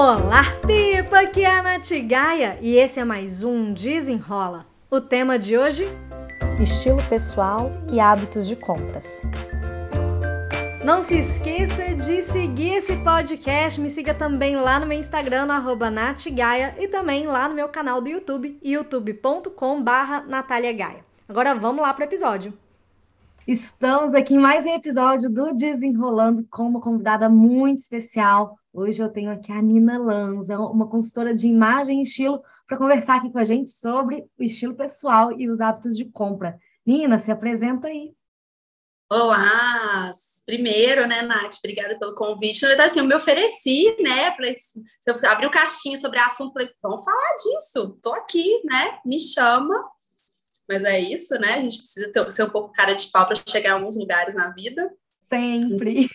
Olá, 0.00 0.44
Pipa! 0.64 1.22
Aqui 1.22 1.42
é 1.42 1.58
a 1.58 1.60
Nath 1.60 1.90
Gaia 2.06 2.56
e 2.62 2.76
esse 2.76 3.00
é 3.00 3.04
mais 3.04 3.42
um 3.42 3.72
Desenrola. 3.72 4.64
O 4.88 5.00
tema 5.00 5.36
de 5.36 5.58
hoje? 5.58 5.86
Estilo 6.60 7.02
pessoal 7.08 7.68
e 7.92 7.98
hábitos 7.98 8.46
de 8.46 8.54
compras. 8.54 9.22
Não 10.84 11.02
se 11.02 11.18
esqueça 11.18 11.96
de 11.96 12.22
seguir 12.22 12.74
esse 12.74 12.96
podcast. 12.98 13.80
Me 13.80 13.90
siga 13.90 14.14
também 14.14 14.54
lá 14.54 14.78
no 14.78 14.86
meu 14.86 14.96
Instagram, 14.96 15.46
no 15.46 15.52
e 16.78 16.86
também 16.86 17.26
lá 17.26 17.48
no 17.48 17.56
meu 17.56 17.68
canal 17.68 18.00
do 18.00 18.08
YouTube, 18.08 18.56
youtube.com 18.62 19.82
barra 19.82 20.24
Agora 21.28 21.56
vamos 21.56 21.82
lá 21.82 21.92
para 21.92 22.04
o 22.04 22.06
episódio. 22.06 22.56
Estamos 23.48 24.14
aqui 24.14 24.34
em 24.34 24.38
mais 24.38 24.64
um 24.64 24.74
episódio 24.74 25.28
do 25.28 25.54
Desenrolando 25.54 26.46
com 26.50 26.64
uma 26.64 26.80
convidada 26.80 27.28
muito 27.28 27.80
especial. 27.80 28.58
Hoje 28.78 29.02
eu 29.02 29.08
tenho 29.08 29.32
aqui 29.32 29.50
a 29.50 29.60
Nina 29.60 29.98
Lanza, 29.98 30.56
uma 30.56 30.88
consultora 30.88 31.34
de 31.34 31.48
imagem 31.48 31.98
e 31.98 32.02
estilo, 32.02 32.40
para 32.64 32.76
conversar 32.76 33.16
aqui 33.16 33.28
com 33.28 33.38
a 33.40 33.44
gente 33.44 33.70
sobre 33.70 34.24
o 34.38 34.42
estilo 34.44 34.72
pessoal 34.76 35.36
e 35.36 35.50
os 35.50 35.60
hábitos 35.60 35.96
de 35.96 36.04
compra. 36.04 36.60
Nina, 36.86 37.18
se 37.18 37.32
apresenta 37.32 37.88
aí. 37.88 38.14
Olá! 39.10 40.12
Primeiro, 40.46 41.08
né, 41.08 41.22
Nath, 41.22 41.56
obrigada 41.58 41.98
pelo 41.98 42.14
convite. 42.14 42.62
Na 42.62 42.68
verdade, 42.68 42.90
assim, 42.90 43.00
eu 43.00 43.04
me 43.04 43.16
ofereci, 43.16 43.96
né? 44.00 44.30
Falei, 44.36 44.54
se 44.56 44.80
eu 45.08 45.18
abrir 45.28 45.48
o 45.48 45.50
caixinha 45.50 45.98
sobre 45.98 46.20
assunto, 46.20 46.52
falei, 46.52 46.70
vamos 46.80 47.04
falar 47.04 47.34
disso, 47.34 47.98
tô 48.00 48.12
aqui, 48.12 48.62
né? 48.64 49.00
Me 49.04 49.18
chama. 49.18 49.74
Mas 50.68 50.84
é 50.84 51.00
isso, 51.00 51.34
né? 51.34 51.54
A 51.54 51.60
gente 51.60 51.78
precisa 51.78 52.12
ter, 52.12 52.30
ser 52.30 52.44
um 52.44 52.50
pouco 52.50 52.72
cara 52.72 52.94
de 52.94 53.10
pau 53.10 53.26
para 53.26 53.42
chegar 53.44 53.70
em 53.70 53.72
alguns 53.72 53.96
lugares 53.96 54.36
na 54.36 54.50
vida. 54.50 54.88
Sempre. 55.28 56.08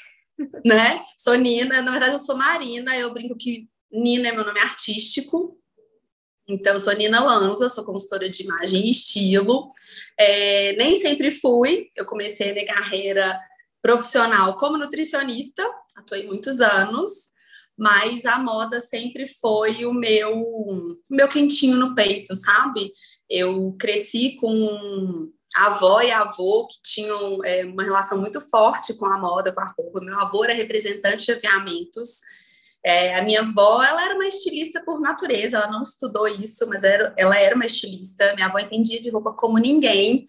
Né? 0.66 1.04
Sou 1.18 1.36
Nina, 1.36 1.82
na 1.82 1.92
verdade 1.92 2.14
eu 2.14 2.20
sou 2.20 2.36
Marina, 2.36 2.98
eu 2.98 3.14
brinco 3.14 3.38
que 3.38 3.68
Nina 3.92 4.30
é 4.30 4.32
meu 4.32 4.46
nome 4.46 4.60
artístico. 4.60 5.60
Então, 6.48 6.80
sou 6.80 6.94
Nina 6.94 7.24
Lanza, 7.24 7.70
sou 7.70 7.86
consultora 7.86 8.30
de 8.30 8.44
imagem 8.44 8.86
e 8.86 8.92
estilo. 8.92 9.70
É, 10.20 10.74
nem 10.74 10.96
sempre 10.96 11.32
fui, 11.32 11.90
eu 11.96 12.06
comecei 12.06 12.52
a 12.52 12.54
minha 12.54 12.66
carreira 12.66 13.40
profissional 13.82 14.58
como 14.58 14.78
nutricionista, 14.78 15.64
atuei 15.96 16.26
muitos 16.26 16.60
anos, 16.62 17.34
mas 17.78 18.26
a 18.26 18.40
moda 18.40 18.80
sempre 18.80 19.28
foi 19.28 19.86
o 19.86 19.94
meu, 19.94 20.38
o 20.42 20.98
meu 21.12 21.28
quentinho 21.28 21.78
no 21.78 21.96
peito, 21.96 22.36
sabe? 22.36 22.92
Eu 23.30 23.76
cresci 23.80 24.38
com 24.38 25.32
a 25.56 25.68
avó 25.68 26.02
e 26.02 26.12
a 26.12 26.22
avô 26.22 26.68
que 26.68 26.82
tinham 26.84 27.44
é, 27.44 27.66
uma 27.66 27.84
relação 27.84 28.18
muito 28.18 28.42
forte 28.42 28.94
com 28.96 29.06
a 29.06 29.18
moda, 29.18 29.52
com 29.52 29.62
a 29.62 29.74
roupa. 29.78 30.02
Meu 30.02 30.20
avô 30.20 30.44
era 30.44 30.54
representante 30.54 31.26
de 31.26 31.32
aviamentos. 31.32 32.22
É, 32.84 33.16
a 33.16 33.22
minha 33.22 33.42
avó, 33.42 33.82
ela 33.82 34.04
era 34.04 34.16
uma 34.16 34.26
estilista 34.26 34.84
por 34.84 35.00
natureza, 35.00 35.58
ela 35.58 35.68
não 35.68 35.84
estudou 35.84 36.28
isso, 36.28 36.68
mas 36.68 36.84
era, 36.84 37.14
ela 37.18 37.38
era 37.38 37.56
uma 37.56 37.66
estilista. 37.66 38.34
Minha 38.36 38.48
avó 38.48 38.60
entendia 38.60 39.00
de 39.00 39.10
roupa 39.10 39.34
como 39.34 39.58
ninguém. 39.58 40.28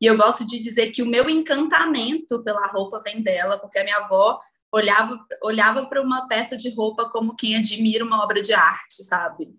E 0.00 0.06
eu 0.06 0.16
gosto 0.16 0.44
de 0.44 0.58
dizer 0.58 0.90
que 0.90 1.02
o 1.02 1.06
meu 1.06 1.28
encantamento 1.30 2.42
pela 2.42 2.66
roupa 2.68 3.00
vem 3.04 3.22
dela, 3.22 3.58
porque 3.58 3.78
a 3.78 3.84
minha 3.84 3.98
avó 3.98 4.40
olhava 4.72 5.20
olhava 5.42 5.86
para 5.86 6.02
uma 6.02 6.26
peça 6.26 6.56
de 6.56 6.74
roupa 6.74 7.08
como 7.10 7.36
quem 7.36 7.56
admira 7.56 8.04
uma 8.04 8.24
obra 8.24 8.42
de 8.42 8.52
arte, 8.54 9.04
sabe? 9.04 9.54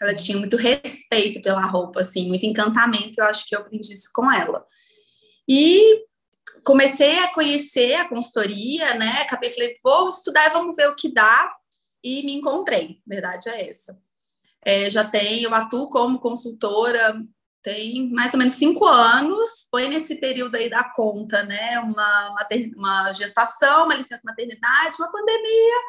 Ela 0.00 0.14
tinha 0.14 0.36
muito 0.38 0.56
respeito 0.56 1.40
pela 1.40 1.66
roupa, 1.66 2.00
assim, 2.00 2.26
muito 2.28 2.44
encantamento. 2.44 3.18
Eu 3.18 3.24
acho 3.24 3.46
que 3.46 3.54
eu 3.54 3.60
aprendi 3.60 3.92
isso 3.92 4.10
com 4.12 4.30
ela. 4.30 4.66
E 5.48 6.04
comecei 6.64 7.18
a 7.20 7.32
conhecer 7.32 7.94
a 7.94 8.08
consultoria, 8.08 8.94
né? 8.94 9.20
Acabei 9.22 9.50
falei, 9.50 9.76
vou 9.82 10.08
estudar, 10.08 10.52
vamos 10.52 10.74
ver 10.74 10.88
o 10.88 10.96
que 10.96 11.12
dá. 11.12 11.54
E 12.02 12.22
me 12.24 12.34
encontrei. 12.34 13.00
Verdade 13.06 13.48
é 13.48 13.68
essa. 13.68 13.98
É, 14.64 14.90
já 14.90 15.04
tenho, 15.04 15.48
eu 15.48 15.54
atuo 15.54 15.88
como 15.88 16.18
consultora 16.18 17.14
tem 17.64 18.10
mais 18.10 18.32
ou 18.34 18.38
menos 18.38 18.52
cinco 18.52 18.84
anos, 18.86 19.66
foi 19.70 19.88
nesse 19.88 20.16
período 20.16 20.54
aí 20.54 20.68
da 20.68 20.84
conta, 20.84 21.42
né? 21.44 21.80
Uma, 21.80 22.28
uma, 22.28 22.46
uma 22.76 23.12
gestação, 23.14 23.86
uma 23.86 23.94
licença 23.94 24.20
maternidade, 24.22 24.96
uma 24.98 25.10
pandemia, 25.10 25.80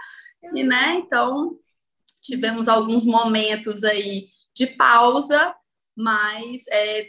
e 0.55 0.63
né? 0.63 0.93
Então 0.95 1.59
tivemos 2.25 2.67
alguns 2.67 3.05
momentos 3.05 3.83
aí 3.83 4.27
de 4.55 4.67
pausa, 4.67 5.53
mas 5.95 6.67
é, 6.71 7.07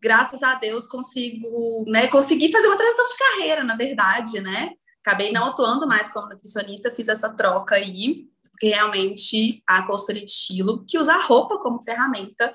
graças 0.00 0.42
a 0.42 0.54
Deus 0.54 0.86
consigo, 0.86 1.84
né, 1.88 2.08
consegui 2.08 2.52
fazer 2.52 2.68
uma 2.68 2.76
transição 2.76 3.06
de 3.06 3.16
carreira, 3.16 3.64
na 3.64 3.74
verdade, 3.74 4.40
né? 4.40 4.70
Acabei 5.04 5.32
não 5.32 5.48
atuando 5.48 5.86
mais 5.86 6.12
como 6.12 6.28
nutricionista, 6.28 6.94
fiz 6.94 7.08
essa 7.08 7.28
troca 7.28 7.74
aí, 7.74 8.26
porque 8.50 8.68
realmente 8.68 9.62
a 9.66 9.82
consultoria 9.82 10.24
de 10.24 10.30
estilo, 10.30 10.84
que 10.86 10.98
usa 10.98 11.14
a 11.14 11.20
roupa 11.20 11.58
como 11.58 11.82
ferramenta, 11.82 12.54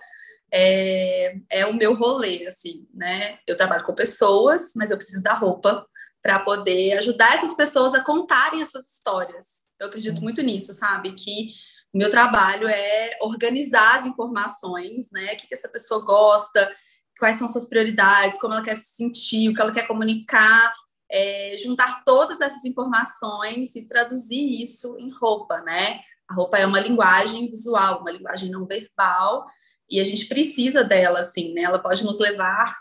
é, 0.52 1.38
é 1.50 1.66
o 1.66 1.76
meu 1.76 1.94
rolê, 1.94 2.48
assim, 2.48 2.88
né? 2.94 3.38
Eu 3.46 3.56
trabalho 3.56 3.84
com 3.84 3.94
pessoas, 3.94 4.72
mas 4.76 4.90
eu 4.90 4.98
preciso 4.98 5.22
da 5.22 5.34
roupa 5.34 5.86
para 6.22 6.40
poder 6.40 6.98
ajudar 7.00 7.36
essas 7.36 7.56
pessoas 7.56 7.94
a 7.94 8.04
contarem 8.04 8.62
as 8.62 8.70
suas 8.70 8.92
histórias. 8.92 9.66
Eu 9.80 9.88
acredito 9.88 10.22
muito 10.22 10.42
nisso, 10.42 10.74
sabe? 10.74 11.14
Que 11.14 11.54
o 11.94 11.98
meu 11.98 12.10
trabalho 12.10 12.68
é 12.68 13.18
organizar 13.22 14.00
as 14.00 14.06
informações, 14.06 15.10
né? 15.12 15.34
O 15.34 15.38
que, 15.38 15.48
que 15.48 15.54
essa 15.54 15.68
pessoa 15.68 16.04
gosta, 16.04 16.72
quais 17.18 17.38
são 17.38 17.48
suas 17.48 17.68
prioridades, 17.68 18.40
como 18.40 18.54
ela 18.54 18.64
quer 18.64 18.76
se 18.76 18.96
sentir, 18.96 19.50
o 19.50 19.54
que 19.54 19.62
ela 19.62 19.72
quer 19.72 19.88
comunicar, 19.88 20.74
é, 21.12 21.56
juntar 21.64 22.04
todas 22.04 22.40
essas 22.42 22.64
informações 22.66 23.76
e 23.76 23.88
traduzir 23.88 24.62
isso 24.62 24.98
em 25.00 25.10
roupa, 25.10 25.62
né? 25.62 26.02
A 26.30 26.36
roupa 26.36 26.60
é 26.60 26.66
uma 26.66 26.80
linguagem 26.80 27.50
visual, 27.50 28.02
uma 28.02 28.12
linguagem 28.12 28.52
não 28.52 28.68
verbal, 28.68 29.48
e 29.90 30.00
a 30.00 30.04
gente 30.04 30.28
precisa 30.28 30.84
dela, 30.84 31.22
assim, 31.22 31.54
né? 31.54 31.64
Ela 31.64 31.80
pode 31.80 32.04
nos 32.04 32.20
levar 32.20 32.78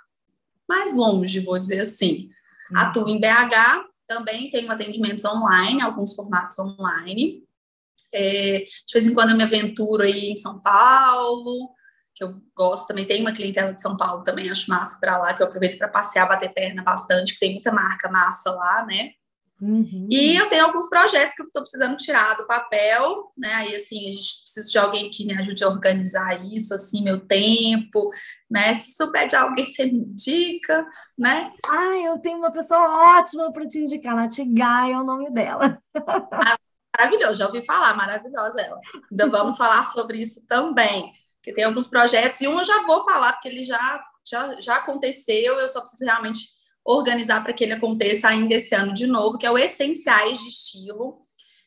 mais 0.69 0.95
longe, 0.95 1.41
vou 1.41 1.59
dizer 1.59 1.81
assim. 1.81 2.29
Hum. 2.71 2.79
Atuo 2.79 3.09
em 3.09 3.19
BH, 3.19 3.89
também 4.07 4.51
tenho 4.51 4.71
atendimentos 4.71 5.25
online, 5.25 5.81
alguns 5.81 6.15
formatos 6.15 6.59
online. 6.59 7.48
É, 8.13 8.65
de 8.87 8.93
vez 8.93 9.07
em 9.07 9.15
quando 9.15 9.31
eu 9.31 9.37
me 9.37 9.45
aventuro 9.45 10.03
aí 10.03 10.31
em 10.31 10.37
São 10.37 10.61
Paulo, 10.61 11.75
que 12.15 12.25
eu 12.25 12.35
gosto 12.57 12.89
também. 12.89 13.07
Tem 13.07 13.21
uma 13.21 13.33
clientela 13.33 13.73
de 13.73 13.81
São 13.81 13.97
Paulo 13.97 14.25
também, 14.25 14.51
acho 14.51 14.69
massa 14.69 14.99
para 15.01 15.17
lá, 15.17 15.33
que 15.33 15.43
eu 15.43 15.47
aproveito 15.47 15.79
para 15.79 15.89
passear, 15.89 16.29
bater 16.29 16.53
perna 16.53 16.83
bastante, 16.83 17.35
que 17.35 17.41
tem 17.41 17.55
muita 17.55 17.73
marca 17.73 18.11
massa 18.11 18.51
lá, 18.51 18.85
né? 18.85 19.11
Uhum. 19.61 20.07
E 20.11 20.37
eu 20.37 20.49
tenho 20.49 20.65
alguns 20.65 20.89
projetos 20.89 21.35
que 21.35 21.43
eu 21.43 21.47
estou 21.47 21.63
precisando 21.63 21.97
tirar 21.97 22.37
do 22.37 22.47
papel, 22.47 23.33
né? 23.37 23.53
Aí, 23.55 23.75
assim, 23.75 24.09
a 24.09 24.13
gente 24.13 24.43
precisa 24.43 24.71
de 24.71 24.79
alguém 24.79 25.11
que 25.11 25.27
me 25.27 25.37
ajude 25.37 25.65
a 25.65 25.69
organizar 25.69 26.45
isso, 26.45 26.73
assim, 26.73 27.03
meu 27.03 27.19
tempo, 27.21 28.11
né? 28.49 28.75
Se 28.75 28.95
souber 28.95 29.27
de 29.27 29.35
alguém, 29.35 29.67
você 29.67 29.87
me 29.87 29.99
indica, 29.99 30.87
né? 31.19 31.53
Ah, 31.69 31.97
eu 32.05 32.19
tenho 32.19 32.39
uma 32.39 32.53
pessoa 32.53 33.19
ótima 33.19 33.53
para 33.53 33.67
te 33.67 33.81
indicar, 33.81 34.15
Nath 34.15 34.39
Gaia 34.39 34.95
é 34.95 35.01
o 35.01 35.05
nome 35.05 35.31
dela. 35.33 35.83
Ah, 36.33 36.57
maravilhoso, 36.99 37.39
já 37.39 37.47
ouvi 37.47 37.63
falar, 37.63 37.95
maravilhosa 37.95 38.61
ela. 38.61 38.81
Então, 39.11 39.31
vamos 39.31 39.57
falar 39.57 39.85
sobre 39.87 40.19
isso 40.19 40.45
também, 40.47 41.13
que 41.43 41.53
tem 41.53 41.65
alguns 41.65 41.87
projetos, 41.87 42.41
e 42.41 42.49
um 42.49 42.59
eu 42.59 42.65
já 42.65 42.85
vou 42.85 43.05
falar, 43.05 43.33
porque 43.35 43.49
ele 43.49 43.65
já, 43.65 44.05
já, 44.29 44.61
já 44.61 44.77
aconteceu, 44.77 45.55
eu 45.59 45.69
só 45.69 45.81
preciso 45.81 46.05
realmente 46.05 46.41
organizar 46.85 47.43
para 47.43 47.53
que 47.53 47.63
ele 47.63 47.75
aconteça 47.75 48.29
ainda 48.29 48.55
esse 48.55 48.75
ano 48.75 48.93
de 48.93 49.07
novo, 49.07 49.39
que 49.39 49.47
é 49.47 49.51
o 49.51 49.59
Essenciais 49.59 50.39
de 50.39 50.49
Estilo, 50.49 51.21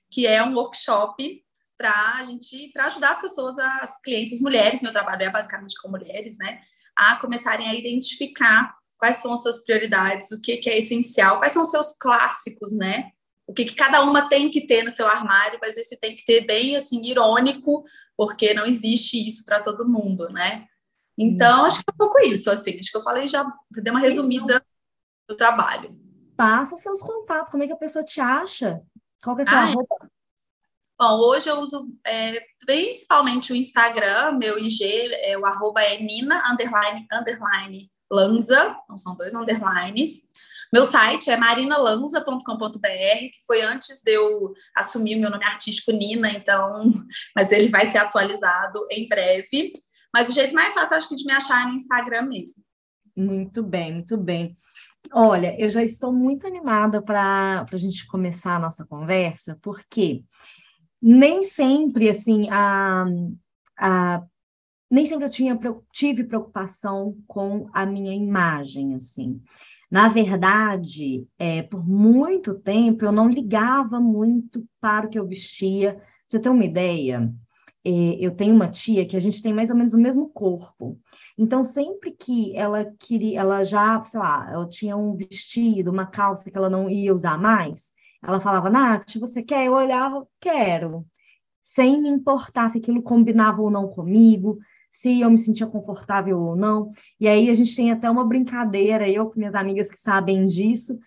que 0.10 0.28
é 0.28 0.44
um 0.44 0.56
workshop 0.56 1.44
para 1.78 2.18
a 2.18 2.24
gente, 2.26 2.70
para 2.74 2.88
ajudar 2.88 3.12
as 3.14 3.22
pessoas, 3.22 3.58
as 3.58 4.00
clientes 4.02 4.42
mulheres, 4.42 4.82
meu 4.82 4.92
trabalho 4.92 5.24
é 5.24 5.30
basicamente 5.30 5.80
com 5.82 5.90
mulheres, 5.90 6.38
né, 6.38 6.62
a 6.96 7.16
começarem 7.16 7.68
a 7.68 7.74
identificar 7.74 8.76
quais 8.98 9.18
são 9.18 9.34
as 9.34 9.42
suas 9.42 9.64
prioridades, 9.64 10.32
o 10.32 10.40
que, 10.40 10.58
que 10.58 10.70
é 10.70 10.78
essencial, 10.78 11.40
quais 11.40 11.54
são 11.54 11.64
os 11.64 11.72
seus 11.72 11.96
clássicos, 11.98 12.74
né, 12.74 13.12
o 13.48 13.54
que, 13.54 13.66
que 13.66 13.76
cada 13.76 14.02
uma 14.04 14.30
tem 14.30 14.50
que 14.50 14.66
ter 14.66 14.84
no 14.84 14.92
seu 14.92 15.08
armário, 15.08 15.60
mas 15.62 15.76
esse 15.78 15.98
tem 15.98 16.16
que 16.16 16.24
ter 16.24 16.46
bem, 16.46 16.76
assim, 16.76 17.02
irônico, 17.04 17.84
porque 18.16 18.54
não 18.54 18.66
existe 18.66 19.28
isso 19.28 19.44
para 19.46 19.60
todo 19.60 19.88
mundo, 19.88 20.30
né. 20.30 20.66
Então, 21.18 21.66
acho 21.66 21.78
que 21.78 21.84
é 21.90 21.94
um 21.94 21.98
pouco 21.98 22.20
isso, 22.20 22.50
assim, 22.50 22.80
acho 22.80 22.92
que 22.92 22.98
eu 22.98 23.04
falei 23.04 23.28
já, 23.28 23.46
dei 23.72 23.92
uma 23.92 24.00
resumida 24.00 24.64
do 25.28 25.36
trabalho. 25.36 26.00
Passa 26.36 26.76
seus 26.76 27.02
contatos, 27.02 27.52
como 27.52 27.64
é 27.64 27.68
que 27.68 27.74
a 27.74 27.78
pessoa 27.78 28.04
te 28.04 28.20
acha? 28.20 28.82
Qual 29.24 29.36
que 29.36 29.44
é 29.44 29.46
a 29.46 29.50
sua 29.50 29.74
roupa? 29.74 30.10
Bom, 31.00 31.18
hoje 31.18 31.50
eu 31.50 31.60
uso 31.60 31.90
é, 32.06 32.40
principalmente 32.66 33.52
o 33.52 33.56
Instagram, 33.56 34.34
meu 34.34 34.60
IG 34.60 35.12
é 35.14 35.38
o 35.38 35.46
arroba 35.46 35.82
é 35.82 36.00
Nina, 36.00 36.42
underline, 36.52 37.08
underline, 37.12 37.92
Lanza, 38.12 38.76
não 38.88 38.98
são 38.98 39.16
dois 39.16 39.34
underlines. 39.34 40.22
Meu 40.72 40.86
site 40.86 41.30
é 41.30 41.36
marinalanza.com.br, 41.36 42.80
que 42.80 43.44
foi 43.46 43.62
antes 43.62 44.02
de 44.02 44.12
eu 44.14 44.54
assumir 44.76 45.18
o 45.18 45.20
meu 45.20 45.30
nome 45.30 45.44
artístico 45.44 45.92
Nina, 45.92 46.32
então, 46.32 46.94
mas 47.36 47.52
ele 47.52 47.68
vai 47.68 47.86
ser 47.86 47.98
atualizado 47.98 48.88
em 48.90 49.08
breve. 49.08 49.74
Mas 50.14 50.30
o 50.30 50.34
jeito 50.34 50.56
mais 50.56 50.74
fácil, 50.74 50.98
acho 50.98 51.10
que, 51.10 51.16
de 51.16 51.26
me 51.26 51.34
achar 51.34 51.64
é 51.64 51.66
no 51.70 51.76
Instagram 51.76 52.24
mesmo. 52.24 52.64
Muito 53.16 53.62
bem, 53.62 53.94
muito 53.94 54.18
bem. 54.18 54.56
Olha, 55.12 55.60
eu 55.60 55.70
já 55.70 55.84
estou 55.84 56.14
muito 56.14 56.48
animada 56.48 57.02
para 57.02 57.66
a 57.70 57.78
gente 57.78 58.08
começar 58.08 58.56
a 58.56 58.60
nossa 58.60 58.86
conversa, 58.86 59.58
porque 59.62 60.24
nem 61.02 61.44
sempre, 61.44 62.10
assim, 62.10 62.50
a, 62.50 63.06
a, 63.78 64.24
nem 64.90 65.06
sempre 65.06 65.26
eu 65.26 65.30
tinha, 65.30 65.60
tive 65.92 66.24
preocupação 66.24 67.18
com 67.28 67.70
a 67.74 67.86
minha 67.86 68.14
imagem, 68.14 68.96
assim. 68.96 69.42
Na 69.92 70.08
verdade, 70.08 71.28
é, 71.38 71.62
por 71.64 71.86
muito 71.86 72.58
tempo 72.58 73.04
eu 73.04 73.12
não 73.12 73.28
ligava 73.30 74.00
muito 74.00 74.66
para 74.80 75.06
o 75.06 75.10
que 75.10 75.20
eu 75.20 75.28
vestia. 75.28 76.02
Você 76.26 76.40
ter 76.40 76.48
uma 76.48 76.64
ideia, 76.64 77.30
é, 77.84 77.90
eu 78.20 78.32
tenho 78.34 78.56
uma 78.56 78.70
tia 78.70 79.06
que 79.06 79.18
a 79.18 79.20
gente 79.20 79.42
tem 79.42 79.54
mais 79.54 79.70
ou 79.70 79.76
menos 79.76 79.94
o 79.94 80.00
mesmo 80.00 80.30
corpo. 80.30 80.98
Então, 81.38 81.62
sempre 81.64 82.12
que 82.12 82.56
ela 82.56 82.86
queria, 83.00 83.42
ela 83.42 83.66
já, 83.66 84.02
sei 84.04 84.20
lá, 84.22 84.50
ela 84.50 84.68
tinha 84.70 84.96
um 84.96 85.14
vestido, 85.14 85.92
uma 85.92 86.06
calça 86.06 86.50
que 86.50 86.58
ela 86.58 86.70
não 86.70 86.90
ia 86.90 87.14
usar 87.14 87.38
mais, 87.38 87.92
ela 88.24 88.40
falava, 88.40 88.70
Nath, 88.70 89.18
você 89.20 89.44
quer? 89.44 89.66
Eu 89.66 89.74
olhava, 89.74 90.26
quero. 90.40 91.06
Sem 91.64 92.02
me 92.02 92.10
importar 92.10 92.70
se 92.70 92.78
aquilo 92.78 93.02
combinava 93.02 93.62
ou 93.62 93.72
não 93.72 93.88
comigo, 93.90 94.60
se 94.92 95.22
eu 95.22 95.32
me 95.32 95.38
sentia 95.38 95.66
confortável 95.66 96.38
ou 96.38 96.56
não. 96.56 96.92
E 97.18 97.26
aí 97.26 97.50
a 97.50 97.54
gente 97.54 97.74
tem 97.74 97.92
até 97.92 98.10
uma 98.10 98.26
brincadeira, 98.26 99.10
eu 99.10 99.30
com 99.30 99.40
minhas 99.40 99.56
amigas 99.56 99.90
que 99.90 100.00
sabem 100.00 100.46
disso, 100.46 101.00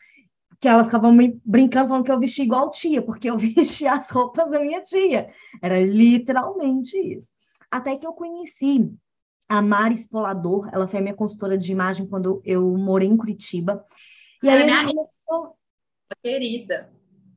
que 0.59 0.67
elas 0.67 0.87
ficavam 0.87 1.15
brincando 1.45 1.89
falando 1.89 2.05
que 2.05 2.11
eu 2.11 2.19
vestia 2.19 2.45
igual 2.45 2.71
tia, 2.71 3.03
porque 3.03 3.29
eu 3.29 3.37
vestia 3.39 3.93
as 3.93 4.11
roupas 4.11 4.51
da 4.51 4.59
minha 4.59 4.83
tia. 4.83 5.29
Era 5.61 5.79
literalmente 5.81 6.97
isso. 6.97 7.31
Até 7.71 7.97
que 7.97 8.07
eu 8.07 8.15
conheci 8.15 8.91
a 9.47 9.61
Mari 9.61 9.95
Espolador, 9.95 10.71
ela 10.73 10.89
foi 10.89 11.01
a 11.01 11.03
minha 11.03 11.15
consultora 11.15 11.59
de 11.59 11.71
imagem 11.71 12.07
quando 12.07 12.41
eu 12.43 12.63
morei 12.79 13.07
em 13.07 13.17
Curitiba. 13.17 13.85
E 14.43 14.49
aí 14.49 14.63
é 14.63 14.65
minha 14.65 14.87
começou... 14.87 15.57
querida. 16.23 16.91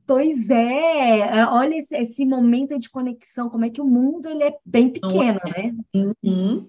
Pois 0.08 0.48
é, 0.48 1.18
é, 1.18 1.46
olha 1.46 1.76
esse, 1.76 1.94
esse, 1.94 2.24
momento 2.24 2.78
de 2.78 2.88
conexão, 2.88 3.50
como 3.50 3.66
é 3.66 3.68
que 3.68 3.82
o 3.82 3.84
mundo 3.84 4.26
ele 4.26 4.42
é 4.42 4.56
bem 4.64 4.88
pequeno, 4.88 5.38
né? 5.54 5.76
Uhum. 5.94 6.66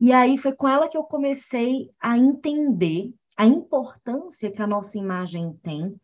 E 0.00 0.10
aí 0.10 0.38
foi 0.38 0.52
com 0.52 0.66
ela 0.66 0.88
que 0.88 0.96
eu 0.96 1.02
comecei 1.02 1.90
a 2.00 2.16
entender 2.16 3.12
a 3.36 3.44
importância 3.44 4.50
que 4.50 4.62
a 4.62 4.66
nossa 4.66 4.96
imagem 4.96 5.52
tem 5.62 5.94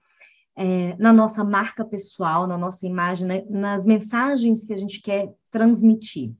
é, 0.54 0.94
na 0.98 1.14
nossa 1.14 1.42
marca 1.42 1.82
pessoal, 1.82 2.46
na 2.46 2.58
nossa 2.58 2.86
imagem, 2.86 3.26
né? 3.26 3.46
nas 3.48 3.86
mensagens 3.86 4.64
que 4.64 4.74
a 4.74 4.76
gente 4.76 5.00
quer 5.00 5.32
transmitir. 5.50 6.34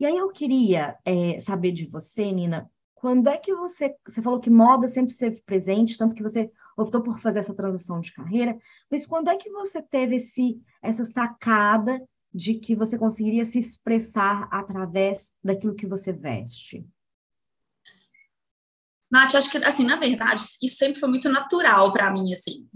E 0.00 0.06
aí 0.06 0.16
eu 0.16 0.30
queria 0.30 0.96
é, 1.04 1.38
saber 1.40 1.72
de 1.72 1.84
você, 1.84 2.32
Nina, 2.32 2.70
quando 2.94 3.28
é 3.28 3.36
que 3.36 3.54
você, 3.54 3.94
você 4.08 4.22
falou 4.22 4.40
que 4.40 4.48
moda 4.48 4.88
sempre 4.88 5.12
esteve 5.12 5.42
presente, 5.44 5.98
tanto 5.98 6.16
que 6.16 6.22
você 6.22 6.50
optou 6.76 7.02
por 7.02 7.18
fazer 7.18 7.40
essa 7.40 7.54
transição 7.54 8.00
de 8.00 8.12
carreira, 8.12 8.58
mas 8.90 9.06
quando 9.06 9.28
é 9.28 9.36
que 9.36 9.50
você 9.50 9.82
teve 9.82 10.16
esse, 10.16 10.60
essa 10.82 11.04
sacada 11.04 12.00
de 12.34 12.54
que 12.54 12.74
você 12.74 12.98
conseguiria 12.98 13.44
se 13.44 13.58
expressar 13.58 14.48
através 14.50 15.32
daquilo 15.44 15.74
que 15.74 15.86
você 15.86 16.12
veste? 16.12 16.86
Nath, 19.10 19.34
acho 19.34 19.50
que, 19.50 19.58
assim, 19.58 19.84
na 19.84 19.96
verdade, 19.96 20.42
isso 20.62 20.76
sempre 20.76 20.98
foi 20.98 21.08
muito 21.08 21.28
natural 21.28 21.92
para 21.92 22.10
mim, 22.10 22.32
assim. 22.32 22.66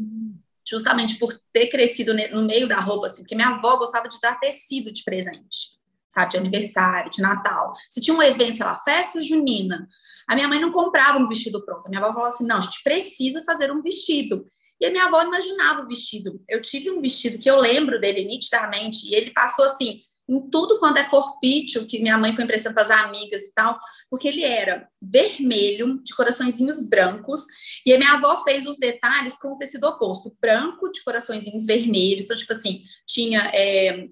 Justamente 0.68 1.18
por 1.18 1.32
ter 1.50 1.68
crescido 1.68 2.12
no 2.32 2.42
meio 2.42 2.68
da 2.68 2.78
roupa, 2.78 3.06
assim, 3.06 3.22
porque 3.22 3.34
minha 3.34 3.48
avó 3.48 3.78
gostava 3.78 4.06
de 4.06 4.20
dar 4.20 4.38
tecido 4.38 4.92
de 4.92 5.02
presente, 5.02 5.78
sabe? 6.10 6.32
De 6.32 6.36
aniversário, 6.36 7.10
de 7.10 7.22
Natal. 7.22 7.72
Se 7.88 8.02
tinha 8.02 8.14
um 8.14 8.22
evento, 8.22 8.58
sei 8.58 8.66
lá, 8.66 8.76
festa 8.76 9.22
junina, 9.22 9.88
a 10.28 10.34
minha 10.34 10.48
mãe 10.48 10.60
não 10.60 10.72
comprava 10.72 11.18
um 11.18 11.28
vestido 11.28 11.64
pronto. 11.64 11.86
A 11.86 11.88
minha 11.88 12.00
avó 12.00 12.12
falava 12.12 12.28
assim: 12.28 12.46
não, 12.46 12.58
a 12.58 12.60
gente 12.60 12.82
precisa 12.82 13.42
fazer 13.44 13.70
um 13.70 13.80
vestido. 13.80 14.46
E 14.80 14.84
a 14.84 14.90
minha 14.90 15.06
avó 15.06 15.22
imaginava 15.22 15.82
o 15.82 15.88
vestido. 15.88 16.40
Eu 16.48 16.60
tive 16.60 16.90
um 16.90 17.00
vestido 17.00 17.38
que 17.38 17.48
eu 17.48 17.58
lembro 17.58 18.00
dele 18.00 18.24
nitidamente, 18.24 19.08
e 19.08 19.14
ele 19.14 19.30
passou 19.30 19.64
assim, 19.64 20.02
em 20.28 20.50
tudo 20.50 20.78
quando 20.78 20.98
é 20.98 21.04
corpício, 21.04 21.86
que 21.86 22.00
minha 22.00 22.18
mãe 22.18 22.34
foi 22.34 22.44
emprestando 22.44 22.74
para 22.74 22.82
as 22.82 22.90
amigas 22.90 23.42
e 23.42 23.54
tal, 23.54 23.78
porque 24.10 24.28
ele 24.28 24.42
era 24.42 24.88
vermelho, 25.00 26.02
de 26.02 26.14
coraçõezinhos 26.14 26.86
brancos, 26.86 27.44
e 27.86 27.94
a 27.94 27.98
minha 27.98 28.12
avó 28.12 28.42
fez 28.44 28.66
os 28.66 28.76
detalhes 28.76 29.36
com 29.38 29.52
o 29.52 29.58
tecido 29.58 29.86
oposto, 29.86 30.36
branco 30.40 30.90
de 30.90 31.02
coraçõezinhos 31.02 31.64
vermelhos. 31.64 32.24
Então, 32.24 32.36
tipo 32.36 32.52
assim, 32.52 32.82
tinha 33.06 33.50
é, 33.54 34.08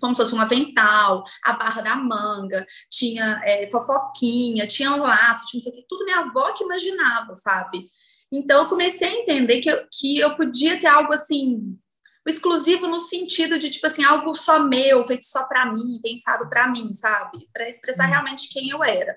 como 0.00 0.14
se 0.14 0.22
fosse 0.22 0.34
um 0.34 0.40
avental, 0.40 1.24
a 1.42 1.52
barra 1.52 1.82
da 1.82 1.96
manga, 1.96 2.66
tinha 2.90 3.40
é, 3.44 3.68
fofoquinha, 3.70 4.66
tinha 4.66 4.92
um 4.92 5.02
laço, 5.02 5.46
tinha 5.46 5.60
isso 5.60 5.68
aqui, 5.68 5.84
tudo 5.88 6.04
minha 6.04 6.18
avó 6.18 6.52
que 6.52 6.64
imaginava, 6.64 7.34
sabe? 7.34 7.88
Então 8.30 8.62
eu 8.62 8.68
comecei 8.68 9.08
a 9.08 9.14
entender 9.14 9.60
que 9.60 9.70
eu, 9.70 9.86
que 9.90 10.18
eu 10.18 10.36
podia 10.36 10.78
ter 10.78 10.88
algo 10.88 11.12
assim, 11.12 11.78
exclusivo 12.26 12.86
no 12.86 13.00
sentido 13.00 13.58
de, 13.58 13.70
tipo 13.70 13.86
assim, 13.86 14.02
algo 14.04 14.34
só 14.34 14.58
meu, 14.58 15.06
feito 15.06 15.24
só 15.24 15.44
para 15.44 15.72
mim, 15.72 16.00
pensado 16.02 16.48
para 16.48 16.68
mim, 16.68 16.92
sabe? 16.92 17.48
Para 17.52 17.68
expressar 17.68 18.06
hum. 18.06 18.10
realmente 18.10 18.48
quem 18.48 18.70
eu 18.70 18.82
era. 18.82 19.16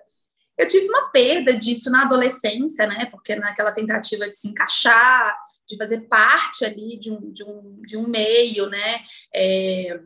Eu 0.58 0.68
tive 0.68 0.88
uma 0.90 1.10
perda 1.12 1.54
disso 1.54 1.90
na 1.90 2.02
adolescência, 2.02 2.88
né? 2.88 3.06
Porque 3.06 3.36
naquela 3.36 3.72
tentativa 3.72 4.28
de 4.28 4.36
se 4.36 4.48
encaixar, 4.48 5.38
de 5.68 5.78
fazer 5.78 6.02
parte 6.08 6.66
ali 6.66 6.98
de 6.98 7.12
um, 7.12 7.32
de 7.32 7.44
um, 7.44 7.82
de 7.82 7.98
um 7.98 8.08
meio, 8.08 8.68
né? 8.68 9.02
É, 9.34 10.00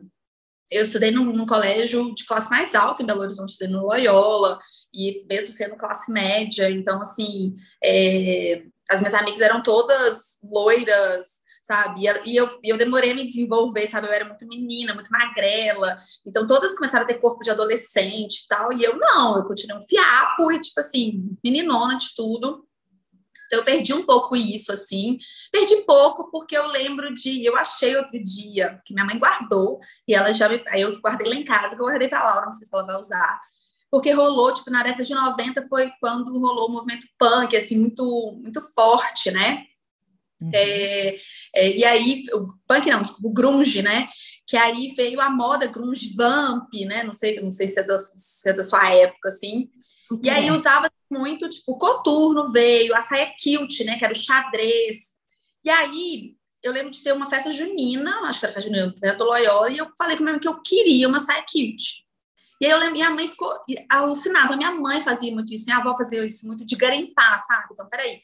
eu 0.72 0.82
estudei 0.82 1.10
num, 1.10 1.24
num, 1.24 1.46
colégio 1.46 2.14
de 2.14 2.24
classe 2.24 2.50
mais 2.50 2.74
alta 2.74 3.02
em 3.02 3.06
Belo 3.06 3.20
Horizonte, 3.20 3.50
estudei 3.50 3.72
no 3.72 3.82
Loyola, 3.82 4.58
e 4.94 5.24
mesmo 5.28 5.52
sendo 5.52 5.76
classe 5.76 6.10
média, 6.10 6.70
então, 6.70 7.00
assim, 7.00 7.54
é, 7.82 8.62
as 8.90 9.00
minhas 9.00 9.14
amigas 9.14 9.40
eram 9.40 9.62
todas 9.62 10.38
loiras, 10.42 11.26
sabe? 11.62 12.02
E 12.26 12.36
eu, 12.36 12.58
eu 12.62 12.76
demorei 12.76 13.12
a 13.12 13.14
me 13.14 13.24
desenvolver, 13.24 13.86
sabe? 13.86 14.06
Eu 14.06 14.12
era 14.12 14.24
muito 14.24 14.46
menina, 14.46 14.94
muito 14.94 15.10
magrela, 15.10 15.96
então 16.26 16.46
todas 16.46 16.74
começaram 16.74 17.04
a 17.04 17.06
ter 17.06 17.20
corpo 17.20 17.42
de 17.42 17.50
adolescente 17.50 18.44
e 18.44 18.48
tal, 18.48 18.72
e 18.72 18.82
eu 18.82 18.98
não, 18.98 19.38
eu 19.38 19.44
continuei 19.44 19.78
um 19.78 19.86
fiapo 19.86 20.52
e, 20.52 20.60
tipo 20.60 20.80
assim, 20.80 21.36
meninona 21.42 21.96
de 21.98 22.14
tudo. 22.14 22.66
Então, 23.52 23.60
eu 23.60 23.64
perdi 23.66 23.92
um 23.92 24.06
pouco 24.06 24.34
isso, 24.34 24.72
assim. 24.72 25.18
Perdi 25.52 25.76
pouco 25.84 26.30
porque 26.30 26.56
eu 26.56 26.68
lembro 26.68 27.12
de. 27.12 27.44
Eu 27.44 27.54
achei 27.54 27.94
outro 27.96 28.18
dia 28.22 28.80
que 28.86 28.94
minha 28.94 29.04
mãe 29.04 29.18
guardou, 29.18 29.78
e 30.08 30.14
ela 30.14 30.32
já 30.32 30.48
me. 30.48 30.62
Aí 30.68 30.80
eu 30.80 30.98
guardei 31.02 31.28
lá 31.28 31.34
em 31.34 31.44
casa, 31.44 31.76
que 31.76 31.82
eu 31.82 31.84
guardei 31.84 32.08
para 32.08 32.24
Laura, 32.24 32.46
não 32.46 32.52
sei 32.54 32.66
se 32.66 32.74
ela 32.74 32.86
vai 32.86 32.96
usar. 32.98 33.38
Porque 33.90 34.10
rolou, 34.10 34.54
tipo, 34.54 34.70
na 34.70 34.82
década 34.82 35.04
de 35.04 35.12
90 35.12 35.68
foi 35.68 35.92
quando 36.00 36.32
rolou 36.40 36.70
o 36.70 36.72
movimento 36.72 37.06
punk, 37.18 37.54
assim, 37.54 37.78
muito, 37.78 38.40
muito 38.42 38.62
forte, 38.74 39.30
né? 39.30 39.66
Uhum. 40.40 40.50
É, 40.54 41.16
é, 41.54 41.76
e 41.76 41.84
aí, 41.84 42.22
o 42.32 42.54
punk 42.66 42.88
não, 42.88 43.02
o 43.22 43.30
grunge, 43.30 43.82
né? 43.82 44.08
Que 44.46 44.56
aí 44.56 44.94
veio 44.96 45.20
a 45.20 45.28
moda 45.28 45.66
grunge 45.66 46.14
vamp, 46.16 46.72
né? 46.86 47.04
Não 47.04 47.12
sei, 47.12 47.38
não 47.38 47.50
sei 47.50 47.66
se 47.66 47.80
é 47.80 47.82
da, 47.82 47.98
se 47.98 48.48
é 48.48 48.54
da 48.54 48.64
sua 48.64 48.88
época, 48.94 49.28
assim. 49.28 49.68
E 50.22 50.30
aí 50.30 50.50
usava 50.50 50.90
muito, 51.10 51.48
tipo, 51.48 51.72
o 51.72 51.78
coturno 51.78 52.50
veio, 52.50 52.94
a 52.94 53.02
saia 53.02 53.32
kilt, 53.38 53.80
né, 53.84 53.98
que 53.98 54.04
era 54.04 54.12
o 54.12 54.16
xadrez. 54.16 55.12
E 55.64 55.70
aí, 55.70 56.36
eu 56.62 56.72
lembro 56.72 56.90
de 56.90 57.02
ter 57.02 57.12
uma 57.12 57.28
festa 57.28 57.52
junina, 57.52 58.22
acho 58.22 58.40
que 58.40 58.46
era 58.46 58.54
festa 58.54 58.68
junina 58.68 58.92
do 59.16 59.24
Loyola, 59.24 59.70
e 59.70 59.78
eu 59.78 59.88
falei 59.98 60.16
com 60.16 60.22
a 60.22 60.24
minha 60.24 60.32
mãe 60.32 60.40
que 60.40 60.48
eu 60.48 60.60
queria 60.60 61.08
uma 61.08 61.20
saia 61.20 61.42
kilt. 61.42 62.02
E 62.60 62.66
aí 62.66 62.70
eu 62.70 62.78
lembro, 62.78 62.94
minha 62.94 63.10
mãe 63.10 63.26
ficou 63.26 63.52
alucinada. 63.88 64.56
Minha 64.56 64.70
mãe 64.70 65.02
fazia 65.02 65.32
muito 65.32 65.52
isso, 65.52 65.64
minha 65.64 65.78
avó 65.78 65.96
fazia 65.96 66.24
isso 66.24 66.46
muito 66.46 66.64
de 66.64 66.76
garimpar, 66.76 67.44
sabe? 67.44 67.68
Então, 67.72 67.88
peraí. 67.88 68.22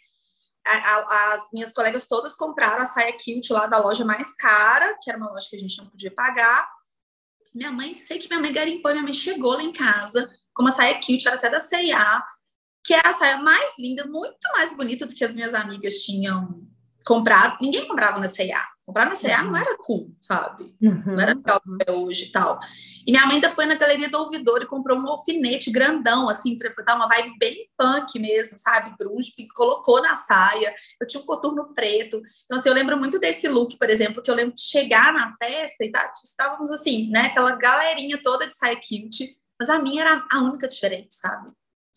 A, 0.64 0.73
a, 0.73 1.35
as 1.35 1.49
minhas 1.52 1.73
colegas 1.73 2.07
todas 2.07 2.37
compraram 2.37 2.83
a 2.83 2.87
saia 2.87 3.12
kilt 3.14 3.50
lá 3.50 3.66
da 3.66 3.78
loja 3.78 4.04
mais 4.04 4.33
cara, 4.35 4.97
que 5.02 5.11
era 5.11 5.18
uma 5.18 5.30
loja 5.30 5.49
que 5.50 5.57
a 5.57 5.59
gente 5.59 5.76
não 5.78 5.87
podia 5.87 6.11
pagar. 6.12 6.68
Minha 7.52 7.73
mãe, 7.73 7.95
sei 7.95 8.18
que 8.18 8.28
minha 8.28 8.40
mãe 8.40 8.52
garimpou, 8.52 8.92
minha 8.92 9.02
mãe 9.02 9.12
chegou 9.12 9.54
lá 9.54 9.62
em 9.62 9.73
casa 9.73 10.30
com 10.58 10.64
uma 10.64 10.72
saia 10.72 10.98
kilt, 10.98 11.24
era 11.24 11.36
até 11.36 11.48
da 11.48 11.60
C&A, 11.60 12.24
que 12.82 12.92
era 12.92 13.10
a 13.10 13.12
saia 13.12 13.36
mais 13.36 13.78
linda, 13.78 14.04
muito 14.06 14.36
mais 14.56 14.76
bonita 14.76 15.06
do 15.06 15.14
que 15.14 15.24
as 15.24 15.36
minhas 15.36 15.54
amigas 15.54 15.98
tinham 15.98 16.66
comprado. 17.06 17.58
Ninguém 17.60 17.86
comprava 17.86 18.18
na 18.18 18.26
C&A. 18.26 18.66
Comprar 18.84 19.04
na 19.04 19.14
C&A 19.14 19.42
uhum. 19.42 19.50
não 19.50 19.56
era 19.56 19.76
cool, 19.78 20.16
sabe? 20.20 20.74
Uhum. 20.82 21.02
Não 21.06 21.20
era 21.20 21.34
legal 21.34 21.62
é 21.86 21.92
hoje 21.92 22.24
e 22.24 22.32
tal. 22.32 22.58
E 23.06 23.12
minha 23.12 23.24
mãe 23.26 23.36
ainda 23.36 23.50
foi 23.50 23.66
na 23.66 23.76
galeria 23.76 24.10
do 24.10 24.18
ouvidor 24.18 24.60
e 24.60 24.66
comprou 24.66 24.98
um 24.98 25.08
alfinete 25.08 25.70
grandão, 25.70 26.28
assim, 26.28 26.58
para 26.58 26.72
dar 26.84 26.96
uma 26.96 27.06
vibe 27.06 27.38
bem 27.38 27.68
punk 27.76 28.18
mesmo, 28.18 28.58
sabe? 28.58 28.96
Grunge, 28.98 29.32
colocou 29.54 30.02
na 30.02 30.16
saia. 30.16 30.74
Eu 31.00 31.06
tinha 31.06 31.22
um 31.22 31.26
coturno 31.26 31.72
preto. 31.72 32.20
Então, 32.46 32.58
assim, 32.58 32.68
eu 32.68 32.74
lembro 32.74 32.98
muito 32.98 33.20
desse 33.20 33.46
look, 33.46 33.78
por 33.78 33.88
exemplo, 33.88 34.22
que 34.22 34.30
eu 34.30 34.34
lembro 34.34 34.56
de 34.56 34.62
chegar 34.62 35.12
na 35.12 35.36
festa 35.36 35.84
e 35.84 35.92
tá, 35.92 36.12
estávamos 36.24 36.68
assim, 36.72 37.10
né? 37.10 37.26
Aquela 37.26 37.54
galerinha 37.54 38.20
toda 38.20 38.48
de 38.48 38.56
saia 38.56 38.74
kilt, 38.74 39.20
mas 39.58 39.68
a 39.68 39.78
minha 39.80 40.02
era 40.02 40.26
a 40.30 40.42
única 40.42 40.68
diferente, 40.68 41.14
sabe? 41.14 41.50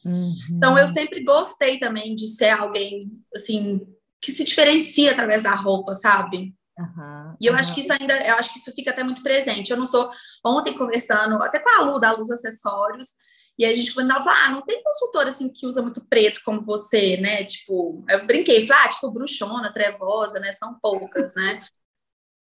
Uhum. 0.06 0.36
Então 0.52 0.78
eu 0.78 0.88
sempre 0.88 1.24
gostei 1.24 1.78
também 1.78 2.16
de 2.16 2.28
ser 2.28 2.50
alguém 2.50 3.12
assim 3.36 3.82
que 4.22 4.32
se 4.32 4.44
diferencia 4.44 5.12
através 5.12 5.44
da 5.44 5.54
roupa, 5.54 5.94
sabe? 5.94 6.56
Uhum, 6.78 7.36
e 7.40 7.46
eu 7.46 7.54
uhum. 7.54 7.60
acho 7.60 7.76
que 7.76 7.82
isso 7.82 7.92
ainda, 7.92 8.16
eu 8.26 8.36
acho 8.36 8.54
que 8.54 8.60
isso 8.60 8.72
fica 8.74 8.92
até 8.92 9.04
muito 9.04 9.22
presente. 9.22 9.72
Eu 9.72 9.78
não 9.78 9.86
sou 9.86 10.12
ontem 10.46 10.78
conversando 10.78 11.36
até 11.44 11.60
com 11.60 11.70
a 11.70 11.82
Lu 11.82 12.00
da 12.00 12.12
Luz 12.12 12.30
Acessórios 12.32 13.10
e 13.58 13.66
a 13.66 13.74
gente 13.74 13.94
quando 13.94 14.10
ela 14.10 14.24
falou, 14.24 14.40
ah, 14.40 14.50
não 14.50 14.62
tem 14.64 14.82
consultora 14.82 15.30
assim 15.30 15.50
que 15.50 15.68
usa 15.68 15.82
muito 15.82 16.02
preto 16.02 16.42
como 16.44 16.62
você, 16.62 17.18
né? 17.18 17.44
Tipo, 17.44 18.04
eu 18.10 18.26
brinquei, 18.26 18.66
falei, 18.66 18.86
ah, 18.86 18.90
tipo 18.90 19.12
bruxona, 19.12 19.72
trevosa, 19.72 20.40
né? 20.40 20.52
São 20.54 20.78
poucas, 20.82 21.36
né? 21.36 21.64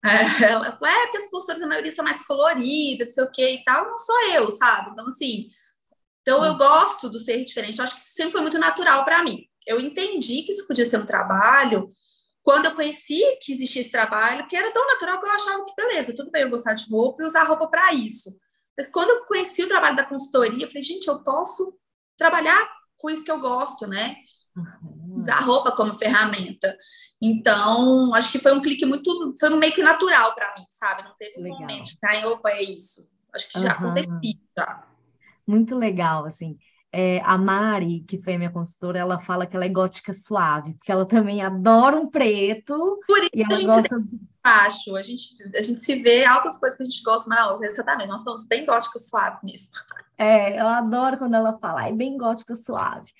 É, 0.05 0.45
ela 0.51 0.71
falou, 0.71 0.87
é, 0.87 1.03
porque 1.03 1.17
as 1.17 1.29
consultoras, 1.29 1.61
a 1.61 1.67
maioria 1.67 1.91
são 1.91 2.05
mais 2.05 2.25
coloridas, 2.25 3.09
não 3.09 3.13
sei 3.15 3.23
o 3.23 3.31
que 3.31 3.51
e 3.51 3.63
tal. 3.63 3.85
Não 3.85 3.97
sou 3.97 4.19
eu, 4.33 4.51
sabe? 4.51 4.91
Então, 4.91 5.05
assim, 5.07 5.49
então 6.21 6.45
eu 6.45 6.55
gosto 6.57 7.09
do 7.09 7.19
ser 7.19 7.43
diferente. 7.43 7.77
Eu 7.77 7.83
acho 7.83 7.95
que 7.95 8.01
isso 8.01 8.13
sempre 8.13 8.33
foi 8.33 8.41
muito 8.41 8.57
natural 8.57 9.03
para 9.03 9.23
mim. 9.23 9.45
Eu 9.65 9.79
entendi 9.79 10.43
que 10.43 10.51
isso 10.51 10.67
podia 10.67 10.85
ser 10.85 10.97
um 10.97 11.05
trabalho 11.05 11.91
quando 12.41 12.65
eu 12.65 12.75
conheci 12.75 13.21
que 13.41 13.51
existia 13.51 13.81
esse 13.81 13.91
trabalho, 13.91 14.47
que 14.47 14.55
era 14.55 14.71
tão 14.71 14.87
natural 14.87 15.19
que 15.19 15.25
eu 15.25 15.31
achava 15.31 15.65
que, 15.65 15.75
beleza, 15.75 16.15
tudo 16.15 16.31
bem 16.31 16.43
eu 16.43 16.49
gostar 16.49 16.73
de 16.73 16.89
roupa 16.89 17.21
e 17.21 17.25
usar 17.25 17.43
roupa 17.43 17.67
para 17.67 17.93
isso. 17.93 18.35
Mas 18.77 18.87
quando 18.87 19.09
eu 19.09 19.25
conheci 19.25 19.61
o 19.63 19.67
trabalho 19.67 19.95
da 19.95 20.05
consultoria, 20.05 20.63
eu 20.63 20.67
falei, 20.67 20.81
gente, 20.81 21.07
eu 21.07 21.21
posso 21.21 21.77
trabalhar 22.17 22.69
com 22.97 23.09
isso 23.09 23.23
que 23.23 23.31
eu 23.31 23.39
gosto, 23.39 23.85
né? 23.85 24.15
Usar 25.15 25.41
roupa 25.41 25.71
como 25.73 25.93
ferramenta. 25.93 26.75
Então, 27.21 28.13
acho 28.15 28.31
que 28.31 28.39
foi 28.39 28.53
um 28.53 28.61
clique 28.61 28.85
muito, 28.85 29.35
foi 29.37 29.49
meio 29.57 29.73
que 29.73 29.83
natural 29.83 30.33
para 30.33 30.55
mim, 30.55 30.65
sabe? 30.69 31.03
Não 31.03 31.13
teve 31.17 31.39
um 31.39 31.43
legal. 31.43 31.59
momento 31.59 31.85
de, 31.85 31.97
ai, 32.05 32.25
opa, 32.25 32.49
é 32.51 32.63
isso. 32.63 33.07
Acho 33.33 33.49
que 33.49 33.59
já 33.59 33.77
uhum. 33.79 33.89
acontecia, 33.89 34.39
já. 34.57 34.83
Muito 35.45 35.75
legal, 35.75 36.25
assim. 36.25 36.57
É, 36.91 37.21
a 37.23 37.37
Mari, 37.37 38.03
que 38.07 38.17
foi 38.21 38.33
a 38.33 38.37
minha 38.37 38.51
consultora, 38.51 38.97
ela 38.97 39.19
fala 39.19 39.45
que 39.45 39.55
ela 39.55 39.65
é 39.65 39.69
gótica 39.69 40.11
suave, 40.11 40.73
porque 40.73 40.91
ela 40.91 41.05
também 41.05 41.41
adora 41.41 41.97
um 41.97 42.07
preto. 42.07 42.99
Por 43.05 43.19
isso 43.19 43.29
e 43.33 43.43
ela 43.43 43.53
a 43.53 43.57
gente 43.57 43.67
gosta... 43.67 43.99
se 43.99 44.19
baixo, 44.43 44.95
a 44.95 45.01
gente, 45.03 45.35
a 45.55 45.61
gente 45.61 45.79
se 45.81 46.01
vê 46.01 46.25
altas 46.25 46.57
coisas 46.57 46.77
que 46.77 46.83
a 46.83 46.85
gente 46.85 47.03
gosta, 47.03 47.29
mas 47.29 47.39
não, 47.39 47.63
exatamente, 47.63 48.07
nós 48.07 48.23
somos 48.23 48.45
bem 48.45 48.65
gótica 48.65 48.97
suave 48.97 49.37
mesmo. 49.43 49.71
É, 50.17 50.59
eu 50.59 50.67
adoro 50.67 51.17
quando 51.17 51.35
ela 51.35 51.57
fala, 51.59 51.87
é 51.87 51.93
bem 51.93 52.17
gótica 52.17 52.55
suave. 52.55 53.11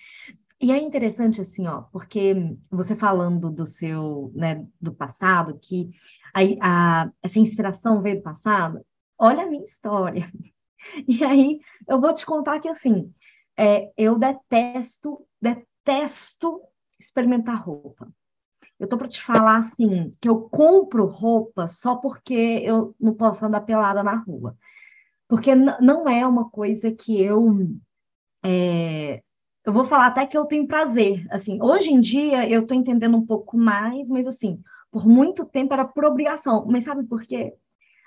E 0.62 0.72
é 0.72 0.78
interessante 0.78 1.40
assim, 1.40 1.68
ó, 1.68 1.84
porque 1.84 2.36
você 2.70 2.94
falando 2.96 3.50
do 3.50 3.66
seu, 3.66 4.32
né, 4.36 4.68
do 4.80 4.94
passado, 4.94 5.58
que 5.58 5.90
a, 6.34 7.04
a, 7.04 7.12
essa 7.24 7.40
inspiração 7.40 8.02
veio 8.02 8.18
do 8.18 8.24
passado, 8.24 8.86
olha 9.18 9.44
a 9.44 9.48
minha 9.48 9.64
história. 9.64 10.32
E 11.06 11.26
aí 11.26 11.60
eu 11.90 12.00
vou 12.00 12.14
te 12.14 12.26
contar 12.26 12.62
que 12.62 12.70
assim, 12.70 13.14
é, 13.58 13.92
eu 13.98 14.18
detesto, 14.18 15.28
detesto 15.42 16.62
experimentar 16.98 17.62
roupa. 17.62 18.10
Eu 18.80 18.88
tô 18.88 18.98
para 18.98 19.10
te 19.10 19.22
falar 19.22 19.58
assim, 19.58 20.16
que 20.22 20.30
eu 20.30 20.44
compro 20.44 21.06
roupa 21.06 21.68
só 21.68 21.98
porque 21.98 22.64
eu 22.64 22.96
não 22.98 23.14
posso 23.14 23.46
andar 23.46 23.60
pelada 23.60 24.02
na 24.02 24.16
rua. 24.16 24.58
Porque 25.28 25.54
não 25.54 26.08
é 26.08 26.26
uma 26.26 26.50
coisa 26.50 26.90
que 26.94 27.22
eu 27.22 27.70
é, 28.42 29.22
eu 29.70 29.74
vou 29.74 29.84
falar 29.84 30.08
até 30.08 30.26
que 30.26 30.38
eu 30.38 30.46
tenho 30.46 30.68
prazer. 30.68 31.26
Assim, 31.30 31.62
hoje 31.62 31.92
em 31.92 32.00
dia 32.00 32.50
eu 32.50 32.64
estou 32.64 32.76
entendendo 32.76 33.16
um 33.16 33.26
pouco 33.26 33.58
mais, 33.58 34.10
mas 34.10 34.26
assim, 34.26 34.60
por 34.92 35.08
muito 35.08 35.46
tempo 35.46 35.74
era 35.74 35.86
por 35.86 36.06
obrigação. 36.06 36.66
Mas 36.68 36.86
sabe 36.86 37.04
por 37.04 37.22
quê? 37.22 37.54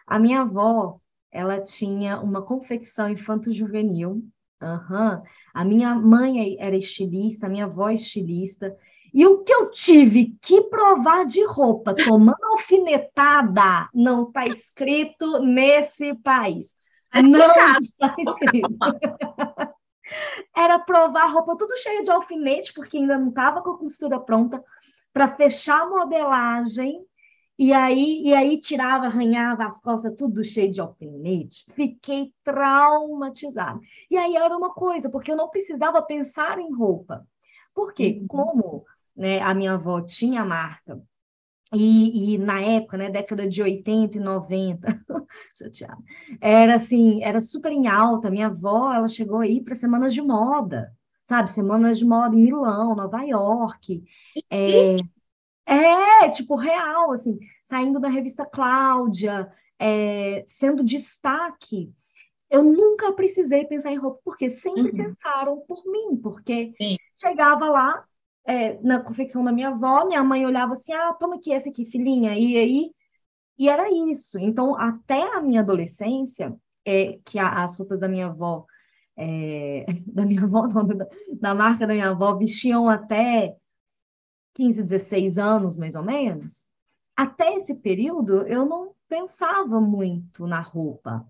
A 0.06 0.18
minha 0.18 0.40
avó, 0.40 0.98
ela 1.30 1.60
tinha 1.60 2.20
uma 2.20 2.42
confecção 2.42 3.08
infanto-juvenil 3.08 4.22
Uhum. 4.62 5.22
A 5.52 5.64
minha 5.64 5.94
mãe 5.94 6.56
era 6.58 6.76
estilista, 6.76 7.46
a 7.46 7.48
minha 7.48 7.64
avó 7.64 7.90
é 7.90 7.94
estilista. 7.94 8.76
E 9.12 9.26
o 9.26 9.42
que 9.42 9.52
eu 9.52 9.70
tive 9.70 10.36
que 10.40 10.62
provar 10.62 11.26
de 11.26 11.44
roupa 11.44 11.94
tomando 11.94 12.42
alfinetada 12.52 13.88
não 13.92 14.28
está 14.28 14.46
escrito 14.46 15.40
nesse 15.42 16.14
país. 16.14 16.74
não 17.22 17.50
está 17.50 18.14
escrito. 18.18 18.70
Era 20.72 20.78
provar 20.78 21.26
roupa 21.26 21.54
tudo 21.54 21.76
cheia 21.76 22.02
de 22.02 22.10
alfinete, 22.10 22.72
porque 22.72 22.96
ainda 22.96 23.18
não 23.18 23.28
estava 23.28 23.60
com 23.60 23.72
a 23.72 23.78
costura 23.78 24.18
pronta, 24.18 24.64
para 25.12 25.28
fechar 25.28 25.82
a 25.82 25.86
modelagem 25.86 27.04
e 27.58 27.74
aí, 27.74 28.22
e 28.24 28.32
aí 28.32 28.58
tirava, 28.58 29.04
arranhava 29.04 29.66
as 29.66 29.78
costas, 29.80 30.16
tudo 30.16 30.42
cheio 30.42 30.72
de 30.72 30.80
alfinete. 30.80 31.66
Fiquei 31.74 32.32
traumatizada. 32.42 33.78
E 34.10 34.16
aí 34.16 34.34
era 34.34 34.56
uma 34.56 34.72
coisa, 34.72 35.10
porque 35.10 35.30
eu 35.30 35.36
não 35.36 35.50
precisava 35.50 36.00
pensar 36.00 36.58
em 36.58 36.72
roupa. 36.72 37.26
Porque, 37.74 38.20
uhum. 38.20 38.26
como 38.26 38.84
né, 39.14 39.40
a 39.40 39.52
minha 39.52 39.74
avó 39.74 40.00
tinha 40.00 40.42
marca, 40.42 40.98
e, 41.72 42.34
e, 42.34 42.38
na 42.38 42.60
época, 42.60 42.98
né, 42.98 43.10
década 43.10 43.48
de 43.48 43.62
80 43.62 44.18
e 44.18 44.20
90, 44.20 44.86
chateada, 45.56 46.02
era 46.40 46.74
assim, 46.74 47.22
era 47.22 47.40
super 47.40 47.72
em 47.72 47.88
alta. 47.88 48.30
Minha 48.30 48.48
avó, 48.48 48.92
ela 48.92 49.08
chegou 49.08 49.38
aí 49.38 49.62
para 49.62 49.74
semanas 49.74 50.12
de 50.12 50.20
moda, 50.20 50.92
sabe? 51.24 51.50
Semanas 51.50 51.98
de 51.98 52.04
moda 52.04 52.36
em 52.36 52.42
Milão, 52.42 52.94
Nova 52.94 53.22
York. 53.22 54.04
É, 54.50 54.96
é, 55.64 56.28
tipo, 56.28 56.56
real, 56.56 57.12
assim, 57.12 57.38
saindo 57.64 57.98
da 57.98 58.08
revista 58.08 58.44
Cláudia, 58.44 59.50
é, 59.78 60.44
sendo 60.46 60.84
destaque. 60.84 61.90
Eu 62.50 62.62
nunca 62.62 63.12
precisei 63.12 63.64
pensar 63.64 63.90
em 63.90 63.96
roupa, 63.96 64.20
porque 64.22 64.50
sempre 64.50 64.90
uhum. 64.90 64.96
pensaram 64.96 65.60
por 65.66 65.82
mim, 65.86 66.16
porque 66.16 66.74
Sim. 66.78 66.96
chegava 67.16 67.70
lá 67.70 68.04
é, 68.44 68.80
na 68.82 69.00
confecção 69.00 69.44
da 69.44 69.52
minha 69.52 69.68
avó, 69.68 70.06
minha 70.06 70.22
mãe 70.24 70.44
olhava 70.44 70.72
assim, 70.72 70.92
ah, 70.92 71.12
toma 71.12 71.36
aqui 71.36 71.52
esse 71.52 71.68
aqui, 71.68 71.84
filhinha, 71.84 72.36
e 72.36 72.58
aí, 72.58 72.90
e 73.58 73.68
era 73.68 73.88
isso. 74.10 74.38
Então, 74.38 74.76
até 74.78 75.22
a 75.36 75.40
minha 75.40 75.60
adolescência, 75.60 76.54
é, 76.84 77.18
que 77.24 77.38
a, 77.38 77.62
as 77.62 77.76
roupas 77.76 78.00
da 78.00 78.08
minha 78.08 78.26
avó, 78.26 78.66
é, 79.16 79.86
da 80.06 80.24
minha 80.24 80.42
avó, 80.42 80.66
não, 80.68 80.86
da, 80.86 81.06
da 81.40 81.54
marca 81.54 81.86
da 81.86 81.92
minha 81.92 82.10
avó, 82.10 82.34
vestiam 82.34 82.88
até 82.88 83.56
15, 84.54 84.82
16 84.82 85.38
anos, 85.38 85.76
mais 85.76 85.94
ou 85.94 86.02
menos, 86.02 86.66
até 87.16 87.54
esse 87.54 87.76
período 87.76 88.46
eu 88.46 88.66
não 88.66 88.94
pensava 89.08 89.80
muito 89.80 90.46
na 90.46 90.60
roupa. 90.60 91.26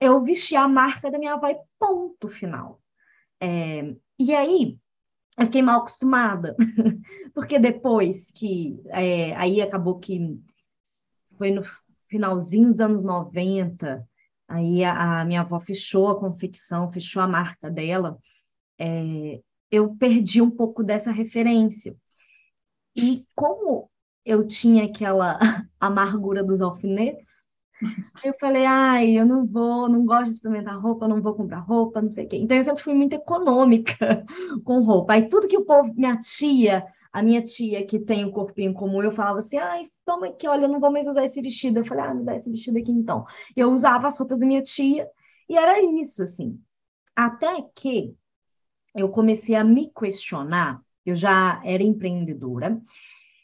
Eu 0.00 0.22
vestia 0.22 0.62
a 0.62 0.68
marca 0.68 1.10
da 1.10 1.18
minha 1.18 1.34
avó 1.34 1.48
e 1.48 1.58
ponto 1.78 2.28
final. 2.28 2.80
É, 3.40 3.94
e 4.18 4.34
aí, 4.34 4.78
eu 5.40 5.46
fiquei 5.46 5.62
mal 5.62 5.80
acostumada, 5.80 6.54
porque 7.34 7.58
depois 7.58 8.30
que, 8.30 8.78
é, 8.88 9.34
aí 9.36 9.62
acabou 9.62 9.98
que 9.98 10.38
foi 11.38 11.50
no 11.50 11.62
finalzinho 12.08 12.70
dos 12.70 12.80
anos 12.80 13.02
90, 13.02 14.06
aí 14.46 14.84
a, 14.84 15.20
a 15.20 15.24
minha 15.24 15.40
avó 15.40 15.58
fechou 15.58 16.08
a 16.08 16.20
confecção, 16.20 16.92
fechou 16.92 17.22
a 17.22 17.26
marca 17.26 17.70
dela, 17.70 18.18
é, 18.78 19.40
eu 19.70 19.96
perdi 19.96 20.42
um 20.42 20.50
pouco 20.50 20.84
dessa 20.84 21.10
referência. 21.10 21.96
E 22.94 23.24
como 23.34 23.90
eu 24.24 24.46
tinha 24.46 24.84
aquela 24.84 25.38
amargura 25.80 26.44
dos 26.44 26.60
alfinetes, 26.60 27.28
eu 28.24 28.34
falei, 28.40 28.64
ai, 28.64 29.18
eu 29.18 29.26
não 29.26 29.46
vou, 29.46 29.88
não 29.88 30.04
gosto 30.04 30.26
de 30.26 30.30
experimentar 30.32 30.80
roupa, 30.80 31.08
não 31.08 31.20
vou 31.20 31.34
comprar 31.34 31.60
roupa, 31.60 32.02
não 32.02 32.10
sei 32.10 32.26
o 32.26 32.28
quê. 32.28 32.36
Então 32.36 32.56
eu 32.56 32.64
sempre 32.64 32.82
fui 32.82 32.94
muito 32.94 33.14
econômica 33.14 34.24
com 34.64 34.80
roupa. 34.82 35.14
Aí 35.14 35.28
tudo 35.28 35.48
que 35.48 35.56
o 35.56 35.64
povo, 35.64 35.92
minha 35.94 36.16
tia, 36.20 36.84
a 37.12 37.22
minha 37.22 37.42
tia 37.42 37.84
que 37.86 37.98
tem 37.98 38.24
o 38.24 38.28
um 38.28 38.32
corpinho 38.32 38.72
como 38.74 39.02
eu, 39.02 39.10
falava 39.10 39.38
assim, 39.38 39.58
ai, 39.58 39.86
toma 40.04 40.28
aqui, 40.28 40.46
olha, 40.46 40.64
eu 40.64 40.68
não 40.68 40.80
vou 40.80 40.90
mais 40.90 41.06
usar 41.06 41.24
esse 41.24 41.40
vestido. 41.40 41.80
Eu 41.80 41.84
falei, 41.84 42.04
ah, 42.04 42.14
me 42.14 42.24
dá 42.24 42.36
esse 42.36 42.50
vestido 42.50 42.78
aqui 42.78 42.92
então. 42.92 43.24
Eu 43.56 43.72
usava 43.72 44.06
as 44.06 44.18
roupas 44.18 44.38
da 44.38 44.46
minha 44.46 44.62
tia 44.62 45.08
e 45.48 45.56
era 45.56 45.82
isso, 45.82 46.22
assim. 46.22 46.58
Até 47.16 47.62
que 47.74 48.14
eu 48.94 49.08
comecei 49.08 49.54
a 49.54 49.64
me 49.64 49.90
questionar 49.90 50.80
eu 51.04 51.14
já 51.14 51.60
era 51.64 51.82
empreendedora. 51.82 52.80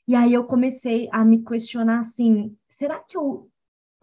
E 0.07 0.15
aí 0.15 0.33
eu 0.33 0.45
comecei 0.45 1.09
a 1.13 1.25
me 1.25 1.43
questionar 1.43 2.01
assim: 2.01 2.57
será 2.69 3.01
que 3.01 3.17
eu 3.17 3.51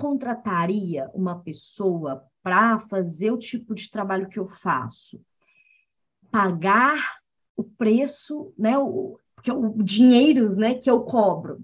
contrataria 0.04 1.10
uma 1.14 1.40
pessoa 1.40 2.28
para 2.44 2.78
fazer 2.78 3.32
o 3.32 3.38
tipo 3.38 3.74
de 3.74 3.90
trabalho 3.90 4.28
que 4.28 4.38
eu 4.38 4.50
faço? 4.50 5.18
Pagar 6.30 7.22
o 7.56 7.64
preço, 7.64 8.54
né, 8.58 8.78
o, 8.78 9.18
o 9.48 9.82
dinheiros 9.82 10.58
né, 10.58 10.74
que 10.74 10.92
eu 10.92 11.04
cobro. 11.04 11.64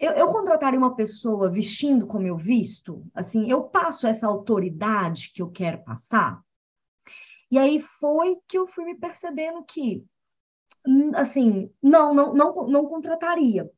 Eu, 0.00 0.14
eu 0.14 0.26
contrataria 0.32 0.80
uma 0.80 0.96
pessoa 0.96 1.48
vestindo 1.48 2.08
como 2.08 2.26
eu 2.26 2.36
visto? 2.36 3.06
Assim, 3.14 3.48
eu 3.48 3.62
passo 3.62 4.08
essa 4.08 4.26
autoridade 4.26 5.30
que 5.32 5.40
eu 5.40 5.48
quero 5.48 5.84
passar? 5.84 6.42
E 7.48 7.56
aí 7.56 7.78
foi 7.78 8.34
que 8.48 8.58
eu 8.58 8.66
fui 8.66 8.84
me 8.84 8.96
percebendo 8.96 9.62
que 9.62 10.04
assim, 11.14 11.70
não, 11.80 12.12
não, 12.12 12.34
não, 12.34 12.66
não 12.66 12.86
contrataria. 12.86 13.70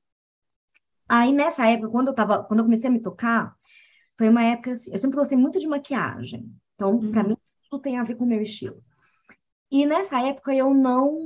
Aí 1.08 1.32
nessa 1.32 1.66
época, 1.66 1.90
quando 1.90 2.08
eu 2.08 2.14
tava, 2.14 2.44
quando 2.44 2.60
eu 2.60 2.64
comecei 2.64 2.88
a 2.88 2.92
me 2.92 3.00
tocar, 3.00 3.54
foi 4.16 4.28
uma 4.28 4.44
época 4.44 4.72
assim, 4.72 4.92
eu 4.92 4.98
sempre 4.98 5.16
gostei 5.16 5.38
muito 5.38 5.58
de 5.58 5.66
maquiagem. 5.66 6.52
Então, 6.74 6.96
uhum. 6.96 7.10
para 7.10 7.24
mim, 7.24 7.36
tudo 7.70 7.82
tem 7.82 7.98
a 7.98 8.04
ver 8.04 8.16
com 8.16 8.24
o 8.24 8.28
meu 8.28 8.42
estilo. 8.42 8.82
E 9.70 9.86
nessa 9.86 10.20
época 10.20 10.54
eu 10.54 10.72
não 10.72 11.18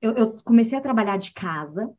eu, 0.00 0.12
eu 0.12 0.36
comecei 0.44 0.78
a 0.78 0.80
trabalhar 0.82 1.18
de 1.18 1.32
casa. 1.32 1.92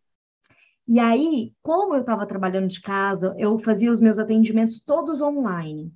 E 0.88 1.00
aí, 1.00 1.54
como 1.62 1.94
eu 1.96 2.02
estava 2.02 2.26
trabalhando 2.26 2.68
de 2.68 2.82
casa, 2.82 3.36
eu 3.38 3.58
fazia 3.60 3.92
os 3.92 4.00
meus 4.00 4.20
atendimentos 4.20 4.84
todos 4.84 5.22
online. 5.22 5.94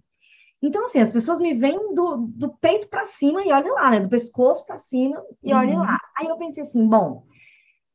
Então, 0.62 0.86
assim, 0.86 1.00
as 1.00 1.12
pessoas 1.12 1.40
me 1.40 1.54
veem 1.54 1.94
do, 1.94 2.28
do 2.28 2.50
peito 2.58 2.88
para 2.88 3.04
cima 3.04 3.44
e 3.44 3.52
olha 3.52 3.74
lá, 3.74 3.92
né? 3.92 4.00
Do 4.00 4.10
pescoço 4.10 4.66
para 4.66 4.80
cima 4.80 5.22
e 5.44 5.52
uhum. 5.52 5.60
olha 5.60 5.78
lá. 5.80 6.00
Aí 6.18 6.28
eu 6.28 6.38
pensei 6.38 6.64
assim, 6.64 6.88
bom, 6.88 7.26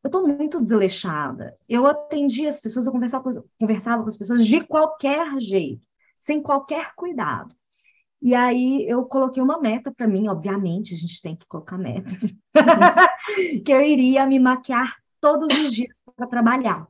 eu 0.02 0.08
estou 0.08 0.26
muito 0.26 0.60
desleixada. 0.60 1.56
Eu 1.68 1.86
atendia 1.86 2.48
as 2.48 2.60
pessoas, 2.60 2.86
eu 2.86 2.92
conversava 2.92 3.24
com, 3.24 3.44
conversava 3.60 4.02
com 4.02 4.08
as 4.08 4.16
pessoas 4.16 4.46
de 4.46 4.60
qualquer 4.62 5.38
jeito, 5.38 5.86
sem 6.18 6.42
qualquer 6.42 6.94
cuidado. 6.94 7.54
E 8.22 8.34
aí 8.34 8.86
eu 8.88 9.04
coloquei 9.04 9.42
uma 9.42 9.60
meta 9.60 9.90
para 9.92 10.06
mim, 10.06 10.28
obviamente, 10.28 10.92
a 10.92 10.96
gente 10.96 11.22
tem 11.22 11.34
que 11.34 11.46
colocar 11.46 11.78
metas, 11.78 12.34
que 13.64 13.72
eu 13.72 13.80
iria 13.80 14.26
me 14.26 14.38
maquiar 14.38 14.96
todos 15.20 15.48
os 15.58 15.72
dias 15.72 16.02
para 16.16 16.26
trabalhar. 16.26 16.86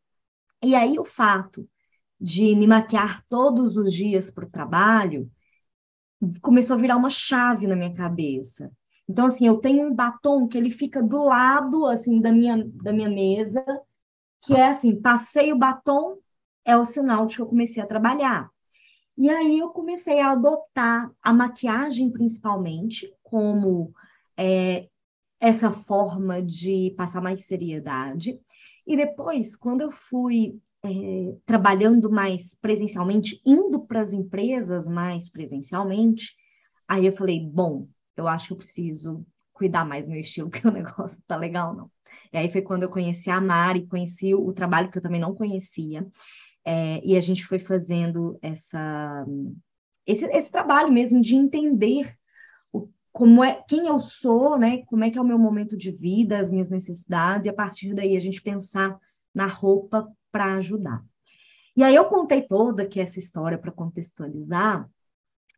E 0.62 0.74
aí 0.74 0.98
o 0.98 1.04
fato 1.04 1.68
de 2.20 2.54
me 2.56 2.66
maquiar 2.66 3.24
todos 3.28 3.76
os 3.76 3.94
dias 3.94 4.30
para 4.30 4.44
o 4.44 4.50
trabalho 4.50 5.30
começou 6.42 6.76
a 6.76 6.80
virar 6.80 6.96
uma 6.96 7.10
chave 7.10 7.66
na 7.66 7.76
minha 7.76 7.94
cabeça. 7.94 8.70
Então, 9.10 9.26
assim, 9.26 9.44
eu 9.44 9.58
tenho 9.58 9.88
um 9.88 9.92
batom 9.92 10.46
que 10.46 10.56
ele 10.56 10.70
fica 10.70 11.02
do 11.02 11.24
lado, 11.24 11.84
assim, 11.86 12.20
da 12.20 12.30
minha, 12.30 12.64
da 12.80 12.92
minha 12.92 13.10
mesa, 13.10 13.64
que 14.40 14.54
é 14.54 14.68
assim, 14.68 15.00
passei 15.00 15.52
o 15.52 15.58
batom, 15.58 16.18
é 16.64 16.76
o 16.76 16.84
sinal 16.84 17.26
de 17.26 17.34
que 17.34 17.42
eu 17.42 17.46
comecei 17.46 17.82
a 17.82 17.86
trabalhar. 17.88 18.48
E 19.18 19.28
aí 19.28 19.58
eu 19.58 19.70
comecei 19.70 20.20
a 20.20 20.30
adotar 20.30 21.10
a 21.20 21.32
maquiagem, 21.32 22.08
principalmente, 22.08 23.12
como 23.20 23.92
é, 24.36 24.88
essa 25.40 25.72
forma 25.72 26.40
de 26.40 26.94
passar 26.96 27.20
mais 27.20 27.46
seriedade. 27.46 28.38
E 28.86 28.96
depois, 28.96 29.56
quando 29.56 29.80
eu 29.80 29.90
fui 29.90 30.56
é, 30.84 31.34
trabalhando 31.44 32.08
mais 32.12 32.54
presencialmente, 32.54 33.42
indo 33.44 33.80
para 33.80 34.02
as 34.02 34.12
empresas 34.12 34.86
mais 34.86 35.28
presencialmente, 35.28 36.36
aí 36.86 37.06
eu 37.06 37.12
falei, 37.12 37.40
bom, 37.44 37.88
eu 38.20 38.28
acho 38.28 38.48
que 38.48 38.52
eu 38.52 38.58
preciso 38.58 39.26
cuidar 39.52 39.84
mais 39.84 40.06
do 40.06 40.12
meu 40.12 40.20
estilo, 40.20 40.48
porque 40.50 40.66
o 40.66 40.72
negócio 40.72 41.18
tá 41.26 41.36
legal, 41.36 41.74
não. 41.74 41.90
E 42.32 42.38
aí 42.38 42.50
foi 42.50 42.62
quando 42.62 42.84
eu 42.84 42.88
conheci 42.88 43.30
a 43.30 43.40
Mari, 43.40 43.86
conheci 43.86 44.34
o 44.34 44.52
trabalho 44.52 44.90
que 44.90 44.98
eu 44.98 45.02
também 45.02 45.20
não 45.20 45.34
conhecia, 45.34 46.06
é, 46.64 47.00
e 47.04 47.16
a 47.16 47.20
gente 47.20 47.44
foi 47.46 47.58
fazendo 47.58 48.38
essa, 48.42 49.24
esse, 50.06 50.24
esse 50.26 50.50
trabalho 50.50 50.92
mesmo 50.92 51.20
de 51.20 51.34
entender 51.34 52.14
o, 52.72 52.88
como 53.12 53.42
é, 53.42 53.62
quem 53.68 53.86
eu 53.86 53.98
sou, 53.98 54.58
né? 54.58 54.82
Como 54.86 55.04
é 55.04 55.10
que 55.10 55.18
é 55.18 55.20
o 55.20 55.26
meu 55.26 55.38
momento 55.38 55.76
de 55.76 55.90
vida, 55.90 56.38
as 56.38 56.50
minhas 56.50 56.68
necessidades, 56.68 57.46
e 57.46 57.48
a 57.48 57.54
partir 57.54 57.94
daí 57.94 58.16
a 58.16 58.20
gente 58.20 58.42
pensar 58.42 58.98
na 59.34 59.46
roupa 59.46 60.10
para 60.30 60.54
ajudar. 60.54 61.02
E 61.76 61.82
aí 61.82 61.94
eu 61.94 62.04
contei 62.06 62.42
toda 62.42 62.82
aqui 62.82 63.00
essa 63.00 63.18
história 63.18 63.56
para 63.56 63.72
contextualizar, 63.72 64.88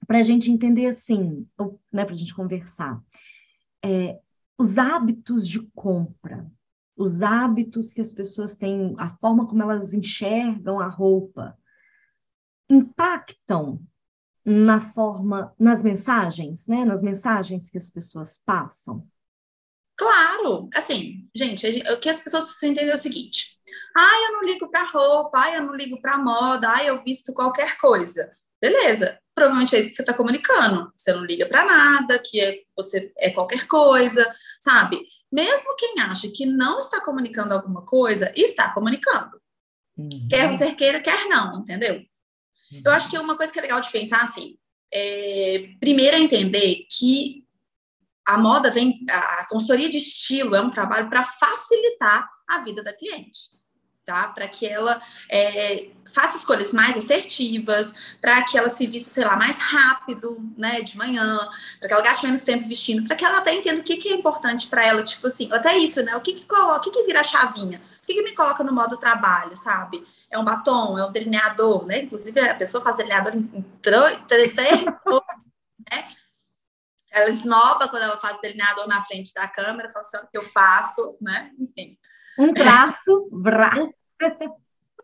para 0.07 0.19
a 0.19 0.23
gente 0.23 0.51
entender 0.51 0.87
assim, 0.87 1.47
né, 1.93 2.05
para 2.05 2.15
a 2.15 2.17
gente 2.17 2.35
conversar. 2.35 3.01
É, 3.85 4.19
os 4.59 4.79
hábitos 4.79 5.47
de 5.47 5.61
compra, 5.75 6.51
os 6.97 7.23
hábitos 7.23 7.93
que 7.93 8.01
as 8.01 8.13
pessoas 8.13 8.57
têm, 8.57 8.95
a 8.99 9.11
forma 9.17 9.47
como 9.47 9.63
elas 9.63 9.93
enxergam 9.93 10.81
a 10.81 10.87
roupa, 10.87 11.57
impactam 12.69 13.81
na 14.45 14.81
forma, 14.81 15.55
nas 15.59 15.83
mensagens, 15.83 16.67
né? 16.67 16.85
Nas 16.85 17.03
mensagens 17.03 17.71
que 17.71 17.79
as 17.79 17.89
pessoas 17.89 18.39
passam. 18.39 19.07
Claro, 19.97 20.69
assim, 20.75 21.29
gente, 21.35 21.67
o 21.93 22.01
que 22.01 22.09
as 22.09 22.21
pessoas 22.21 22.45
precisam 22.45 22.71
entender 22.71 22.91
é 22.91 22.95
o 22.95 22.99
seguinte: 22.99 23.59
ah, 23.97 24.23
eu 24.27 24.33
não 24.33 24.45
ligo 24.45 24.69
para 24.69 24.85
roupa, 24.91 25.41
ah, 25.41 25.55
eu 25.55 25.63
não 25.63 25.75
ligo 25.75 26.01
para 26.01 26.19
moda, 26.19 26.73
ah, 26.73 26.85
eu 26.85 27.03
visto 27.05 27.33
qualquer 27.33 27.79
coisa. 27.79 28.37
Beleza, 28.61 29.19
provavelmente 29.35 29.75
é 29.75 29.79
isso 29.79 29.91
que 29.91 29.97
você 29.97 30.03
está 30.03 30.15
comunicando. 30.15 30.93
Você 30.97 31.13
não 31.13 31.25
liga 31.25 31.47
para 31.47 31.65
nada, 31.65 32.19
que 32.19 32.41
é, 32.41 32.63
você 32.77 33.13
é 33.19 33.31
qualquer 33.31 33.67
coisa, 33.67 34.25
sabe? 34.61 35.01
Mesmo 35.31 35.77
quem 35.77 36.01
acha 36.01 36.29
que 36.29 36.45
não 36.45 36.79
está 36.79 37.01
comunicando 37.01 37.55
alguma 37.55 37.83
coisa, 37.85 38.33
está 38.37 38.73
comunicando. 38.73 39.41
Uhum. 39.97 40.27
Quer 40.29 40.51
você 40.51 40.75
queira, 40.75 41.01
quer 41.01 41.29
não, 41.29 41.61
entendeu? 41.61 41.95
Uhum. 41.95 42.83
Eu 42.85 42.93
acho 42.93 43.11
que 43.11 43.19
uma 43.19 43.37
coisa 43.37 43.53
que 43.53 43.59
é 43.59 43.63
legal 43.63 43.81
de 43.81 43.91
pensar 43.91 44.23
assim, 44.23 44.57
é, 44.93 45.71
primeiro 45.81 46.17
é 46.17 46.21
entender 46.21 46.87
que 46.91 47.47
a 48.27 48.39
moda 48.39 48.71
vem, 48.71 49.05
a 49.11 49.47
consultoria 49.49 49.89
de 49.89 49.97
estilo 49.97 50.55
é 50.55 50.61
um 50.61 50.71
trabalho 50.71 51.09
para 51.09 51.25
facilitar 51.25 52.29
a 52.49 52.59
vida 52.61 52.83
da 52.83 52.93
cliente 52.93 53.62
tá? 54.05 54.29
Para 54.29 54.49
que 54.49 54.67
ela 54.67 55.01
é, 55.29 55.91
faça 56.13 56.37
escolhas 56.37 56.73
mais 56.73 56.97
assertivas, 56.97 57.93
para 58.21 58.43
que 58.43 58.59
ela 58.59 58.69
se 58.69 58.87
vista, 58.87 59.09
sei 59.09 59.25
lá, 59.25 59.37
mais 59.37 59.59
rápido, 59.59 60.39
né, 60.57 60.83
de 60.83 60.97
manhã, 60.97 61.39
para 61.79 61.89
que 61.89 61.95
ela 61.95 62.03
gaste 62.03 62.27
menos 62.27 62.43
tempo 62.43 62.69
vestindo, 62.69 63.07
para 63.07 63.17
que 63.17 63.25
ela 63.25 63.39
até 63.39 63.55
entenda 63.55 63.81
o 63.81 63.85
que, 63.85 63.97
que 63.97 64.09
é 64.09 64.15
importante 64.15 64.69
para 64.69 64.85
ela, 64.85 65.03
tipo 65.03 65.27
assim, 65.27 65.49
até 65.53 65.77
isso, 65.77 66.03
né? 66.03 66.17
O 66.17 66.21
que 66.21 66.33
que 66.35 66.45
coloca, 66.45 66.79
o 66.79 66.81
que 66.81 66.91
que 66.91 67.05
vira 67.05 67.21
a 67.21 67.25
chavinha? 67.25 67.81
O 68.03 68.07
que 68.07 68.15
que 68.15 68.23
me 68.23 68.35
coloca 68.35 68.65
no 68.65 68.73
modo 68.73 68.97
trabalho, 68.97 69.57
sabe? 69.57 70.05
É 70.31 70.39
um 70.39 70.45
batom, 70.45 70.99
é 70.99 71.07
um 71.07 71.13
delineador, 71.13 71.87
né? 71.87 72.01
Inclusive, 72.01 72.41
a 72.41 72.55
pessoa 72.55 72.83
faz 72.83 72.97
delineador 72.97 73.35
em 73.37 73.63
né? 75.91 76.09
Ela 77.11 77.29
esnoba 77.29 77.89
quando 77.89 78.03
ela 78.05 78.17
faz 78.17 78.41
delineador 78.41 78.89
na 78.89 79.05
frente 79.05 79.35
da 79.35 79.47
câmera, 79.47 79.93
fala 79.93 80.05
assim, 80.05 80.17
o 80.17 80.27
que 80.27 80.39
eu 80.39 80.49
faço, 80.51 81.17
né? 81.21 81.53
Enfim. 81.59 81.99
Um 82.39 82.53
traço, 82.53 83.29
braço. 83.31 83.91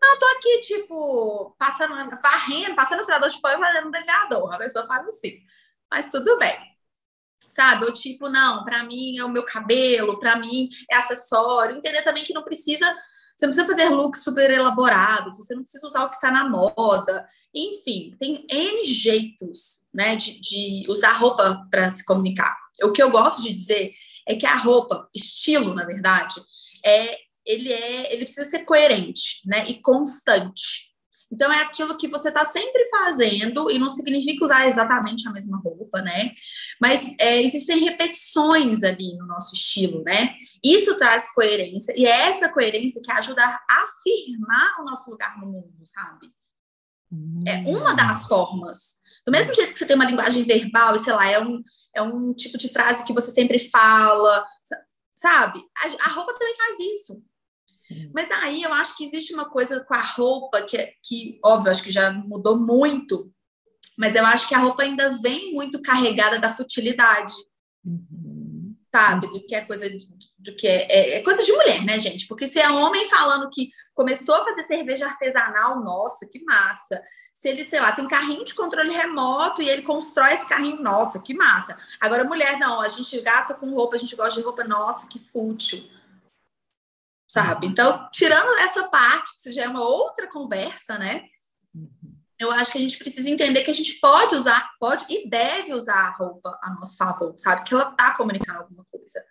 Não, 0.01 0.17
tô 0.17 0.25
aqui, 0.37 0.61
tipo, 0.61 1.55
passando, 1.59 1.93
varrendo, 2.21 2.75
passando 2.75 2.99
aspirador 2.99 3.29
de 3.29 3.41
pão 3.41 3.51
e 3.51 3.57
fazendo 3.57 3.91
delineador. 3.91 4.53
A 4.53 4.57
pessoa 4.57 4.87
faz 4.87 5.07
assim. 5.07 5.39
Mas 5.91 6.09
tudo 6.09 6.37
bem. 6.39 6.57
Sabe? 7.49 7.85
Ou 7.85 7.93
tipo, 7.93 8.29
não, 8.29 8.63
para 8.63 8.83
mim 8.83 9.17
é 9.17 9.25
o 9.25 9.29
meu 9.29 9.43
cabelo, 9.43 10.19
para 10.19 10.37
mim 10.37 10.69
é 10.89 10.95
acessório. 10.95 11.77
Entender 11.77 12.01
também 12.03 12.23
que 12.23 12.33
não 12.33 12.43
precisa, 12.43 12.85
você 13.35 13.45
não 13.45 13.53
precisa 13.53 13.67
fazer 13.67 13.89
looks 13.89 14.23
super 14.23 14.49
elaborados, 14.49 15.37
você 15.37 15.53
não 15.53 15.63
precisa 15.63 15.87
usar 15.87 16.05
o 16.05 16.09
que 16.09 16.19
tá 16.19 16.31
na 16.31 16.47
moda. 16.47 17.27
Enfim, 17.53 18.15
tem 18.19 18.45
N 18.49 18.83
jeitos, 18.83 19.83
né, 19.93 20.15
de, 20.15 20.39
de 20.39 20.85
usar 20.87 21.13
roupa 21.13 21.67
para 21.69 21.89
se 21.89 22.05
comunicar. 22.05 22.55
O 22.83 22.91
que 22.91 23.01
eu 23.01 23.09
gosto 23.09 23.41
de 23.41 23.53
dizer 23.53 23.93
é 24.27 24.35
que 24.35 24.45
a 24.45 24.55
roupa, 24.55 25.09
estilo, 25.13 25.73
na 25.73 25.83
verdade, 25.83 26.35
é 26.85 27.17
ele 27.45 27.71
é, 27.71 28.13
ele 28.13 28.25
precisa 28.25 28.47
ser 28.47 28.59
coerente, 28.59 29.41
né, 29.45 29.65
e 29.67 29.81
constante. 29.81 30.89
Então 31.31 31.51
é 31.51 31.61
aquilo 31.61 31.97
que 31.97 32.07
você 32.07 32.29
está 32.29 32.43
sempre 32.43 32.87
fazendo 32.89 33.69
e 33.69 33.77
não 33.77 33.89
significa 33.89 34.43
usar 34.43 34.67
exatamente 34.67 35.27
a 35.27 35.31
mesma 35.31 35.59
roupa, 35.59 36.01
né? 36.01 36.31
Mas 36.81 37.13
é, 37.19 37.41
existem 37.41 37.83
repetições 37.83 38.81
ali 38.83 39.15
no 39.15 39.27
nosso 39.27 39.53
estilo, 39.53 40.03
né? 40.03 40.35
Isso 40.63 40.97
traz 40.97 41.31
coerência 41.31 41.93
e 41.95 42.05
é 42.05 42.29
essa 42.29 42.49
coerência 42.49 43.01
que 43.03 43.11
ajuda 43.11 43.43
a 43.43 43.59
afirmar 43.69 44.79
o 44.79 44.85
nosso 44.85 45.09
lugar 45.09 45.37
no 45.39 45.51
mundo, 45.51 45.83
sabe? 45.83 46.31
É 47.45 47.57
uma 47.69 47.95
das 47.95 48.27
formas. 48.27 48.97
Do 49.25 49.31
mesmo 49.31 49.53
jeito 49.53 49.73
que 49.73 49.79
você 49.79 49.85
tem 49.85 49.95
uma 49.95 50.05
linguagem 50.05 50.43
verbal 50.43 50.95
e 50.95 50.99
sei 50.99 51.13
lá 51.13 51.27
é 51.27 51.39
um 51.39 51.61
é 51.95 52.01
um 52.01 52.33
tipo 52.33 52.57
de 52.57 52.69
frase 52.69 53.03
que 53.03 53.13
você 53.13 53.31
sempre 53.31 53.59
fala, 53.59 54.45
sabe? 55.19 55.61
A, 55.77 56.09
a 56.09 56.13
roupa 56.13 56.33
também 56.33 56.55
faz 56.55 56.79
isso. 56.79 57.23
Mas 58.13 58.29
aí 58.31 58.61
eu 58.61 58.71
acho 58.71 58.95
que 58.95 59.05
existe 59.05 59.33
uma 59.33 59.49
coisa 59.49 59.83
com 59.83 59.93
a 59.93 60.03
roupa 60.03 60.61
que, 60.61 60.77
que, 61.03 61.39
óbvio, 61.43 61.71
acho 61.71 61.83
que 61.83 61.91
já 61.91 62.13
mudou 62.13 62.57
muito, 62.57 63.33
mas 63.97 64.15
eu 64.15 64.25
acho 64.25 64.47
que 64.47 64.53
a 64.53 64.59
roupa 64.59 64.83
ainda 64.83 65.17
vem 65.17 65.51
muito 65.53 65.81
carregada 65.81 66.39
da 66.39 66.53
futilidade. 66.53 67.33
Uhum. 67.83 68.75
Sabe? 68.93 69.27
Do 69.27 69.45
que 69.45 69.55
é 69.55 69.65
coisa 69.65 69.89
de, 69.89 70.07
do 70.39 70.55
que 70.55 70.67
é, 70.67 70.87
é, 70.89 71.17
é, 71.17 71.23
coisa 71.23 71.43
de 71.43 71.51
mulher, 71.51 71.83
né, 71.83 71.99
gente? 71.99 72.27
Porque 72.27 72.47
se 72.47 72.59
é 72.59 72.69
homem 72.69 73.09
falando 73.09 73.49
que 73.49 73.69
começou 73.93 74.35
a 74.35 74.45
fazer 74.45 74.63
cerveja 74.63 75.05
artesanal, 75.05 75.83
nossa, 75.83 76.25
que 76.25 76.43
massa. 76.43 77.01
Se 77.33 77.49
ele, 77.49 77.69
sei 77.69 77.79
lá, 77.79 77.91
tem 77.91 78.07
carrinho 78.07 78.43
de 78.43 78.53
controle 78.53 78.91
remoto 78.91 79.61
e 79.61 79.69
ele 79.69 79.81
constrói 79.81 80.33
esse 80.33 80.47
carrinho, 80.47 80.81
nossa, 80.81 81.21
que 81.21 81.33
massa. 81.33 81.77
Agora, 81.99 82.23
mulher, 82.23 82.57
não, 82.57 82.81
a 82.81 82.89
gente 82.89 83.19
gasta 83.21 83.53
com 83.53 83.73
roupa, 83.73 83.95
a 83.95 83.99
gente 83.99 84.15
gosta 84.15 84.39
de 84.39 84.45
roupa, 84.45 84.63
nossa, 84.63 85.07
que 85.07 85.19
fútil 85.19 85.89
sabe? 87.29 87.67
Então, 87.67 88.09
tirando 88.11 88.57
essa 88.57 88.87
parte, 88.87 89.41
que 89.43 89.51
já 89.51 89.63
é 89.65 89.67
uma 89.67 89.83
outra 89.83 90.27
conversa, 90.27 90.97
né? 90.97 91.25
Eu 92.39 92.51
acho 92.51 92.71
que 92.71 92.77
a 92.77 92.81
gente 92.81 92.97
precisa 92.97 93.29
entender 93.29 93.63
que 93.63 93.69
a 93.69 93.73
gente 93.73 93.99
pode 93.99 94.35
usar, 94.35 94.71
pode 94.79 95.05
e 95.09 95.29
deve 95.29 95.73
usar 95.73 96.07
a 96.07 96.15
roupa 96.15 96.57
a 96.63 96.73
nosso 96.73 96.97
favor, 96.97 97.33
sabe? 97.37 97.63
Que 97.63 97.73
ela 97.73 97.91
tá 97.91 98.15
comunicando 98.15 98.59
alguma 98.59 98.83
coisa. 98.85 99.23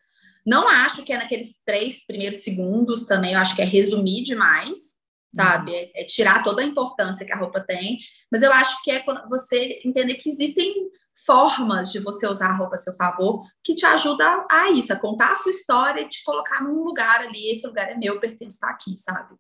Não 0.49 0.67
acho 0.67 1.05
que 1.05 1.13
é 1.13 1.19
naqueles 1.19 1.61
três 1.63 2.07
primeiros 2.07 2.39
segundos 2.39 3.05
também, 3.05 3.35
eu 3.35 3.39
acho 3.39 3.55
que 3.55 3.61
é 3.61 3.67
resumir 3.67 4.23
demais, 4.23 4.97
sabe? 5.35 5.75
É, 5.75 6.01
é 6.01 6.05
tirar 6.05 6.43
toda 6.43 6.63
a 6.63 6.65
importância 6.65 7.27
que 7.27 7.33
a 7.35 7.37
roupa 7.37 7.61
tem, 7.61 7.99
mas 8.33 8.41
eu 8.41 8.51
acho 8.51 8.83
que 8.83 8.91
é 8.91 9.05
você 9.29 9.79
entender 9.85 10.15
que 10.15 10.31
existem 10.31 10.89
formas 11.27 11.93
de 11.93 11.99
você 11.99 12.27
usar 12.27 12.49
a 12.49 12.57
roupa 12.57 12.77
a 12.77 12.79
seu 12.79 12.95
favor 12.95 13.45
que 13.63 13.75
te 13.75 13.85
ajuda 13.85 14.47
a 14.51 14.71
isso, 14.71 14.91
a 14.91 14.97
contar 14.97 15.33
a 15.33 15.35
sua 15.35 15.51
história 15.51 16.01
e 16.01 16.09
te 16.09 16.25
colocar 16.25 16.65
num 16.65 16.83
lugar 16.83 17.21
ali. 17.21 17.51
Esse 17.51 17.67
lugar 17.67 17.91
é 17.91 17.95
meu, 17.95 18.19
pertence 18.19 18.55
estar 18.55 18.71
aqui, 18.71 18.97
sabe? 18.97 19.35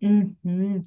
Uhum. 0.00 0.82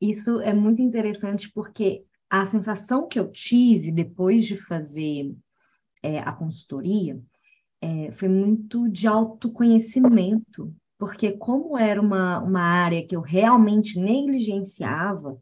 Isso 0.00 0.40
é 0.40 0.52
muito 0.52 0.82
interessante 0.82 1.48
porque 1.54 2.04
a 2.28 2.44
sensação 2.44 3.06
que 3.06 3.20
eu 3.20 3.30
tive 3.30 3.92
depois 3.92 4.44
de 4.44 4.56
fazer 4.56 5.32
é, 6.02 6.18
a 6.18 6.32
consultoria 6.32 7.22
é, 7.82 8.12
foi 8.12 8.28
muito 8.28 8.88
de 8.88 9.08
autoconhecimento, 9.08 10.72
porque 10.98 11.32
como 11.32 11.76
era 11.76 12.00
uma, 12.00 12.40
uma 12.40 12.62
área 12.62 13.04
que 13.06 13.16
eu 13.16 13.20
realmente 13.20 13.98
negligenciava, 13.98 15.36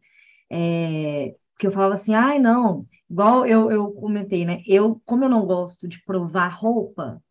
é, 0.51 1.35
que 1.59 1.67
eu 1.67 1.73
falava 1.73 1.95
assim, 1.95 2.15
ai, 2.15 2.39
não, 2.39 2.87
igual 3.11 3.47
eu, 3.47 3.71
eu 3.71 3.93
comentei, 3.93 4.47
né? 4.47 4.63
Eu, 4.67 5.01
como 5.05 5.25
eu 5.25 5.29
não 5.29 5.47
gosto 5.47 5.87
de 5.87 6.03
provar 6.05 6.49
roupa, 6.49 7.23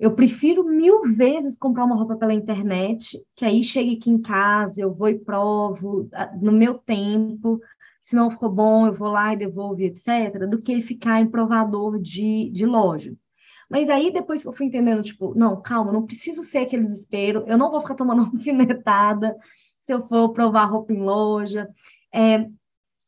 eu 0.00 0.14
prefiro 0.14 0.64
mil 0.64 1.02
vezes 1.14 1.58
comprar 1.58 1.84
uma 1.84 1.96
roupa 1.96 2.16
pela 2.16 2.32
internet, 2.32 3.22
que 3.36 3.44
aí 3.44 3.62
chega 3.62 3.92
aqui 3.92 4.10
em 4.10 4.20
casa, 4.22 4.80
eu 4.80 4.94
vou 4.94 5.08
e 5.08 5.18
provo 5.18 6.08
no 6.40 6.52
meu 6.52 6.78
tempo, 6.78 7.60
se 8.00 8.16
não 8.16 8.30
ficou 8.30 8.50
bom, 8.50 8.86
eu 8.86 8.94
vou 8.94 9.08
lá 9.08 9.34
e 9.34 9.36
devolvo, 9.36 9.82
etc., 9.82 10.48
do 10.48 10.62
que 10.62 10.80
ficar 10.80 11.20
em 11.20 11.26
provador 11.28 12.00
de, 12.00 12.50
de 12.50 12.64
loja. 12.64 13.14
Mas 13.68 13.88
aí, 13.90 14.12
depois 14.12 14.42
que 14.42 14.48
eu 14.48 14.52
fui 14.52 14.66
entendendo, 14.66 15.02
tipo, 15.02 15.34
não, 15.34 15.60
calma, 15.60 15.92
não 15.92 16.06
preciso 16.06 16.42
ser 16.42 16.58
aquele 16.58 16.84
desespero, 16.84 17.44
eu 17.46 17.58
não 17.58 17.70
vou 17.70 17.80
ficar 17.80 17.94
tomando 17.94 18.22
alfinetada 18.34 19.36
se 19.80 19.92
eu 19.92 20.06
for 20.06 20.30
provar 20.30 20.66
roupa 20.66 20.92
em 20.92 21.00
loja. 21.00 21.68
É, 22.12 22.46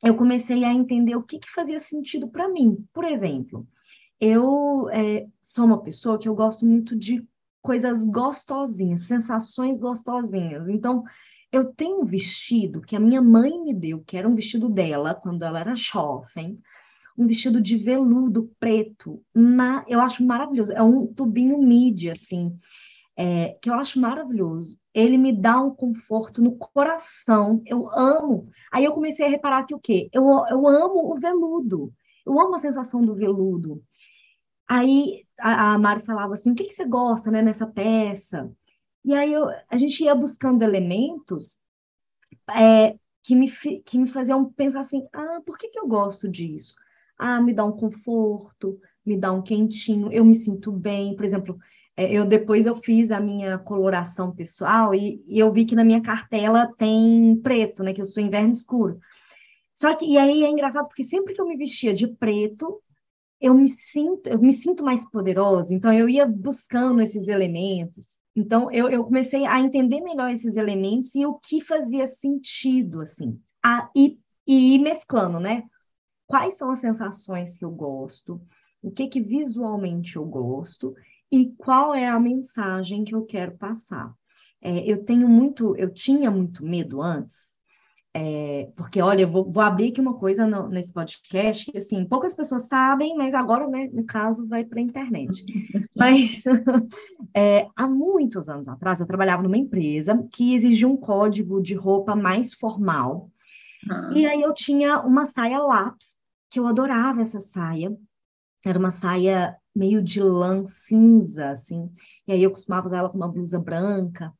eu 0.03 0.14
comecei 0.16 0.64
a 0.64 0.73
entender 0.73 1.16
o 1.16 1.23
que, 1.23 1.38
que 1.38 1.51
fazia 1.51 1.79
sentido 1.79 2.29
para 2.29 2.49
mim. 2.49 2.87
Por 2.92 3.05
exemplo, 3.05 3.66
eu 4.20 4.88
é, 4.90 5.27
sou 5.40 5.64
uma 5.64 5.83
pessoa 5.83 6.18
que 6.18 6.29
eu 6.29 6.35
gosto 6.35 6.66
muito 6.66 6.96
de 6.96 7.27
coisas 7.62 8.05
gostosinhas, 8.05 9.03
sensações 9.03 9.79
gostosinhas. 9.79 10.68
Então, 10.68 11.05
eu 11.53 11.73
tenho 11.73 12.03
um 12.03 12.05
vestido 12.05 12.81
que 12.81 12.94
a 12.94 13.01
minha 13.01 13.20
mãe 13.20 13.61
me 13.62 13.75
deu, 13.75 14.01
que 14.01 14.16
era 14.16 14.29
um 14.29 14.35
vestido 14.35 14.68
dela 14.68 15.14
quando 15.14 15.42
ela 15.42 15.61
era 15.61 15.75
jovem, 15.75 16.61
um 17.20 17.26
vestido 17.26 17.61
de 17.61 17.76
veludo 17.76 18.50
preto, 18.59 19.22
na, 19.35 19.85
eu 19.87 20.00
acho 20.00 20.24
maravilhoso. 20.24 20.72
É 20.72 20.83
um 20.83 21.06
tubinho 21.06 21.59
midi, 21.59 22.11
assim, 22.11 22.59
é, 23.14 23.59
que 23.61 23.68
eu 23.68 23.74
acho 23.74 24.00
maravilhoso. 24.00 24.78
Ele 24.94 25.18
me 25.18 25.30
dá 25.30 25.61
um 25.61 25.74
conforto 25.74 26.42
no 26.42 26.56
coração. 26.56 27.62
Eu 27.66 27.90
amo. 27.92 28.48
Aí 28.72 28.87
eu 28.87 28.94
comecei 28.94 29.26
a 29.26 29.28
reparar 29.28 29.66
que 29.66 29.74
o 29.74 29.78
quê? 29.78 30.09
Eu, 30.14 30.24
eu 30.48 30.66
amo 30.66 31.12
o 31.12 31.18
veludo. 31.18 31.92
Eu 32.24 32.40
amo 32.40 32.54
a 32.54 32.59
sensação 32.59 33.04
do 33.04 33.14
veludo. 33.14 33.83
Aí 34.66 35.26
a, 35.38 35.74
a 35.74 35.78
Mari 35.78 36.00
falava 36.00 36.33
assim: 36.33 36.52
o 36.52 36.54
que, 36.54 36.64
que 36.64 36.72
você 36.72 36.87
gosta 36.87 37.30
né, 37.30 37.42
nessa 37.42 37.66
peça? 37.66 38.50
E 39.04 39.12
aí 39.12 39.30
eu, 39.30 39.44
a 39.68 39.76
gente 39.76 40.02
ia 40.02 40.14
buscando 40.14 40.62
elementos 40.62 41.59
é, 42.50 42.96
que, 43.22 43.37
me, 43.37 43.50
que 43.50 43.98
me 43.98 44.09
faziam 44.09 44.50
pensar 44.50 44.80
assim: 44.80 45.06
ah, 45.12 45.42
por 45.44 45.59
que, 45.59 45.68
que 45.68 45.78
eu 45.78 45.87
gosto 45.87 46.26
disso? 46.26 46.74
Ah, 47.20 47.40
me 47.40 47.52
dá 47.52 47.64
um 47.64 47.72
conforto, 47.72 48.78
me 49.04 49.16
dá 49.16 49.30
um 49.33 49.42
quentinho, 49.42 50.11
eu 50.12 50.24
me 50.24 50.35
sinto 50.35 50.72
bem. 50.72 51.14
Por 51.14 51.24
exemplo, 51.24 51.59
é, 51.96 52.11
eu 52.11 52.24
depois 52.24 52.64
eu 52.66 52.74
fiz 52.76 53.11
a 53.11 53.20
minha 53.20 53.59
coloração 53.59 54.35
pessoal 54.35 54.94
e, 54.94 55.22
e, 55.26 55.38
eu 55.38 55.52
vi 55.52 55.66
que 55.66 55.76
na 55.76 55.85
minha 55.85 56.00
cartela 56.00 56.72
tem 56.78 57.38
preto, 57.42 57.83
né? 57.83 57.92
Que 57.92 58.00
eu 58.00 58.06
sou 58.06 58.22
inverno 58.22 58.50
escuro. 58.50 58.98
Só 59.74 59.94
que, 59.94 60.06
e 60.06 60.18
aí 60.18 60.44
é 60.44 60.48
engraçado, 60.48 60.87
porque 60.88 61.04
sempre 61.04 61.35
que 61.35 61.40
eu 61.40 61.46
me 61.46 61.56
vestia 61.56 61.92
de 61.92 62.06
preto, 62.06 62.83
eu 63.40 63.54
me 63.54 63.68
sinto, 63.68 64.28
eu 64.28 64.38
me 64.38 64.52
sinto 64.52 64.85
mais 64.85 65.09
poderosa, 65.11 65.74
então 65.74 65.92
eu 65.92 66.09
ia 66.09 66.26
buscando 66.26 67.00
esses 67.00 67.28
elementos. 67.28 68.20
Então 68.37 68.70
eu, 68.70 68.88
eu 68.88 69.04
comecei 69.04 69.46
a 69.46 69.61
entender 69.61 70.00
melhor 70.00 70.30
esses 70.30 70.56
elementos 70.56 71.14
e 71.14 71.26
o 71.26 71.35
que 71.35 71.61
fazia 71.61 72.06
sentido, 72.06 73.00
assim. 73.00 73.40
A, 73.62 73.90
e, 73.96 74.18
e 74.46 74.74
ir 74.76 74.78
mesclando, 74.80 75.40
né? 75.40 75.64
Quais 76.30 76.56
são 76.56 76.70
as 76.70 76.78
sensações 76.78 77.58
que 77.58 77.64
eu 77.64 77.72
gosto, 77.72 78.40
o 78.80 78.90
que 78.90 79.08
que 79.08 79.20
visualmente 79.20 80.14
eu 80.14 80.24
gosto 80.24 80.94
e 81.30 81.52
qual 81.58 81.92
é 81.92 82.08
a 82.08 82.20
mensagem 82.20 83.02
que 83.02 83.14
eu 83.14 83.24
quero 83.24 83.58
passar. 83.58 84.14
É, 84.62 84.88
eu 84.88 85.04
tenho 85.04 85.28
muito, 85.28 85.76
eu 85.76 85.92
tinha 85.92 86.30
muito 86.30 86.64
medo 86.64 87.02
antes, 87.02 87.56
é, 88.14 88.68
porque 88.76 89.02
olha, 89.02 89.22
eu 89.22 89.30
vou, 89.30 89.50
vou, 89.50 89.62
abrir 89.62 89.90
aqui 89.90 90.00
uma 90.00 90.14
coisa 90.14 90.46
no, 90.46 90.68
nesse 90.68 90.92
podcast 90.92 91.70
que 91.70 91.78
assim 91.78 92.04
poucas 92.04 92.34
pessoas 92.34 92.68
sabem, 92.68 93.16
mas 93.16 93.34
agora, 93.34 93.66
né, 93.66 93.88
no 93.92 94.04
caso, 94.04 94.46
vai 94.46 94.64
para 94.64 94.78
a 94.78 94.82
internet. 94.82 95.44
mas 95.96 96.44
é, 97.34 97.66
há 97.74 97.88
muitos 97.88 98.48
anos 98.48 98.68
atrás 98.68 99.00
eu 99.00 99.06
trabalhava 99.06 99.42
numa 99.42 99.58
empresa 99.58 100.24
que 100.32 100.54
exigia 100.54 100.86
um 100.86 100.96
código 100.96 101.60
de 101.60 101.74
roupa 101.74 102.14
mais 102.14 102.54
formal. 102.54 103.30
Uhum. 103.88 104.12
E 104.12 104.26
aí 104.26 104.42
eu 104.42 104.52
tinha 104.54 105.00
uma 105.00 105.24
saia 105.24 105.58
lápis 105.58 106.19
que 106.50 106.58
eu 106.58 106.66
adorava 106.66 107.22
essa 107.22 107.40
saia. 107.40 107.96
Era 108.64 108.78
uma 108.78 108.90
saia 108.90 109.56
meio 109.74 110.02
de 110.02 110.20
lã 110.20 110.64
cinza, 110.64 111.50
assim. 111.50 111.90
E 112.26 112.32
aí 112.32 112.42
eu 112.42 112.50
costumava 112.50 112.86
usar 112.86 112.98
ela 112.98 113.08
com 113.08 113.16
uma 113.16 113.28
blusa 113.28 113.58
branca. 113.58 114.32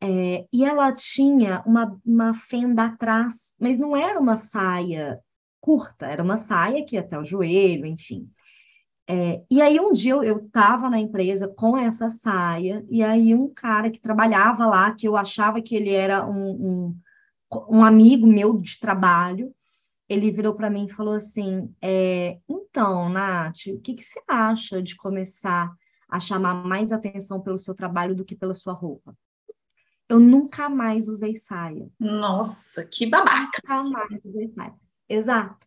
É, 0.00 0.46
e 0.52 0.64
ela 0.64 0.92
tinha 0.92 1.62
uma, 1.64 1.96
uma 2.04 2.34
fenda 2.34 2.86
atrás, 2.86 3.54
mas 3.58 3.78
não 3.78 3.96
era 3.96 4.18
uma 4.18 4.36
saia 4.36 5.20
curta, 5.60 6.06
era 6.06 6.20
uma 6.22 6.36
saia 6.36 6.84
que 6.84 6.96
ia 6.96 7.00
até 7.00 7.16
o 7.16 7.24
joelho, 7.24 7.86
enfim. 7.86 8.28
É, 9.08 9.42
e 9.48 9.62
aí 9.62 9.78
um 9.78 9.92
dia 9.92 10.14
eu 10.14 10.38
estava 10.38 10.90
na 10.90 10.98
empresa 10.98 11.46
com 11.46 11.76
essa 11.76 12.08
saia, 12.08 12.84
e 12.90 13.02
aí 13.02 13.32
um 13.32 13.48
cara 13.48 13.90
que 13.90 14.00
trabalhava 14.00 14.66
lá, 14.66 14.92
que 14.92 15.06
eu 15.06 15.16
achava 15.16 15.62
que 15.62 15.76
ele 15.76 15.90
era 15.90 16.26
um, 16.26 16.50
um, 16.50 16.96
um 17.68 17.84
amigo 17.84 18.26
meu 18.26 18.58
de 18.58 18.80
trabalho, 18.80 19.54
ele 20.08 20.30
virou 20.30 20.54
para 20.54 20.70
mim 20.70 20.86
e 20.86 20.92
falou 20.92 21.14
assim: 21.14 21.74
é, 21.80 22.38
então, 22.48 23.08
Nath, 23.08 23.66
o 23.68 23.80
que, 23.80 23.94
que 23.94 24.04
você 24.04 24.20
acha 24.28 24.82
de 24.82 24.96
começar 24.96 25.72
a 26.08 26.20
chamar 26.20 26.54
mais 26.54 26.92
atenção 26.92 27.40
pelo 27.40 27.58
seu 27.58 27.74
trabalho 27.74 28.14
do 28.14 28.24
que 28.24 28.36
pela 28.36 28.54
sua 28.54 28.72
roupa? 28.72 29.16
Eu 30.08 30.20
nunca 30.20 30.68
mais 30.68 31.08
usei 31.08 31.34
saia. 31.36 31.88
Nossa, 31.98 32.84
que 32.84 33.06
babaca! 33.06 33.60
Nunca 33.64 33.84
mais 33.84 34.24
usei 34.24 34.48
saia. 34.48 34.74
Exato. 35.08 35.66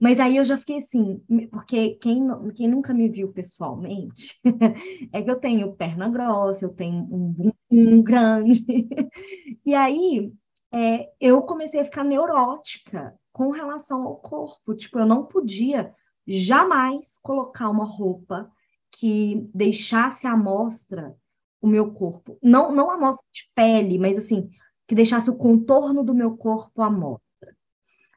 Mas 0.00 0.18
aí 0.20 0.36
eu 0.36 0.44
já 0.44 0.58
fiquei 0.58 0.78
assim, 0.78 1.22
porque 1.50 1.94
quem, 1.94 2.26
quem 2.54 2.68
nunca 2.68 2.92
me 2.92 3.08
viu 3.08 3.32
pessoalmente, 3.32 4.38
é 5.12 5.22
que 5.22 5.30
eu 5.30 5.36
tenho 5.36 5.74
perna 5.74 6.08
grossa, 6.08 6.64
eu 6.64 6.70
tenho 6.70 7.08
um 7.10 7.52
bumbum 7.70 8.02
grande. 8.02 8.64
E 9.66 9.74
aí 9.74 10.30
é, 10.70 11.08
eu 11.18 11.40
comecei 11.40 11.80
a 11.80 11.84
ficar 11.84 12.04
neurótica 12.04 13.18
com 13.34 13.50
relação 13.50 14.04
ao 14.04 14.16
corpo. 14.16 14.74
Tipo, 14.74 15.00
eu 15.00 15.06
não 15.06 15.26
podia 15.26 15.92
jamais 16.26 17.18
colocar 17.20 17.68
uma 17.68 17.84
roupa 17.84 18.48
que 18.92 19.46
deixasse 19.52 20.26
à 20.26 20.36
mostra 20.36 21.14
o 21.60 21.66
meu 21.66 21.92
corpo. 21.92 22.38
Não, 22.40 22.72
não 22.72 22.90
a 22.90 22.96
mostra 22.96 23.26
de 23.32 23.50
pele, 23.52 23.98
mas 23.98 24.16
assim, 24.16 24.48
que 24.86 24.94
deixasse 24.94 25.28
o 25.28 25.36
contorno 25.36 26.04
do 26.04 26.14
meu 26.14 26.36
corpo 26.36 26.80
à 26.80 26.88
mostra. 26.88 27.56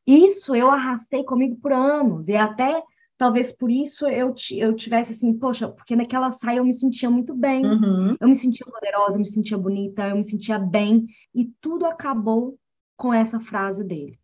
Isso 0.05 0.55
eu 0.55 0.69
arrastei 0.69 1.23
comigo 1.23 1.57
por 1.57 1.73
anos, 1.73 2.29
e 2.29 2.35
até 2.35 2.81
talvez 3.17 3.51
por 3.51 3.71
isso 3.71 4.07
eu, 4.07 4.35
eu 4.51 4.75
tivesse 4.75 5.13
assim, 5.13 5.33
poxa, 5.33 5.67
porque 5.67 5.95
naquela 5.95 6.29
saia 6.29 6.57
eu 6.57 6.65
me 6.65 6.73
sentia 6.73 7.09
muito 7.09 7.33
bem, 7.33 7.65
uhum. 7.65 8.15
eu 8.19 8.27
me 8.27 8.35
sentia 8.35 8.65
poderosa, 8.67 9.15
eu 9.15 9.19
me 9.19 9.27
sentia 9.27 9.57
bonita, 9.57 10.07
eu 10.07 10.15
me 10.15 10.23
sentia 10.23 10.59
bem, 10.59 11.07
e 11.33 11.45
tudo 11.59 11.87
acabou 11.87 12.57
com 12.95 13.11
essa 13.11 13.39
frase 13.39 13.83
dele. 13.83 14.19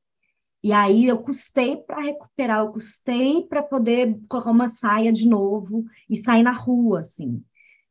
E 0.63 0.71
aí 0.71 1.05
eu 1.07 1.19
custei 1.19 1.75
para 1.77 2.01
recuperar, 2.01 2.59
eu 2.61 2.71
custei 2.71 3.43
para 3.47 3.61
poder 3.61 4.17
colocar 4.29 4.51
uma 4.51 4.69
saia 4.69 5.11
de 5.11 5.27
novo 5.27 5.83
e 6.09 6.15
sair 6.15 6.41
na 6.41 6.51
rua, 6.53 7.01
assim. 7.01 7.43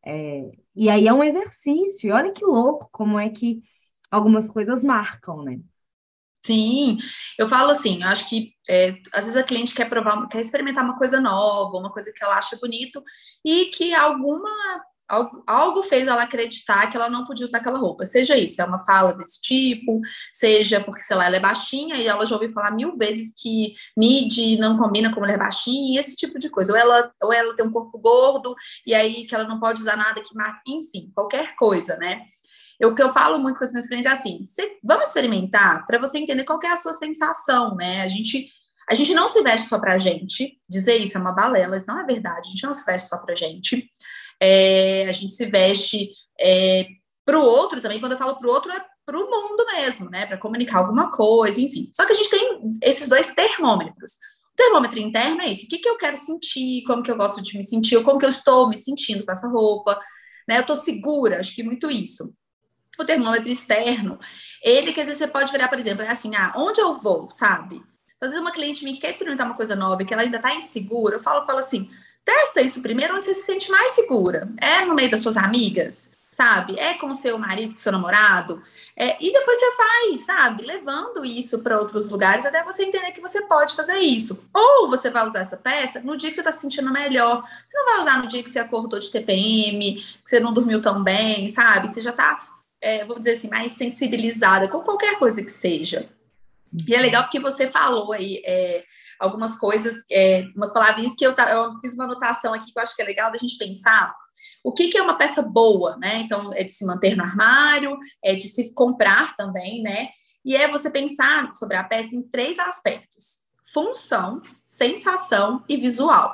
É, 0.04 0.50
e 0.74 0.88
aí 0.88 1.06
é 1.06 1.12
um 1.12 1.22
exercício, 1.22 2.08
e 2.08 2.12
olha 2.12 2.32
que 2.32 2.44
louco 2.44 2.88
como 2.90 3.18
é 3.18 3.28
que 3.28 3.62
algumas 4.10 4.48
coisas 4.50 4.82
marcam, 4.82 5.42
né? 5.42 5.60
Sim, 6.44 6.98
eu 7.38 7.48
falo 7.48 7.70
assim, 7.70 8.02
eu 8.02 8.08
acho 8.08 8.28
que 8.28 8.50
é, 8.68 8.88
às 9.12 9.24
vezes 9.24 9.36
a 9.36 9.44
cliente 9.44 9.74
quer 9.74 9.88
provar, 9.88 10.26
quer 10.26 10.40
experimentar 10.40 10.84
uma 10.84 10.98
coisa 10.98 11.20
nova, 11.20 11.76
uma 11.78 11.92
coisa 11.92 12.12
que 12.12 12.24
ela 12.24 12.36
acha 12.36 12.56
bonito, 12.56 13.02
e 13.44 13.66
que 13.66 13.94
alguma 13.94 14.50
algo 15.46 15.82
fez 15.82 16.06
ela 16.06 16.22
acreditar 16.22 16.90
que 16.90 16.96
ela 16.96 17.10
não 17.10 17.26
podia 17.26 17.44
usar 17.44 17.58
aquela 17.58 17.78
roupa. 17.78 18.06
Seja 18.06 18.36
isso, 18.36 18.62
é 18.62 18.64
uma 18.64 18.84
fala 18.84 19.12
desse 19.12 19.40
tipo, 19.40 20.00
seja 20.32 20.80
porque, 20.80 21.02
sei 21.02 21.16
lá, 21.16 21.26
ela 21.26 21.36
é 21.36 21.40
baixinha 21.40 21.96
e 21.96 22.06
ela 22.06 22.24
já 22.24 22.34
ouviu 22.34 22.50
falar 22.52 22.70
mil 22.70 22.96
vezes 22.96 23.34
que 23.36 23.74
midi 23.96 24.56
não 24.56 24.78
combina 24.78 25.12
com 25.12 25.20
mulher 25.20 25.38
baixinha, 25.38 25.96
e 25.96 25.98
esse 25.98 26.16
tipo 26.16 26.38
de 26.38 26.48
coisa. 26.48 26.72
Ou 26.72 26.78
ela, 26.78 27.12
ou 27.22 27.32
ela 27.32 27.54
tem 27.54 27.66
um 27.66 27.70
corpo 27.70 27.98
gordo, 27.98 28.54
e 28.86 28.94
aí 28.94 29.26
que 29.26 29.34
ela 29.34 29.44
não 29.44 29.60
pode 29.60 29.82
usar 29.82 29.96
nada 29.96 30.22
que 30.22 30.34
marque, 30.34 30.72
enfim, 30.72 31.10
qualquer 31.14 31.54
coisa, 31.56 31.96
né? 31.96 32.22
O 32.82 32.94
que 32.94 33.02
eu 33.02 33.12
falo 33.12 33.38
muito 33.38 33.58
com 33.58 33.64
as 33.64 33.70
minhas 33.70 33.86
clientes 33.86 34.10
é 34.10 34.14
assim: 34.14 34.40
vamos 34.82 35.08
experimentar 35.08 35.86
para 35.86 35.98
você 35.98 36.18
entender 36.18 36.44
qual 36.44 36.58
é 36.64 36.68
a 36.68 36.76
sua 36.76 36.92
sensação, 36.92 37.76
né? 37.76 38.02
A 38.02 38.08
gente 38.08 38.50
a 38.90 38.94
gente 38.94 39.14
não 39.14 39.28
se 39.28 39.40
veste 39.42 39.68
só 39.68 39.78
pra 39.78 39.96
gente, 39.96 40.58
dizer 40.68 40.98
isso 40.98 41.16
é 41.16 41.20
uma 41.20 41.32
balela, 41.32 41.76
isso 41.76 41.86
não 41.86 42.00
é 42.00 42.04
verdade, 42.04 42.48
a 42.48 42.50
gente 42.50 42.66
não 42.66 42.74
se 42.74 42.84
veste 42.84 43.08
só 43.08 43.18
pra 43.18 43.34
gente 43.34 43.88
é, 44.42 45.06
a 45.08 45.12
gente 45.12 45.32
se 45.32 45.46
veste 45.46 46.10
é, 46.40 46.86
para 47.24 47.38
o 47.38 47.44
outro 47.44 47.80
também, 47.80 48.00
quando 48.00 48.12
eu 48.12 48.18
falo 48.18 48.36
para 48.36 48.48
o 48.48 48.52
outro, 48.52 48.72
é 48.72 48.84
para 49.06 49.16
o 49.16 49.30
mundo 49.30 49.64
mesmo, 49.72 50.10
né? 50.10 50.26
Para 50.26 50.36
comunicar 50.36 50.78
alguma 50.78 51.12
coisa, 51.12 51.60
enfim. 51.60 51.90
Só 51.94 52.04
que 52.04 52.12
a 52.12 52.16
gente 52.16 52.30
tem 52.30 52.72
esses 52.82 53.08
dois 53.08 53.32
termômetros. 53.34 54.14
O 54.52 54.56
termômetro 54.56 54.98
interno 54.98 55.42
é 55.42 55.46
isso. 55.46 55.64
O 55.64 55.68
que, 55.68 55.78
que 55.78 55.88
eu 55.88 55.96
quero 55.96 56.16
sentir, 56.16 56.82
como 56.84 57.02
que 57.04 57.10
eu 57.10 57.16
gosto 57.16 57.40
de 57.40 57.56
me 57.56 57.62
sentir, 57.62 58.02
como 58.02 58.18
que 58.18 58.26
eu 58.26 58.30
estou 58.30 58.68
me 58.68 58.76
sentindo 58.76 59.24
com 59.24 59.30
essa 59.30 59.46
roupa, 59.46 60.00
né? 60.48 60.56
Eu 60.56 60.62
estou 60.62 60.76
segura, 60.76 61.38
acho 61.38 61.54
que 61.54 61.62
muito 61.62 61.88
isso. 61.88 62.34
o 62.98 63.04
termômetro 63.04 63.48
externo, 63.48 64.18
ele, 64.62 64.92
que 64.92 65.00
às 65.00 65.06
vezes 65.06 65.18
você 65.18 65.28
pode 65.28 65.52
virar, 65.52 65.68
por 65.68 65.78
exemplo, 65.78 66.02
é 66.02 66.08
assim, 66.08 66.34
ah, 66.34 66.52
onde 66.56 66.80
eu 66.80 66.96
vou, 67.00 67.30
sabe? 67.30 67.80
Às 68.20 68.30
vezes 68.30 68.40
uma 68.40 68.52
cliente 68.52 68.82
minha 68.84 68.94
que 68.94 69.02
quer 69.02 69.12
experimentar 69.12 69.46
uma 69.46 69.56
coisa 69.56 69.76
nova 69.76 70.04
que 70.04 70.12
ela 70.12 70.22
ainda 70.22 70.36
está 70.36 70.54
insegura, 70.54 71.16
eu 71.16 71.20
falo 71.20 71.44
com 71.44 71.52
ela 71.52 71.60
assim, 71.60 71.88
testa 72.24 72.60
isso 72.60 72.82
primeiro 72.82 73.16
onde 73.16 73.26
você 73.26 73.34
se 73.34 73.46
sente 73.46 73.70
mais 73.70 73.92
segura. 73.92 74.48
É 74.60 74.84
no 74.84 74.94
meio 74.94 75.10
das 75.10 75.20
suas 75.20 75.36
amigas, 75.36 76.12
sabe? 76.34 76.78
É 76.78 76.94
com 76.94 77.10
o 77.10 77.14
seu 77.14 77.38
marido, 77.38 77.72
com 77.72 77.78
seu 77.78 77.92
namorado. 77.92 78.62
É, 78.94 79.16
e 79.24 79.32
depois 79.32 79.58
você 79.58 79.76
vai, 79.76 80.18
sabe, 80.18 80.64
levando 80.64 81.24
isso 81.24 81.60
para 81.60 81.78
outros 81.78 82.10
lugares 82.10 82.44
até 82.44 82.62
você 82.62 82.84
entender 82.84 83.10
que 83.12 83.20
você 83.20 83.42
pode 83.42 83.74
fazer 83.74 83.96
isso. 83.98 84.44
Ou 84.52 84.88
você 84.88 85.10
vai 85.10 85.26
usar 85.26 85.40
essa 85.40 85.56
peça 85.56 86.00
no 86.00 86.16
dia 86.16 86.28
que 86.28 86.34
você 86.34 86.40
está 86.42 86.52
se 86.52 86.60
sentindo 86.60 86.92
melhor. 86.92 87.42
Você 87.66 87.76
não 87.76 87.86
vai 87.86 88.00
usar 88.00 88.22
no 88.22 88.28
dia 88.28 88.42
que 88.42 88.50
você 88.50 88.58
acordou 88.58 88.98
de 88.98 89.10
TPM, 89.10 89.94
que 89.94 90.04
você 90.24 90.40
não 90.40 90.52
dormiu 90.52 90.82
tão 90.82 91.02
bem, 91.02 91.48
sabe? 91.48 91.88
Que 91.88 91.94
você 91.94 92.02
já 92.02 92.10
está, 92.10 92.46
é, 92.80 93.04
vamos 93.04 93.22
dizer 93.22 93.36
assim, 93.36 93.48
mais 93.48 93.72
sensibilizada 93.72 94.68
com 94.68 94.80
qualquer 94.80 95.18
coisa 95.18 95.42
que 95.42 95.52
seja. 95.52 96.08
E 96.86 96.94
é 96.94 97.00
legal 97.00 97.22
porque 97.24 97.40
você 97.40 97.70
falou 97.70 98.12
aí 98.12 98.42
é, 98.44 98.84
algumas 99.18 99.58
coisas, 99.58 100.04
é, 100.10 100.44
umas 100.56 100.72
palavrinhas 100.72 101.14
que 101.14 101.26
eu, 101.26 101.32
eu 101.32 101.78
fiz 101.80 101.94
uma 101.94 102.04
anotação 102.04 102.52
aqui 102.52 102.72
que 102.72 102.78
eu 102.78 102.82
acho 102.82 102.94
que 102.94 103.02
é 103.02 103.04
legal 103.04 103.30
da 103.30 103.38
gente 103.38 103.56
pensar 103.56 104.14
o 104.64 104.72
que, 104.72 104.88
que, 104.88 104.98
é 104.98 105.02
uma 105.02 105.18
peça 105.18 105.42
boa, 105.42 105.96
né? 105.96 106.20
Então, 106.20 106.52
é 106.54 106.62
de 106.62 106.70
se 106.70 106.86
manter 106.86 107.16
no 107.16 107.24
armário, 107.24 107.98
é 108.22 108.34
de 108.34 108.46
se 108.48 108.72
comprar 108.72 109.36
também, 109.36 109.82
né? 109.82 110.10
E 110.44 110.56
é 110.56 110.68
você 110.68 110.90
pensar 110.90 111.52
sobre 111.52 111.76
a 111.76 111.84
peça 111.84 112.14
em 112.14 112.22
três 112.22 112.58
aspectos: 112.58 113.40
função, 113.72 114.40
sensação 114.64 115.64
e 115.68 115.76
visual. 115.76 116.32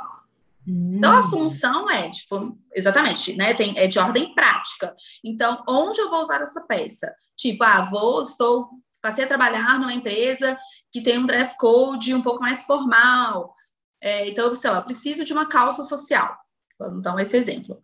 Hum. 0.67 0.97
Então, 0.99 1.19
a 1.19 1.23
função 1.23 1.89
é, 1.89 2.11
tipo, 2.11 2.59
exatamente, 2.75 3.35
né? 3.35 3.55
Tem, 3.55 3.73
é 3.79 3.87
de 3.87 3.99
ordem 3.99 4.35
prática. 4.35 4.95
Então, 5.25 5.63
onde 5.67 5.99
eu 5.99 6.11
vou 6.11 6.21
usar 6.21 6.43
essa 6.43 6.61
peça? 6.61 7.15
Tipo, 7.35 7.65
ah, 7.65 7.89
vou, 7.91 8.23
estou, 8.23 8.69
passei 9.01 9.25
a 9.25 9.29
trabalhar 9.29 9.79
numa 9.79 9.93
empresa 9.93 10.59
que 10.91 11.03
tem 11.03 11.19
um 11.19 11.27
dress 11.27 11.57
code 11.57 12.15
um 12.15 12.23
pouco 12.23 12.41
mais 12.41 12.63
formal. 12.63 13.55
É, 14.01 14.29
então, 14.29 14.55
sei 14.55 14.71
lá, 14.71 14.83
preciso 14.83 15.25
de 15.25 15.33
uma 15.33 15.47
calça 15.47 15.83
social. 15.83 16.37
Vamos 16.79 17.03
dar 17.03 17.21
esse 17.21 17.37
exemplo. 17.37 17.81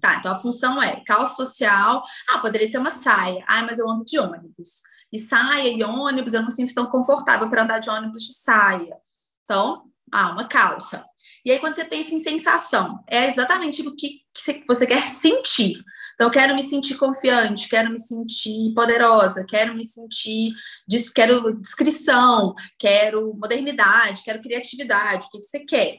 Tá, 0.00 0.16
então 0.16 0.32
a 0.32 0.40
função 0.40 0.82
é 0.82 1.02
calça 1.04 1.34
social. 1.34 2.04
Ah, 2.28 2.38
poderia 2.38 2.68
ser 2.68 2.78
uma 2.78 2.90
saia. 2.90 3.44
Ah, 3.48 3.62
mas 3.62 3.78
eu 3.78 3.88
ando 3.88 4.04
de 4.04 4.18
ônibus. 4.18 4.82
E 5.12 5.18
saia 5.18 5.68
e 5.68 5.82
ônibus, 5.82 6.34
eu 6.34 6.42
não 6.42 6.50
sinto 6.50 6.74
tão 6.74 6.86
confortável 6.86 7.48
para 7.48 7.62
andar 7.62 7.78
de 7.78 7.88
ônibus 7.88 8.22
de 8.24 8.34
saia. 8.34 8.96
Então, 9.44 9.84
ah, 10.12 10.30
uma 10.30 10.46
calça. 10.46 11.04
E 11.44 11.50
aí, 11.50 11.58
quando 11.58 11.74
você 11.74 11.84
pensa 11.84 12.14
em 12.14 12.18
sensação, 12.18 13.02
é 13.08 13.28
exatamente 13.28 13.86
o 13.86 13.94
que, 13.94 14.22
você 14.66 14.86
quer 14.86 15.08
sentir. 15.08 15.82
Então, 16.14 16.30
quero 16.30 16.54
me 16.54 16.62
sentir 16.62 16.96
confiante, 16.96 17.68
quero 17.68 17.90
me 17.90 17.98
sentir 17.98 18.72
poderosa, 18.74 19.44
quero 19.44 19.74
me 19.74 19.84
sentir, 19.84 20.52
quero 21.14 21.60
descrição, 21.60 22.54
quero 22.78 23.34
modernidade, 23.34 24.22
quero 24.22 24.40
criatividade, 24.40 25.26
o 25.26 25.30
que, 25.30 25.40
que 25.40 25.46
você 25.46 25.60
quer. 25.60 25.98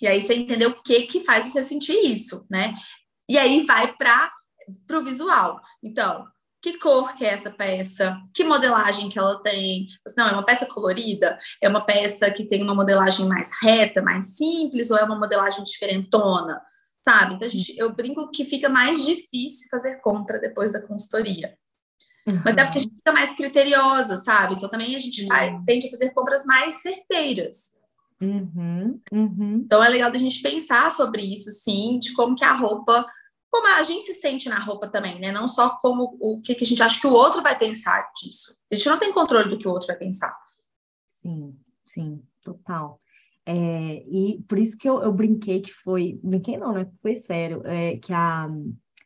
E 0.00 0.08
aí 0.08 0.20
você 0.20 0.34
entendeu 0.34 0.70
o 0.70 0.82
que 0.82 1.02
que 1.02 1.24
faz 1.24 1.44
você 1.44 1.62
sentir 1.62 1.98
isso, 2.04 2.46
né? 2.50 2.74
E 3.28 3.38
aí 3.38 3.64
vai 3.64 3.94
para 3.96 4.30
o 4.98 5.04
visual. 5.04 5.60
Então, 5.82 6.26
que 6.64 6.78
cor 6.78 7.14
que 7.14 7.24
é 7.26 7.28
essa 7.28 7.50
peça? 7.50 8.18
Que 8.34 8.42
modelagem 8.42 9.10
que 9.10 9.18
ela 9.18 9.42
tem? 9.42 9.86
Não, 10.16 10.28
é 10.28 10.32
uma 10.32 10.44
peça 10.46 10.64
colorida? 10.64 11.38
É 11.62 11.68
uma 11.68 11.84
peça 11.84 12.30
que 12.30 12.46
tem 12.46 12.62
uma 12.62 12.74
modelagem 12.74 13.26
mais 13.26 13.50
reta, 13.62 14.00
mais 14.00 14.36
simples? 14.36 14.90
Ou 14.90 14.96
é 14.96 15.04
uma 15.04 15.18
modelagem 15.18 15.62
diferentona? 15.62 16.60
Sabe? 17.04 17.34
Então, 17.34 17.48
gente, 17.48 17.76
eu 17.76 17.94
brinco 17.94 18.30
que 18.30 18.44
fica 18.44 18.68
mais 18.68 19.04
difícil 19.04 19.68
fazer 19.70 20.00
compra 20.00 20.38
depois 20.38 20.72
da 20.72 20.80
consultoria. 20.80 21.56
Uhum. 22.26 22.40
Mas 22.42 22.56
é 22.56 22.64
porque 22.64 22.78
a 22.78 22.80
gente 22.80 22.94
fica 22.94 23.12
mais 23.12 23.36
criteriosa, 23.36 24.16
sabe? 24.16 24.54
Então, 24.54 24.68
também 24.68 24.96
a 24.96 24.98
gente 24.98 25.26
vai, 25.26 25.60
tende 25.66 25.88
a 25.88 25.90
fazer 25.90 26.10
compras 26.10 26.46
mais 26.46 26.80
certeiras. 26.80 27.74
Uhum, 28.20 29.00
uhum. 29.12 29.56
Então 29.64 29.82
é 29.82 29.88
legal 29.88 30.10
da 30.10 30.18
gente 30.18 30.40
pensar 30.40 30.90
sobre 30.90 31.22
isso, 31.22 31.50
sim, 31.50 31.98
de 31.98 32.14
como 32.14 32.34
que 32.34 32.44
a 32.44 32.54
roupa, 32.54 33.04
como 33.50 33.66
a 33.76 33.82
gente 33.82 34.06
se 34.06 34.14
sente 34.14 34.48
na 34.48 34.58
roupa 34.58 34.88
também, 34.88 35.20
né? 35.20 35.30
Não 35.30 35.46
só 35.46 35.76
como 35.78 36.16
o 36.20 36.40
que, 36.40 36.54
que 36.54 36.64
a 36.64 36.66
gente 36.66 36.82
acha 36.82 37.00
que 37.00 37.06
o 37.06 37.12
outro 37.12 37.42
vai 37.42 37.58
pensar 37.58 38.10
disso. 38.16 38.56
A 38.72 38.74
gente 38.74 38.88
não 38.88 38.98
tem 38.98 39.12
controle 39.12 39.50
do 39.50 39.58
que 39.58 39.68
o 39.68 39.70
outro 39.70 39.88
vai 39.88 39.96
pensar. 39.96 40.34
Sim, 41.20 41.56
sim, 41.86 42.22
total. 42.42 43.00
É, 43.46 44.02
e 44.08 44.42
por 44.48 44.58
isso 44.58 44.76
que 44.76 44.88
eu, 44.88 45.02
eu, 45.02 45.12
brinquei 45.12 45.60
que 45.60 45.72
foi, 45.72 46.18
brinquei 46.22 46.56
não, 46.56 46.72
né? 46.72 46.90
Foi 47.02 47.14
sério, 47.14 47.62
é, 47.66 47.98
que 47.98 48.12
a, 48.12 48.48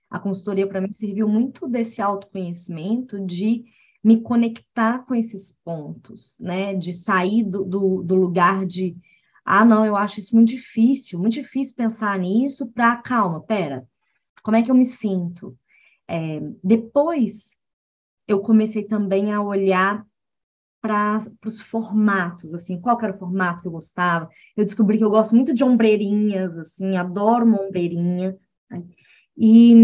a 0.08 0.20
consultoria 0.20 0.66
para 0.66 0.80
mim 0.80 0.92
serviu 0.92 1.28
muito 1.28 1.68
desse 1.68 2.00
autoconhecimento 2.00 3.24
de 3.24 3.64
me 4.02 4.20
conectar 4.20 5.04
com 5.04 5.14
esses 5.14 5.52
pontos, 5.64 6.36
né? 6.38 6.74
De 6.74 6.92
sair 6.92 7.44
do, 7.44 7.64
do, 7.64 8.02
do 8.02 8.14
lugar 8.14 8.64
de, 8.64 8.96
ah, 9.44 9.64
não, 9.64 9.84
eu 9.84 9.96
acho 9.96 10.20
isso 10.20 10.36
muito 10.36 10.50
difícil, 10.50 11.18
muito 11.18 11.34
difícil 11.34 11.74
pensar 11.74 12.18
nisso, 12.18 12.70
para, 12.72 12.96
calma, 13.02 13.42
pera, 13.42 13.88
como 14.42 14.56
é 14.56 14.62
que 14.62 14.70
eu 14.70 14.74
me 14.74 14.86
sinto? 14.86 15.58
É, 16.06 16.40
depois, 16.62 17.56
eu 18.26 18.40
comecei 18.40 18.84
também 18.84 19.32
a 19.32 19.42
olhar 19.42 20.06
para 20.80 21.20
os 21.44 21.60
formatos, 21.60 22.54
assim, 22.54 22.80
qual 22.80 22.98
era 23.02 23.12
o 23.12 23.18
formato 23.18 23.62
que 23.62 23.68
eu 23.68 23.72
gostava. 23.72 24.28
Eu 24.56 24.64
descobri 24.64 24.98
que 24.98 25.04
eu 25.04 25.10
gosto 25.10 25.34
muito 25.34 25.52
de 25.52 25.64
ombreirinhas, 25.64 26.58
assim, 26.58 26.96
adoro 26.96 27.44
uma 27.44 27.60
ombreirinha. 27.60 28.36
Né? 28.70 28.84
E 29.36 29.74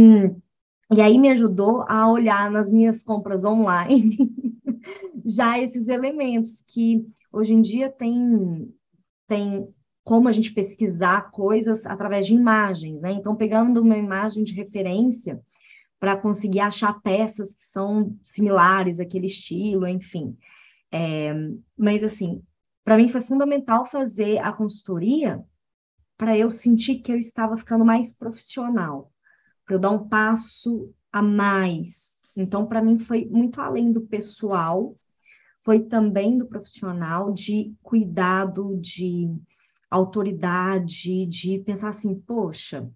e 0.93 1.01
aí 1.01 1.19
me 1.19 1.31
ajudou 1.31 1.83
a 1.89 2.11
olhar 2.11 2.51
nas 2.51 2.71
minhas 2.71 3.03
compras 3.03 3.45
online 3.45 4.19
já 5.25 5.59
esses 5.59 5.89
elementos 5.89 6.63
que 6.67 7.07
hoje 7.33 7.55
em 7.55 7.63
dia 7.63 7.91
tem, 7.91 8.73
tem 9.27 9.67
como 10.05 10.29
a 10.29 10.33
gente 10.33 10.53
pesquisar 10.53 11.31
coisas 11.31 11.87
através 11.87 12.27
de 12.27 12.35
imagens, 12.35 13.01
né? 13.01 13.13
Então, 13.13 13.35
pegando 13.35 13.81
uma 13.81 13.97
imagem 13.97 14.45
de 14.45 14.53
referência 14.53 15.41
para 15.99 16.17
conseguir 16.17 16.61
achar 16.61 17.01
peças 17.01 17.55
que 17.55 17.65
são 17.65 18.15
similares 18.23 19.01
àquele 19.01 19.27
estilo, 19.27 19.87
enfim. 19.89 20.37
É, 20.95 21.35
mas, 21.77 22.05
assim, 22.05 22.41
para 22.85 22.97
mim 22.97 23.09
foi 23.09 23.21
fundamental 23.21 23.85
fazer 23.85 24.39
a 24.39 24.53
consultoria 24.53 25.45
para 26.17 26.39
eu 26.39 26.53
sentir 26.53 27.01
que 27.01 27.11
eu 27.11 27.19
estava 27.19 27.57
ficando 27.57 27.85
mais 27.85 28.13
profissional 28.13 29.13
para 29.67 29.75
eu 29.75 29.81
dar 29.81 29.91
um 29.91 30.09
passo 30.09 30.95
a 31.11 31.21
mais. 31.21 32.23
Então, 32.37 32.65
para 32.67 32.81
mim, 32.81 32.97
foi 32.97 33.25
muito 33.27 33.61
além 33.61 33.93
do 33.93 34.03
pessoal, 34.03 34.97
foi 35.65 35.81
também 35.81 36.39
do 36.39 36.47
profissional, 36.47 37.33
de 37.33 37.75
cuidado, 37.83 38.79
de 38.81 39.29
autoridade, 39.91 41.27
de 41.27 41.59
pensar 41.61 41.89
assim, 41.89 42.15
poxa, 42.15 42.89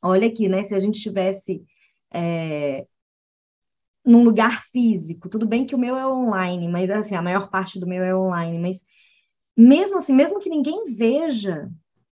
olha 0.00 0.28
aqui, 0.28 0.48
né? 0.48 0.62
Se 0.62 0.74
a 0.74 0.78
gente 0.78 1.00
tivesse 1.00 1.64
é, 2.12 2.86
num 4.08 4.24
lugar 4.24 4.64
físico, 4.72 5.28
tudo 5.28 5.46
bem 5.46 5.66
que 5.66 5.74
o 5.74 5.78
meu 5.78 5.96
é 5.96 6.06
online, 6.06 6.66
mas 6.68 6.90
assim, 6.90 7.14
a 7.14 7.22
maior 7.22 7.50
parte 7.50 7.78
do 7.78 7.86
meu 7.86 8.02
é 8.02 8.16
online, 8.16 8.58
mas 8.58 8.84
mesmo 9.56 9.98
assim, 9.98 10.14
mesmo 10.14 10.40
que 10.40 10.50
ninguém 10.50 10.94
veja, 10.94 11.70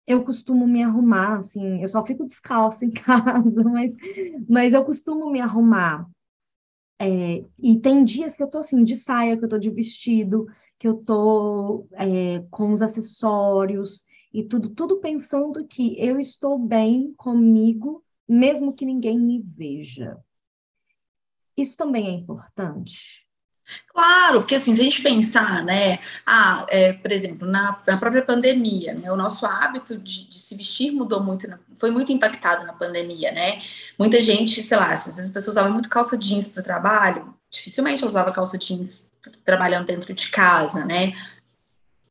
eu 0.08 0.24
costumo 0.24 0.68
me 0.68 0.84
arrumar, 0.84 1.38
assim, 1.38 1.82
eu 1.82 1.90
só 1.90 2.06
fico 2.06 2.26
descalça 2.26 2.86
em 2.86 2.92
casa, 2.92 3.64
mas, 3.64 3.96
mas 4.50 4.74
eu 4.74 4.84
costumo 4.84 5.32
me 5.32 5.40
arrumar. 5.40 6.08
É, 7.00 7.44
e 7.62 7.80
tem 7.82 8.04
dias 8.04 8.36
que 8.36 8.44
eu 8.44 8.48
tô 8.50 8.60
assim, 8.60 8.84
de 8.84 8.96
saia, 8.96 9.38
que 9.38 9.46
eu 9.46 9.50
tô 9.50 9.58
de 9.58 9.70
vestido, 9.70 10.48
que 10.80 10.88
eu 10.88 10.96
tô 10.96 11.88
é, 11.94 12.40
com 12.50 12.72
os 12.72 12.82
acessórios 12.82 14.06
e 14.34 14.44
tudo, 14.44 14.70
tudo 14.70 15.00
pensando 15.00 15.66
que 15.68 15.96
eu 16.00 16.20
estou 16.20 16.58
bem 16.58 17.14
comigo, 17.18 18.04
mesmo 18.28 18.74
que 18.74 18.86
ninguém 18.86 19.20
me 19.20 19.40
veja. 19.42 20.18
Isso 21.58 21.78
também 21.78 22.08
é 22.08 22.12
importante. 22.12 23.24
Claro, 23.88 24.42
porque 24.42 24.56
assim, 24.56 24.76
se 24.76 24.82
a 24.82 24.84
gente 24.84 25.02
pensar, 25.02 25.64
né, 25.64 26.00
ah, 26.26 26.66
é, 26.70 26.94
por 26.94 27.12
exemplo, 27.12 27.48
na, 27.48 27.82
na, 27.88 27.98
própria 27.98 28.22
pandemia, 28.22 28.94
né, 28.94 29.10
o 29.10 29.16
nosso 29.16 29.46
hábito 29.46 29.98
de, 29.98 30.28
de 30.28 30.36
se 30.36 30.56
vestir 30.56 30.92
mudou 30.92 31.24
muito, 31.24 31.48
foi 31.76 31.90
muito 31.90 32.12
impactado 32.12 32.66
na 32.66 32.74
pandemia, 32.74 33.32
né? 33.32 33.62
Muita 33.98 34.22
gente, 34.22 34.62
sei 34.62 34.78
lá, 34.78 34.96
se 34.98 35.10
as 35.10 35.30
pessoas 35.30 35.56
usavam 35.56 35.72
muito 35.72 35.90
calça 35.90 36.18
jeans 36.18 36.50
para 36.50 36.60
o 36.60 36.64
trabalho, 36.64 37.34
dificilmente 37.50 38.06
usava 38.06 38.34
calça 38.34 38.58
jeans 38.58 39.10
trabalhando 39.46 39.86
dentro 39.86 40.14
de 40.14 40.30
casa, 40.30 40.84
né? 40.84 41.14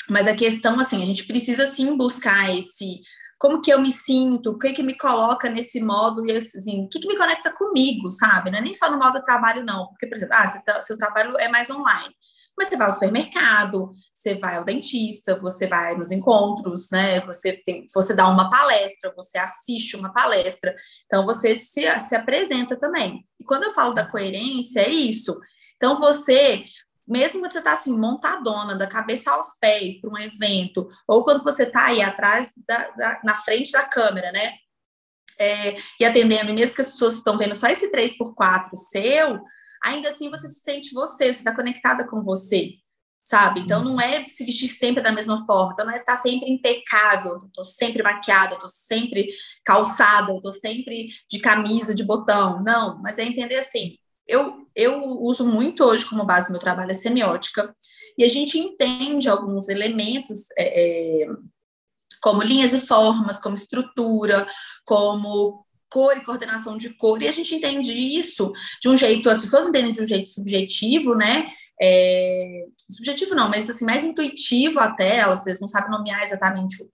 Mas 0.09 0.27
a 0.27 0.35
questão, 0.35 0.81
assim, 0.81 1.03
a 1.03 1.07
gente 1.07 1.25
precisa 1.25 1.67
sim 1.67 1.97
buscar 1.97 2.57
esse 2.57 3.03
como 3.43 3.61
que 3.61 3.73
eu 3.73 3.81
me 3.81 3.91
sinto, 3.91 4.51
o 4.51 4.59
que 4.59 4.73
que 4.73 4.85
me 4.85 4.97
coloca 4.97 5.51
nesse 5.51 5.81
modo, 5.81 6.25
e 6.25 6.31
assim, 6.31 6.85
o 6.85 6.89
que 6.89 7.01
que 7.01 7.09
me 7.09 7.19
conecta 7.19 7.51
comigo, 7.51 8.09
sabe? 8.09 8.53
Não 8.53 8.59
é 8.59 8.61
nem 8.61 8.73
só 8.73 8.89
no 8.89 8.97
modo 8.97 9.21
trabalho, 9.21 9.65
não. 9.65 9.89
Porque, 9.89 10.07
por 10.07 10.17
exemplo, 10.17 10.37
ah, 10.39 10.47
seu, 10.47 10.83
seu 10.83 10.97
trabalho 10.97 11.37
é 11.41 11.49
mais 11.49 11.69
online. 11.69 12.15
Mas 12.57 12.69
você 12.69 12.77
vai 12.77 12.87
ao 12.87 12.93
supermercado, 12.93 13.91
você 14.15 14.37
vai 14.39 14.59
ao 14.59 14.65
dentista, 14.65 15.41
você 15.41 15.67
vai 15.67 15.97
nos 15.97 16.13
encontros, 16.13 16.89
né? 16.93 17.21
Você 17.27 17.61
tem, 17.67 17.85
você 17.93 18.15
dá 18.15 18.29
uma 18.29 18.49
palestra, 18.49 19.13
você 19.17 19.39
assiste 19.39 19.97
uma 19.97 20.13
palestra, 20.13 20.73
então 21.07 21.27
você 21.27 21.57
se, 21.57 21.83
se 21.99 22.15
apresenta 22.15 22.79
também. 22.79 23.27
E 23.41 23.45
quando 23.45 23.65
eu 23.65 23.73
falo 23.73 23.93
da 23.93 24.07
coerência, 24.07 24.83
é 24.83 24.89
isso. 24.89 25.37
Então 25.75 25.99
você 25.99 26.65
mesmo 27.07 27.41
quando 27.41 27.53
você 27.53 27.59
está 27.59 27.73
assim, 27.73 27.97
montadona, 27.97 28.75
da 28.77 28.87
cabeça 28.87 29.31
aos 29.31 29.59
pés 29.59 30.01
para 30.01 30.11
um 30.11 30.19
evento, 30.19 30.89
ou 31.07 31.25
quando 31.25 31.43
você 31.43 31.65
está 31.65 31.87
aí 31.87 32.01
atrás, 32.01 32.53
da, 32.67 32.91
da, 32.91 33.21
na 33.25 33.35
frente 33.43 33.73
da 33.73 33.83
câmera, 33.83 34.31
né? 34.33 34.55
É, 35.39 35.77
e 35.99 36.05
atendendo, 36.05 36.51
e 36.51 36.55
mesmo 36.55 36.75
que 36.75 36.83
as 36.83 36.93
pessoas 36.93 37.15
estão 37.15 37.39
vendo 37.39 37.55
só 37.55 37.67
esse 37.67 37.91
3x4 37.91 38.77
seu, 38.77 39.41
ainda 39.83 40.11
assim 40.11 40.31
você 40.31 40.49
se 40.49 40.61
sente 40.61 40.95
você, 40.95 41.33
você 41.33 41.39
está 41.39 41.55
conectada 41.55 42.07
com 42.07 42.23
você, 42.23 42.75
sabe? 43.25 43.61
Então 43.61 43.83
não 43.83 44.01
é 44.01 44.25
se 44.27 44.45
vestir 44.45 44.69
sempre 44.69 45.03
da 45.03 45.11
mesma 45.11 45.45
forma, 45.47 45.73
então 45.73 45.87
não 45.87 45.93
é 45.93 45.99
estar 45.99 46.17
tá 46.17 46.21
sempre 46.21 46.51
impecável, 46.51 47.33
eu 47.33 47.51
tô 47.53 47.65
sempre 47.65 48.03
maquiada, 48.03 48.55
eu 48.55 48.61
tô 48.61 48.69
sempre 48.69 49.33
calçada, 49.65 50.33
eu 50.33 50.41
tô 50.41 50.53
sempre 50.53 51.09
de 51.29 51.41
camisa, 51.41 51.95
de 51.95 52.05
botão, 52.05 52.63
não, 52.63 53.01
mas 53.03 53.19
é 53.19 53.25
entender 53.25 53.57
assim, 53.57 53.97
eu, 54.27 54.62
eu 54.75 55.03
uso 55.21 55.45
muito 55.47 55.85
hoje 55.85 56.05
como 56.05 56.25
base 56.25 56.47
do 56.47 56.53
meu 56.53 56.61
trabalho 56.61 56.91
a 56.91 56.95
semiótica, 56.95 57.75
e 58.17 58.25
a 58.25 58.29
gente 58.29 58.59
entende 58.59 59.29
alguns 59.29 59.69
elementos, 59.69 60.51
é, 60.57 61.23
é, 61.23 61.27
como 62.21 62.43
linhas 62.43 62.73
e 62.73 62.81
formas, 62.81 63.39
como 63.39 63.55
estrutura, 63.55 64.47
como 64.85 65.65
cor 65.91 66.17
e 66.17 66.25
coordenação 66.25 66.79
de 66.79 66.91
cor, 66.91 67.23
e 67.23 67.29
a 67.29 67.33
gente 67.33 67.55
entende 67.55 67.93
isso 67.93 68.53
de 68.81 68.89
um 68.89 68.97
jeito, 68.97 69.29
as 69.29 69.41
pessoas 69.41 69.69
entendem 69.69 69.93
de 69.93 70.03
um 70.03 70.07
jeito 70.07 70.31
subjetivo, 70.31 71.15
né? 71.15 71.47
É, 71.81 72.65
subjetivo 72.91 73.35
não, 73.35 73.49
mas 73.49 73.69
assim, 73.69 73.85
mais 73.85 74.05
intuitivo 74.05 74.79
até, 74.79 75.17
elas, 75.17 75.45
não 75.61 75.69
sabem 75.69 75.91
nomear 75.91 76.23
exatamente 76.23 76.83
o, 76.83 76.89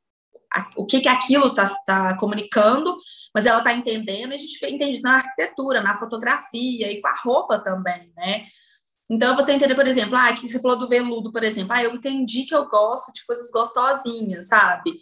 a, 0.53 0.71
o 0.77 0.87
que, 0.87 1.01
que 1.01 1.09
aquilo 1.09 1.49
está 1.49 1.69
tá 1.87 2.17
comunicando, 2.17 2.97
mas 3.39 3.47
ela 3.47 3.59
está 3.59 3.73
entendendo, 3.73 4.33
e 4.33 4.35
a 4.35 4.37
gente 4.37 4.67
entende 4.67 4.97
isso 4.97 5.05
na 5.05 5.19
arquitetura, 5.19 5.81
na 5.81 5.97
fotografia 5.97 6.91
e 6.91 7.01
com 7.01 7.07
a 7.07 7.15
roupa 7.15 7.61
também, 7.61 8.13
né? 8.17 8.49
Então, 9.09 9.37
você 9.37 9.53
entender, 9.53 9.77
por 9.77 9.87
exemplo, 9.87 10.17
ah, 10.17 10.33
que 10.33 10.49
você 10.49 10.61
falou 10.61 10.77
do 10.77 10.89
veludo, 10.89 11.31
por 11.31 11.45
exemplo, 11.45 11.73
ah, 11.73 11.85
eu 11.85 11.95
entendi 11.95 12.47
que 12.47 12.55
eu 12.55 12.69
gosto 12.69 13.13
de 13.13 13.25
coisas 13.25 13.49
gostosinhas, 13.53 14.49
sabe? 14.49 14.93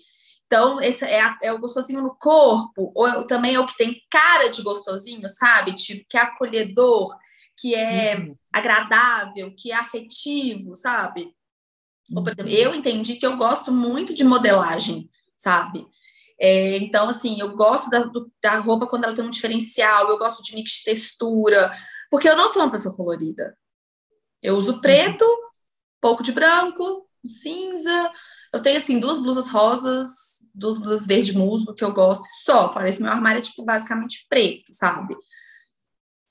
Então, 0.45 0.83
esse 0.83 1.03
é, 1.07 1.23
a, 1.23 1.39
é 1.43 1.51
o 1.51 1.59
gostosinho 1.59 2.03
no 2.03 2.15
corpo, 2.15 2.93
ou 2.95 3.25
também 3.25 3.55
é 3.55 3.59
o 3.59 3.65
que 3.65 3.75
tem 3.79 4.03
cara 4.11 4.51
de 4.51 4.61
gostosinho, 4.63 5.27
sabe? 5.31 5.75
Tipo, 5.75 6.05
que 6.07 6.19
é 6.19 6.21
acolhedor, 6.21 7.17
que 7.57 7.75
é 7.75 8.19
uhum. 8.19 8.37
agradável, 8.53 9.55
que 9.57 9.73
é 9.73 9.77
afetivo, 9.77 10.77
sabe? 10.77 11.35
Ou, 12.15 12.23
por 12.23 12.35
exemplo, 12.35 12.53
eu 12.53 12.75
entendi 12.75 13.17
que 13.17 13.25
eu 13.25 13.39
gosto 13.39 13.73
muito 13.73 14.13
de 14.13 14.25
modelagem, 14.25 15.09
sabe? 15.39 15.87
É, 16.39 16.77
então, 16.79 17.09
assim, 17.09 17.41
eu 17.41 17.57
gosto 17.57 17.89
da, 17.91 18.01
do, 18.01 18.31
da 18.43 18.59
roupa 18.59 18.87
quando 18.87 19.05
ela 19.05 19.15
tem 19.15 19.25
um 19.25 19.31
diferencial, 19.31 20.11
eu 20.11 20.19
gosto 20.19 20.43
de 20.43 20.55
mix 20.55 20.73
de 20.73 20.85
textura, 20.85 21.73
porque 22.11 22.29
eu 22.29 22.37
não 22.37 22.49
sou 22.49 22.63
uma 22.63 22.71
pessoa 22.71 22.95
colorida. 22.95 23.57
Eu 24.43 24.57
uso 24.57 24.81
preto, 24.81 25.25
pouco 26.01 26.23
de 26.23 26.33
branco, 26.33 27.09
cinza. 27.27 28.13
Eu 28.53 28.61
tenho, 28.61 28.79
assim, 28.79 29.01
duas 29.01 29.21
blusas 29.21 29.49
rosas, 29.51 30.09
duas 30.55 30.79
blusas 30.79 31.07
verde 31.07 31.37
musgo 31.37 31.75
que 31.75 31.85
eu 31.85 31.93
gosto, 31.93 32.25
só. 32.45 32.73
Fora 32.73 32.89
esse 32.89 33.03
meu 33.03 33.11
armário 33.11 33.39
é, 33.39 33.43
tipo, 33.43 33.65
basicamente 33.65 34.27
preto, 34.29 34.73
sabe? 34.73 35.17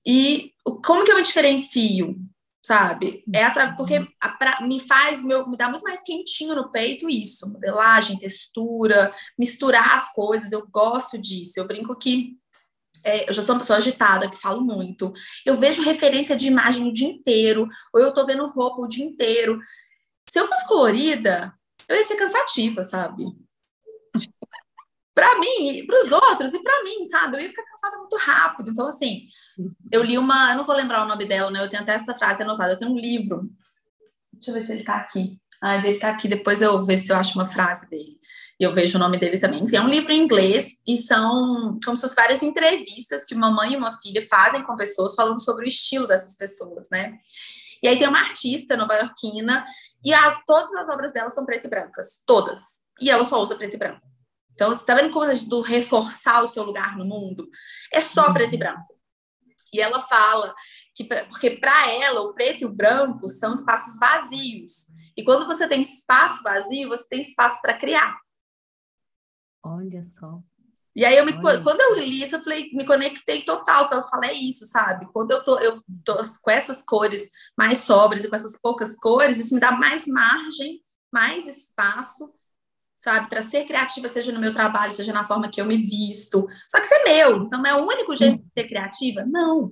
E 0.06 0.52
como 0.84 1.04
que 1.04 1.12
eu 1.12 1.18
me 1.18 1.24
diferencio? 1.24 2.16
Sabe? 2.66 3.24
É 3.32 3.44
atra... 3.44 3.76
porque 3.78 4.00
uhum. 4.00 4.08
a, 4.20 4.30
pra, 4.30 4.62
me 4.62 4.80
faz, 4.80 5.24
meu, 5.24 5.48
me 5.48 5.56
dá 5.56 5.70
muito 5.70 5.84
mais 5.84 6.02
quentinho 6.02 6.56
no 6.56 6.72
peito 6.72 7.08
isso, 7.08 7.48
modelagem, 7.48 8.18
textura, 8.18 9.14
misturar 9.38 9.94
as 9.94 10.12
coisas, 10.12 10.52
eu 10.52 10.66
gosto 10.68 11.16
disso. 11.16 11.60
Eu 11.60 11.68
brinco 11.68 11.96
que 11.96 12.36
é, 13.04 13.30
eu 13.30 13.34
já 13.34 13.46
sou 13.46 13.54
uma 13.54 13.62
pessoa 13.62 13.78
agitada, 13.78 14.28
que 14.28 14.36
falo 14.36 14.62
muito. 14.62 15.14
Eu 15.46 15.56
vejo 15.56 15.84
referência 15.84 16.36
de 16.36 16.48
imagem 16.48 16.88
o 16.88 16.92
dia 16.92 17.08
inteiro, 17.08 17.70
ou 17.94 18.02
eu 18.02 18.12
tô 18.12 18.26
vendo 18.26 18.48
roupa 18.48 18.82
o 18.82 18.88
dia 18.88 19.06
inteiro. 19.06 19.60
Se 20.28 20.40
eu 20.40 20.48
fosse 20.48 20.68
colorida, 20.68 21.54
eu 21.88 21.96
ia 21.96 22.04
ser 22.04 22.16
cansativa, 22.16 22.84
sabe? 22.84 23.26
Para 25.16 25.40
mim, 25.40 25.86
para 25.88 26.04
os 26.04 26.12
outros 26.12 26.54
e 26.54 26.62
para 26.62 26.84
mim, 26.84 27.06
sabe? 27.06 27.38
Eu 27.38 27.42
ia 27.42 27.50
ficar 27.50 27.64
cansada 27.64 27.98
muito 27.98 28.18
rápido. 28.18 28.70
Então, 28.70 28.86
assim, 28.86 29.22
eu 29.90 30.04
li 30.04 30.18
uma, 30.18 30.52
eu 30.52 30.58
não 30.58 30.66
vou 30.66 30.76
lembrar 30.76 31.06
o 31.06 31.08
nome 31.08 31.26
dela, 31.26 31.50
né? 31.50 31.64
Eu 31.64 31.70
tenho 31.70 31.82
até 31.82 31.94
essa 31.94 32.14
frase 32.14 32.44
anotada. 32.44 32.74
Eu 32.74 32.78
tenho 32.78 32.92
um 32.92 33.00
livro. 33.00 33.50
Deixa 34.34 34.52
eu 34.52 34.54
ver 34.54 34.62
se 34.62 34.74
ele 34.74 34.84
tá 34.84 34.98
aqui. 34.98 35.40
Ah, 35.64 35.78
ele 35.78 35.98
tá 35.98 36.10
aqui. 36.10 36.28
Depois 36.28 36.62
eu 36.62 36.86
ver 36.86 36.98
se 36.98 37.14
eu 37.14 37.16
acho 37.16 37.40
uma 37.40 37.48
frase 37.48 37.90
dele. 37.90 38.20
E 38.60 38.64
eu 38.66 38.74
vejo 38.74 38.98
o 38.98 39.00
nome 39.00 39.18
dele 39.18 39.38
também. 39.38 39.64
Enfim, 39.64 39.78
é 39.78 39.82
um 39.82 39.88
livro 39.88 40.12
em 40.12 40.22
inglês 40.22 40.82
e 40.86 40.98
são 40.98 41.80
como 41.84 41.96
se 41.96 42.02
fossem 42.02 42.16
várias 42.16 42.44
entrevistas 42.44 43.24
que 43.24 43.34
uma 43.34 43.50
mãe 43.50 43.74
e 43.74 43.78
uma 43.78 43.98
filha 44.02 44.26
fazem 44.30 44.64
com 44.64 44.76
pessoas 44.76 45.16
falando 45.16 45.42
sobre 45.42 45.66
o 45.66 45.68
estilo 45.68 46.08
dessas 46.08 46.36
pessoas, 46.36 46.88
né? 46.92 47.18
E 47.82 47.88
aí 47.88 47.98
tem 47.98 48.08
uma 48.08 48.20
artista 48.20 48.76
nova-iorquina 48.76 49.66
e 50.04 50.14
as, 50.14 50.40
todas 50.46 50.74
as 50.76 50.90
obras 50.90 51.14
dela 51.14 51.30
são 51.30 51.46
preto 51.46 51.68
e 51.68 51.70
brancas. 51.70 52.22
Todas. 52.26 52.82
E 53.00 53.10
ela 53.10 53.24
só 53.24 53.42
usa 53.42 53.56
preto 53.56 53.76
e 53.76 53.78
branco. 53.78 54.15
Então, 54.56 54.70
você 54.72 54.82
está 54.82 54.96
vendo 54.96 55.12
como 55.12 55.26
do 55.48 55.62
reforçar 55.62 56.42
o 56.42 56.48
seu 56.48 56.64
lugar 56.64 56.98
no 56.98 57.06
mundo? 57.06 57.48
É 57.94 58.00
só 58.00 58.32
preto 58.32 58.56
e 58.56 58.58
branco. 58.58 58.96
E 59.74 59.82
ela 59.82 60.02
fala 60.08 60.56
que, 60.96 61.04
porque 61.04 61.52
para 61.52 61.92
ela, 61.92 62.22
o 62.22 62.34
preto 62.34 62.62
e 62.62 62.66
o 62.66 62.74
branco 62.74 63.28
são 63.28 63.54
espaços 63.54 64.00
vazios. 64.00 64.88
E 65.18 65.24
quando 65.24 65.46
você 65.46 65.68
tem 65.68 65.82
espaço 65.82 66.42
vazio, 66.42 66.88
você 66.88 67.06
tem 67.10 67.22
espaço 67.22 67.62
para 67.62 67.78
criar. 67.78 68.18
Olha 69.62 70.04
só. 70.06 70.42
E 70.96 71.04
aí, 71.04 71.18
eu 71.18 71.26
me, 71.26 71.34
quando 71.34 71.82
eu 71.82 71.96
li 71.96 72.24
isso, 72.24 72.36
eu 72.36 72.42
falei, 72.42 72.72
me 72.72 72.86
conectei 72.86 73.42
total, 73.42 73.90
que 73.90 73.96
eu 73.98 74.04
falei 74.04 74.32
isso, 74.32 74.66
sabe? 74.66 75.06
Quando 75.12 75.32
eu 75.32 75.44
tô, 75.44 75.60
eu 75.60 75.84
tô 76.06 76.16
com 76.42 76.50
essas 76.50 76.82
cores 76.82 77.30
mais 77.58 77.80
sobres 77.80 78.24
e 78.24 78.30
com 78.30 78.36
essas 78.38 78.58
poucas 78.62 78.96
cores, 78.96 79.38
isso 79.38 79.54
me 79.54 79.60
dá 79.60 79.74
mais 79.74 80.08
margem, 80.08 80.82
mais 81.12 81.46
espaço, 81.46 82.34
sabe? 83.06 83.30
Para 83.30 83.44
ser 83.44 83.66
criativa, 83.66 84.10
seja 84.10 84.32
no 84.32 84.40
meu 84.40 84.52
trabalho, 84.52 84.92
seja 84.92 85.14
na 85.14 85.28
forma 85.28 85.48
que 85.48 85.62
eu 85.62 85.66
me 85.66 85.78
visto. 85.78 86.48
Só 86.68 86.80
que 86.80 86.88
isso 86.88 86.96
é 86.96 87.04
meu, 87.04 87.44
então 87.44 87.64
é 87.64 87.76
o 87.76 87.86
único 87.86 88.16
jeito 88.16 88.44
de 88.44 88.50
ser 88.58 88.68
criativa? 88.68 89.24
Não. 89.24 89.72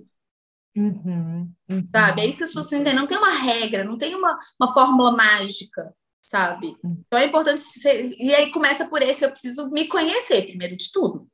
Uhum, 0.75 1.51
uhum, 1.69 1.89
sabe? 1.91 2.21
É 2.21 2.27
isso 2.27 2.37
que 2.37 2.43
as 2.43 2.49
pessoas 2.49 2.71
entendem. 2.71 2.93
Não 2.93 3.07
tem 3.07 3.17
uma 3.17 3.33
regra, 3.33 3.83
não 3.83 3.97
tem 3.97 4.13
uma, 4.13 4.37
uma 4.59 4.71
fórmula 4.71 5.11
mágica, 5.11 5.91
sabe? 6.21 6.77
Uhum. 6.83 7.01
Então 7.07 7.19
é 7.19 7.25
importante. 7.25 7.59
Ser... 7.61 8.15
E 8.19 8.35
aí 8.35 8.51
começa 8.51 8.87
por 8.87 9.01
esse, 9.01 9.25
eu 9.25 9.31
preciso 9.31 9.71
me 9.71 9.87
conhecer 9.87 10.43
primeiro 10.43 10.77
de 10.77 10.91
tudo. 10.91 11.27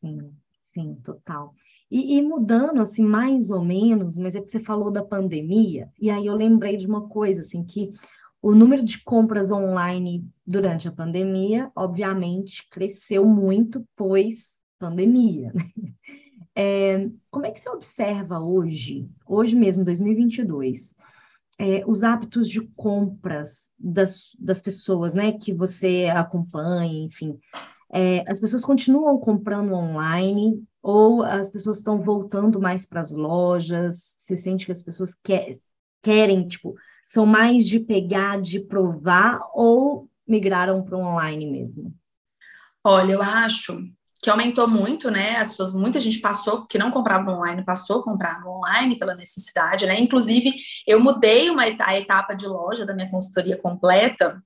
Sim, 0.00 0.32
sim, 0.70 0.94
total. 1.04 1.54
E, 1.90 2.16
e, 2.16 2.22
mudando, 2.22 2.80
assim, 2.80 3.04
mais 3.04 3.50
ou 3.50 3.62
menos, 3.62 4.16
mas 4.16 4.34
é 4.34 4.40
que 4.40 4.50
você 4.50 4.58
falou 4.58 4.90
da 4.90 5.04
pandemia, 5.04 5.88
e 6.00 6.10
aí 6.10 6.26
eu 6.26 6.34
lembrei 6.34 6.76
de 6.76 6.86
uma 6.86 7.08
coisa, 7.08 7.42
assim, 7.42 7.64
que 7.64 7.90
o 8.46 8.54
número 8.54 8.84
de 8.84 9.02
compras 9.02 9.50
online 9.50 10.24
durante 10.46 10.86
a 10.86 10.92
pandemia, 10.92 11.68
obviamente, 11.74 12.64
cresceu 12.70 13.24
muito, 13.24 13.84
pois 13.96 14.58
pandemia. 14.78 15.52
Né? 15.52 15.62
É, 16.58 17.10
como 17.30 17.44
é 17.44 17.50
que 17.50 17.60
você 17.60 17.68
observa 17.68 18.40
hoje, 18.40 19.10
hoje 19.26 19.54
mesmo, 19.54 19.84
2022, 19.84 20.94
é, 21.58 21.84
os 21.86 22.02
hábitos 22.02 22.48
de 22.48 22.62
compras 22.68 23.74
das, 23.78 24.34
das 24.38 24.62
pessoas, 24.62 25.12
né, 25.12 25.32
que 25.32 25.52
você 25.52 26.06
acompanha, 26.06 27.04
enfim, 27.04 27.38
é, 27.92 28.24
as 28.26 28.40
pessoas 28.40 28.64
continuam 28.64 29.18
comprando 29.18 29.74
online 29.74 30.64
ou 30.82 31.22
as 31.22 31.50
pessoas 31.50 31.76
estão 31.76 32.00
voltando 32.00 32.58
mais 32.58 32.86
para 32.86 33.02
as 33.02 33.10
lojas? 33.10 34.14
Você 34.16 34.34
sente 34.34 34.64
que 34.64 34.72
as 34.72 34.82
pessoas 34.82 35.14
quer, 35.14 35.58
querem, 36.02 36.48
tipo, 36.48 36.74
são 37.06 37.24
mais 37.24 37.64
de 37.64 37.78
pegar, 37.78 38.40
de 38.42 38.58
provar 38.58 39.38
ou 39.54 40.10
migraram 40.26 40.82
para 40.82 40.96
o 40.96 41.00
online 41.00 41.46
mesmo? 41.46 41.94
Olha, 42.84 43.12
eu 43.12 43.22
acho 43.22 43.80
que 44.20 44.28
aumentou 44.28 44.68
muito, 44.68 45.08
né? 45.08 45.36
As 45.36 45.50
pessoas, 45.50 45.72
muita 45.72 46.00
gente 46.00 46.18
passou 46.18 46.66
que 46.66 46.76
não 46.76 46.90
comprava 46.90 47.30
online, 47.30 47.64
passou 47.64 48.00
a 48.00 48.02
comprar 48.02 48.44
online 48.44 48.98
pela 48.98 49.14
necessidade, 49.14 49.86
né? 49.86 50.00
Inclusive, 50.00 50.52
eu 50.84 50.98
mudei 50.98 51.48
uma 51.48 51.62
a 51.62 51.96
etapa 51.96 52.34
de 52.34 52.46
loja 52.46 52.84
da 52.84 52.92
minha 52.92 53.08
consultoria 53.08 53.56
completa 53.56 54.42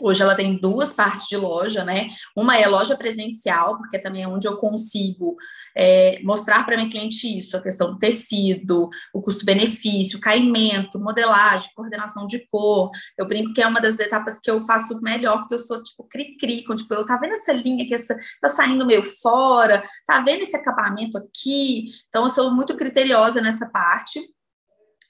Hoje 0.00 0.22
ela 0.22 0.34
tem 0.34 0.58
duas 0.58 0.92
partes 0.92 1.28
de 1.28 1.36
loja, 1.36 1.84
né? 1.84 2.10
Uma 2.36 2.58
é 2.58 2.66
loja 2.66 2.96
presencial, 2.96 3.78
porque 3.78 3.98
também 3.98 4.22
é 4.22 4.28
onde 4.28 4.46
eu 4.46 4.56
consigo 4.56 5.36
é, 5.76 6.20
mostrar 6.22 6.64
para 6.64 6.76
minha 6.76 6.88
cliente 6.88 7.26
isso, 7.26 7.56
a 7.56 7.60
questão 7.60 7.92
do 7.92 7.98
tecido, 7.98 8.88
o 9.12 9.20
custo-benefício, 9.20 10.18
caimento, 10.18 10.98
modelagem, 10.98 11.70
coordenação 11.74 12.26
de 12.26 12.46
cor. 12.48 12.90
Eu 13.18 13.26
brinco 13.26 13.52
que 13.52 13.60
é 13.60 13.66
uma 13.66 13.80
das 13.80 13.98
etapas 13.98 14.40
que 14.40 14.50
eu 14.50 14.60
faço 14.62 14.98
melhor, 15.02 15.40
porque 15.40 15.54
eu 15.54 15.58
sou 15.58 15.82
tipo 15.82 16.04
cri-cri, 16.04 16.64
tipo, 16.64 16.94
eu 16.94 17.04
tá 17.04 17.18
vendo 17.18 17.32
essa 17.32 17.52
linha 17.52 17.86
que 17.86 17.96
tá 18.40 18.48
saindo 18.48 18.86
meio 18.86 19.04
fora, 19.04 19.84
tá 20.06 20.20
vendo 20.20 20.42
esse 20.42 20.56
acabamento 20.56 21.18
aqui? 21.18 21.86
Então 22.08 22.24
eu 22.24 22.30
sou 22.30 22.54
muito 22.54 22.74
criteriosa 22.76 23.40
nessa 23.40 23.68
parte. 23.68 24.20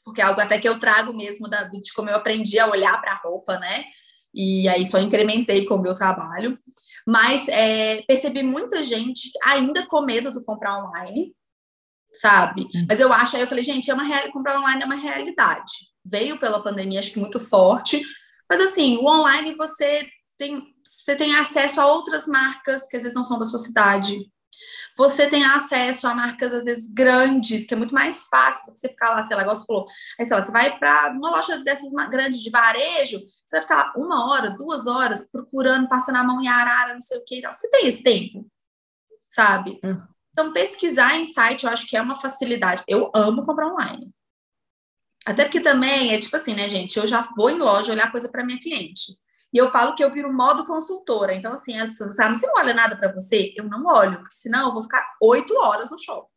porque 0.05 0.21
é 0.21 0.25
algo 0.25 0.41
até 0.41 0.59
que 0.59 0.69
eu 0.69 0.79
trago 0.79 1.13
mesmo 1.13 1.49
da, 1.49 1.65
de 1.65 1.93
como 1.95 2.09
eu 2.11 2.17
aprendi 2.17 2.59
a 2.59 2.69
olhar 2.69 3.01
para 3.01 3.13
a 3.13 3.21
roupa, 3.23 3.59
né? 3.59 3.85
E 4.37 4.69
aí 4.69 4.85
só 4.85 4.99
incrementei 4.99 5.65
com 5.65 5.77
o 5.77 5.83
meu 5.83 5.95
trabalho. 5.95 6.59
Mas 7.09 7.49
é, 7.49 8.03
percebi 8.03 8.43
muita 8.43 8.83
gente 8.83 9.31
ainda 9.43 9.87
com 9.87 10.03
medo 10.03 10.33
do 10.33 10.45
comprar 10.45 10.85
online, 10.85 11.35
sabe? 12.13 12.63
Hum. 12.75 12.87
Mas 12.89 13.01
eu 13.01 13.13
acho, 13.13 13.37
aí 13.37 13.43
eu 13.43 13.49
falei, 13.49 13.65
gente, 13.65 13.91
é 13.91 13.95
uma 13.95 14.05
real, 14.05 14.31
comprar 14.33 14.59
online 14.59 14.83
é 14.83 14.87
uma 14.87 14.97
realidade. 14.97 15.73
Veio 16.05 16.39
pela 16.39 16.63
pandemia, 16.63 16.99
acho 16.99 17.13
que 17.13 17.19
muito 17.19 17.41
forte. 17.41 18.03
Mas 18.51 18.61
assim, 18.61 18.99
o 18.99 19.07
online 19.07 19.55
você 19.55 20.07
tem, 20.37 20.63
você 20.85 21.17
tem 21.17 21.35
acesso 21.37 21.81
a 21.81 21.87
outras 21.87 22.27
marcas 22.27 22.87
que 22.89 22.97
às 22.97 23.03
vezes 23.03 23.17
não 23.17 23.25
são 23.25 23.39
da 23.39 23.47
sua 23.47 23.59
cidade. 23.59 24.19
Você 24.97 25.29
tem 25.29 25.45
acesso 25.45 26.07
a 26.07 26.15
marcas, 26.15 26.53
às 26.53 26.65
vezes, 26.65 26.91
grandes, 26.91 27.67
que 27.67 27.75
é 27.75 27.77
muito 27.77 27.95
mais 27.95 28.27
fácil 28.29 28.65
do 28.67 28.73
que 28.73 28.81
você 28.81 28.89
ficar 28.89 29.11
lá, 29.11 29.23
sei 29.23 29.37
lá, 29.37 29.43
igual 29.43 29.57
você 29.57 29.67
falou. 29.67 29.87
Aí, 30.19 30.25
sei 30.25 30.37
lá, 30.37 30.45
você 30.45 30.53
vai 30.53 30.79
para 30.79 31.13
uma 31.13 31.31
loja 31.31 31.59
dessas 31.63 31.93
grandes 32.09 32.41
de 32.41 32.51
varejo, 32.51 33.21
você 33.45 33.57
vai 33.57 33.63
ficar 33.63 33.77
lá 33.77 33.93
uma 33.97 34.29
hora, 34.29 34.51
duas 34.51 34.87
horas 34.87 35.29
procurando, 35.31 35.89
passando 35.89 36.17
a 36.17 36.25
mão 36.25 36.41
em 36.41 36.49
arara, 36.49 36.95
não 36.95 37.01
sei 37.01 37.19
o 37.19 37.25
que. 37.25 37.47
Você 37.47 37.69
tem 37.69 37.87
esse 37.87 38.03
tempo, 38.03 38.47
sabe? 39.29 39.79
Uhum. 39.85 40.07
Então, 40.33 40.53
pesquisar 40.53 41.17
em 41.17 41.27
site, 41.27 41.65
eu 41.65 41.71
acho 41.71 41.87
que 41.87 41.97
é 41.97 42.03
uma 42.03 42.17
facilidade. 42.17 42.83
Eu 42.87 43.11
amo 43.15 43.45
comprar 43.45 43.69
online. 43.69 44.11
Até 45.27 45.45
porque 45.45 45.61
também 45.61 46.15
é 46.15 46.21
tipo 46.21 46.37
assim, 46.37 46.55
né, 46.55 46.69
gente? 46.69 46.97
Eu 46.97 47.07
já 47.07 47.23
vou 47.37 47.51
em 47.51 47.59
loja 47.59 47.93
olhar 47.93 48.13
coisa 48.13 48.29
para 48.29 48.45
minha 48.45 48.61
cliente. 48.61 49.19
E 49.53 49.59
eu 49.59 49.71
falo 49.71 49.95
que 49.95 50.05
eu 50.05 50.11
viro 50.11 50.33
modo 50.33 50.67
consultora. 50.67 51.35
Então, 51.35 51.53
assim, 51.53 51.79
a 51.79 51.87
pessoa 51.87 52.11
sabe, 52.11 52.37
você 52.37 52.47
não 52.47 52.55
olha 52.59 52.75
nada 52.75 52.97
para 52.97 53.13
você? 53.13 53.55
Eu 53.57 53.65
não 53.65 53.87
olho, 53.87 54.19
porque 54.19 54.35
senão 54.35 54.69
eu 54.69 54.75
vou 54.75 54.83
ficar 54.83 55.05
oito 55.23 55.57
horas 55.59 55.91
no 55.91 55.99
shopping. 55.99 56.29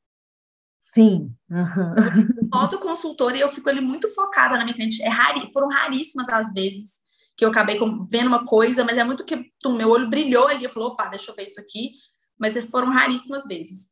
Sim. 0.94 1.36
Uhum. 1.50 2.50
Modo 2.54 2.80
consultora 2.80 3.38
e 3.38 3.42
eu 3.42 3.50
fico 3.50 3.70
ali 3.70 3.82
muito 3.82 4.08
focada 4.14 4.58
na 4.58 4.64
minha 4.64 4.76
cliente. 4.76 5.04
É 5.04 5.10
rari, 5.10 5.52
foram 5.52 5.70
raríssimas 5.70 6.28
as 6.30 6.54
vezes 6.54 7.00
que 7.38 7.46
eu 7.46 7.50
acabei 7.50 7.80
vendo 8.10 8.28
uma 8.28 8.46
coisa, 8.46 8.84
mas 8.84 8.98
é 8.98 9.04
muito 9.04 9.24
que 9.24 9.52
o 9.66 9.70
meu 9.72 9.90
olho 9.90 10.10
brilhou 10.10 10.48
ali. 10.48 10.66
Eu 10.66 10.70
falei, 10.70 10.90
opa, 10.90 11.08
deixa 11.08 11.32
eu 11.32 11.36
ver 11.36 11.44
isso 11.44 11.60
aqui. 11.60 11.92
Mas 12.38 12.54
foram 12.70 12.90
raríssimas 12.90 13.46
vezes. 13.46 13.92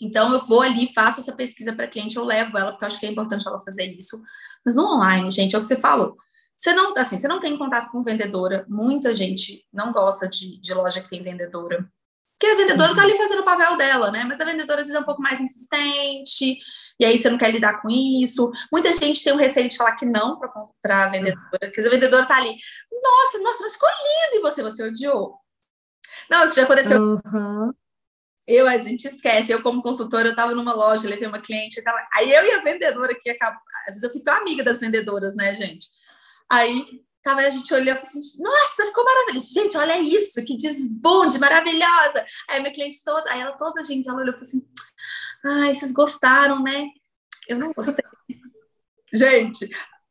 Então, 0.00 0.32
eu 0.32 0.46
vou 0.46 0.60
ali, 0.60 0.92
faço 0.92 1.20
essa 1.20 1.32
pesquisa 1.32 1.72
para 1.72 1.88
cliente, 1.88 2.16
eu 2.16 2.24
levo 2.24 2.56
ela, 2.58 2.70
porque 2.70 2.84
eu 2.84 2.86
acho 2.86 3.00
que 3.00 3.06
é 3.06 3.10
importante 3.10 3.46
ela 3.48 3.62
fazer 3.62 3.84
isso. 3.96 4.20
Mas 4.64 4.76
no 4.76 4.84
online, 4.84 5.30
gente, 5.30 5.54
é 5.54 5.58
o 5.58 5.60
que 5.60 5.66
você 5.66 5.76
falou. 5.76 6.16
Você 6.58 6.72
não, 6.72 6.92
assim, 6.96 7.16
você 7.16 7.28
não 7.28 7.38
tem 7.38 7.56
contato 7.56 7.88
com 7.88 8.02
vendedora. 8.02 8.66
Muita 8.68 9.14
gente 9.14 9.64
não 9.72 9.92
gosta 9.92 10.26
de, 10.28 10.58
de 10.58 10.74
loja 10.74 11.00
que 11.00 11.08
tem 11.08 11.22
vendedora. 11.22 11.88
Porque 12.36 12.52
a 12.52 12.56
vendedora 12.56 12.90
está 12.90 13.02
ali 13.02 13.12
uhum. 13.12 13.18
fazendo 13.18 13.40
o 13.40 13.44
papel 13.44 13.76
dela, 13.76 14.10
né? 14.10 14.24
Mas 14.24 14.40
a 14.40 14.44
vendedora 14.44 14.80
às 14.80 14.88
vezes 14.88 14.94
é 14.94 15.00
um 15.00 15.06
pouco 15.06 15.22
mais 15.22 15.40
insistente, 15.40 16.58
e 16.98 17.04
aí 17.04 17.16
você 17.16 17.30
não 17.30 17.38
quer 17.38 17.52
lidar 17.52 17.80
com 17.80 17.88
isso. 17.88 18.50
Muita 18.72 18.92
gente 18.92 19.22
tem 19.22 19.32
o 19.32 19.36
receio 19.36 19.68
de 19.68 19.76
falar 19.76 19.94
que 19.94 20.04
não 20.04 20.38
para 20.82 21.04
a 21.04 21.08
vendedora, 21.08 21.58
porque 21.60 21.80
a 21.80 21.90
vendedora 21.90 22.22
está 22.24 22.36
ali. 22.36 22.56
Nossa, 22.90 23.38
nossa, 23.38 23.62
mas 23.62 23.72
ficou 23.74 23.88
lindo! 23.88 24.36
E 24.36 24.40
você, 24.40 24.62
você 24.62 24.82
odiou. 24.82 25.38
Não, 26.28 26.44
isso 26.44 26.56
já 26.56 26.64
aconteceu. 26.64 27.00
Uhum. 27.00 27.72
Eu, 28.48 28.66
a 28.66 28.76
gente 28.78 29.04
esquece. 29.06 29.52
Eu, 29.52 29.62
como 29.62 29.82
consultora, 29.82 30.28
eu 30.28 30.32
estava 30.32 30.54
numa 30.54 30.74
loja, 30.74 31.08
levei 31.08 31.28
uma 31.28 31.40
cliente, 31.40 31.82
tava... 31.82 31.98
aí 32.14 32.32
eu 32.32 32.44
e 32.44 32.50
a 32.52 32.62
vendedora 32.62 33.14
que 33.14 33.30
acaba. 33.30 33.60
Às 33.86 33.94
vezes 33.94 34.02
eu 34.02 34.10
fico 34.10 34.30
amiga 34.30 34.64
das 34.64 34.80
vendedoras, 34.80 35.36
né, 35.36 35.54
gente? 35.54 35.88
Aí 36.50 37.02
tava 37.22 37.40
a 37.40 37.50
gente 37.50 37.72
olhando 37.74 37.98
assim, 37.98 38.20
nossa, 38.42 38.86
ficou 38.86 39.04
maravilhoso. 39.04 39.52
Gente, 39.52 39.76
olha 39.76 39.98
isso, 39.98 40.42
que 40.44 40.56
desbonde, 40.56 41.38
maravilhosa. 41.38 42.24
Aí 42.48 42.60
minha 42.60 42.72
cliente 42.72 43.02
toda, 43.04 43.30
aí 43.30 43.40
ela 43.40 43.52
toda, 43.52 43.84
gente, 43.84 44.08
ela 44.08 44.20
olhou 44.20 44.30
e 44.30 44.32
falou 44.32 44.46
assim: 44.46 44.66
ai, 45.44 45.74
vocês 45.74 45.92
gostaram, 45.92 46.62
né? 46.62 46.88
Eu 47.48 47.58
não 47.58 47.72
gostei. 47.72 48.04
gente, 49.12 49.68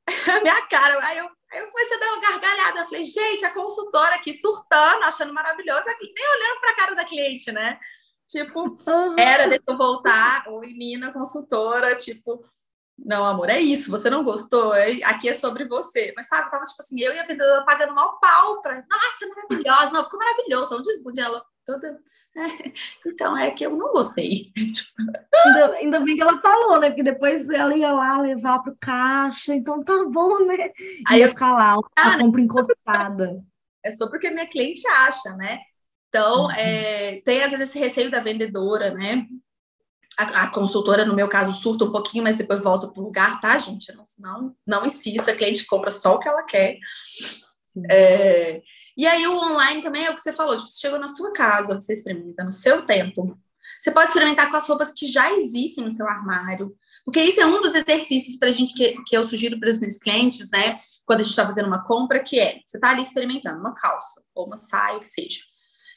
a 0.31 0.41
minha 0.41 0.61
cara, 0.67 0.99
aí 1.05 1.17
eu, 1.17 1.29
aí 1.51 1.59
eu 1.59 1.71
comecei 1.71 1.97
a 1.97 1.99
dar 1.99 2.13
uma 2.13 2.21
gargalhada. 2.21 2.79
Eu 2.79 2.85
falei, 2.85 3.03
gente, 3.03 3.45
a 3.45 3.53
consultora 3.53 4.15
aqui 4.15 4.33
surtando, 4.33 5.03
achando 5.03 5.33
maravilhosa, 5.33 5.85
nem 5.85 6.29
olhando 6.35 6.61
para 6.61 6.71
a 6.71 6.75
cara 6.75 6.95
da 6.95 7.05
cliente, 7.05 7.51
né? 7.51 7.79
Tipo, 8.27 8.75
era, 9.17 9.47
deixa 9.47 9.63
eu 9.69 9.77
voltar, 9.77 10.43
oi, 10.49 10.73
Nina, 10.73 11.13
consultora, 11.13 11.95
tipo, 11.95 12.43
não, 12.97 13.23
amor, 13.23 13.49
é 13.49 13.59
isso. 13.59 13.91
Você 13.91 14.09
não 14.09 14.23
gostou? 14.23 14.73
É, 14.73 15.03
aqui 15.03 15.29
é 15.29 15.33
sobre 15.33 15.65
você. 15.65 16.13
Mas 16.15 16.27
sabe, 16.27 16.49
tava 16.49 16.65
tipo 16.65 16.81
assim, 16.81 16.99
eu 16.99 17.13
e 17.13 17.19
a 17.19 17.25
vendedora 17.25 17.63
pagando 17.63 17.93
mal 17.93 18.19
pau 18.19 18.61
pra. 18.61 18.83
Nossa, 18.89 19.27
maravilhosa, 19.27 19.91
não, 19.91 20.03
ficou 20.03 20.19
maravilhoso. 20.19 20.65
Então, 20.65 20.81
desbude 20.81 21.21
ela 21.21 21.43
toda. 21.65 21.99
É, 22.35 22.71
então, 23.07 23.37
é 23.37 23.51
que 23.51 23.65
eu 23.65 23.75
não 23.75 23.91
gostei. 23.91 24.51
ainda, 25.45 25.73
ainda 25.73 25.99
bem 25.99 26.15
que 26.15 26.21
ela 26.21 26.41
falou, 26.41 26.79
né? 26.79 26.89
Porque 26.89 27.03
depois 27.03 27.49
ela 27.49 27.75
ia 27.75 27.91
lá 27.91 28.19
levar 28.19 28.59
pro 28.59 28.75
caixa, 28.79 29.53
então 29.53 29.83
tá 29.83 30.05
bom, 30.09 30.45
né? 30.45 30.71
Aí 31.07 31.21
eu... 31.21 31.29
ficar 31.29 31.53
lá, 31.53 31.75
a 31.75 31.79
ah, 31.95 32.19
compra 32.19 32.41
encostada. 32.41 33.43
É 33.83 33.91
só 33.91 34.09
porque 34.09 34.29
minha 34.31 34.47
cliente 34.47 34.85
acha, 34.87 35.35
né? 35.35 35.59
Então, 36.09 36.45
uhum. 36.45 36.51
é, 36.51 37.21
tem 37.23 37.43
às 37.43 37.51
vezes 37.51 37.69
esse 37.69 37.79
receio 37.79 38.09
da 38.09 38.19
vendedora, 38.19 38.93
né? 38.93 39.25
A, 40.17 40.43
a, 40.43 40.47
consultora, 40.47 41.05
no 41.05 41.15
meu 41.15 41.27
caso, 41.27 41.53
surta 41.53 41.85
um 41.85 41.91
pouquinho, 41.91 42.23
mas 42.23 42.37
depois 42.37 42.61
volta 42.61 42.87
para 42.87 43.01
o 43.01 43.05
lugar, 43.05 43.39
tá, 43.39 43.57
gente? 43.59 43.93
Não, 43.95 44.05
não, 44.17 44.55
não 44.65 44.85
insista, 44.85 45.31
a 45.31 45.35
cliente 45.35 45.65
compra 45.67 45.91
só 45.91 46.15
o 46.15 46.19
que 46.19 46.27
ela 46.27 46.43
quer. 46.43 46.77
É, 47.91 48.61
e 48.97 49.05
aí 49.05 49.27
o 49.27 49.37
online 49.37 49.81
também 49.83 50.05
é 50.05 50.09
o 50.09 50.15
que 50.15 50.21
você 50.21 50.33
falou, 50.33 50.57
tipo, 50.57 50.69
você 50.69 50.79
chegou 50.79 50.97
na 50.97 51.07
sua 51.07 51.31
casa, 51.31 51.75
você 51.75 51.93
experimenta 51.93 52.43
no 52.43 52.51
seu 52.51 52.83
tempo. 52.83 53.37
Você 53.79 53.91
pode 53.91 54.07
experimentar 54.07 54.49
com 54.49 54.57
as 54.57 54.67
roupas 54.67 54.91
que 54.91 55.05
já 55.05 55.31
existem 55.33 55.83
no 55.83 55.91
seu 55.91 56.07
armário, 56.07 56.75
porque 57.05 57.21
isso 57.21 57.39
é 57.39 57.45
um 57.45 57.61
dos 57.61 57.75
exercícios 57.75 58.37
para 58.37 58.49
a 58.49 58.51
gente 58.51 58.73
que, 58.73 58.95
que 59.05 59.15
eu 59.15 59.27
sugiro 59.27 59.59
para 59.59 59.69
os 59.69 59.79
meus 59.79 59.97
clientes, 59.97 60.49
né? 60.49 60.79
Quando 61.05 61.19
a 61.19 61.23
gente 61.23 61.31
está 61.31 61.45
fazendo 61.45 61.67
uma 61.67 61.85
compra, 61.85 62.23
que 62.23 62.39
é 62.39 62.61
você 62.65 62.77
está 62.77 62.89
ali 62.89 63.01
experimentando 63.03 63.59
uma 63.59 63.75
calça 63.75 64.23
ou 64.33 64.47
uma 64.47 64.57
saia, 64.57 64.97
o 64.97 65.01
que 65.01 65.07
seja. 65.07 65.41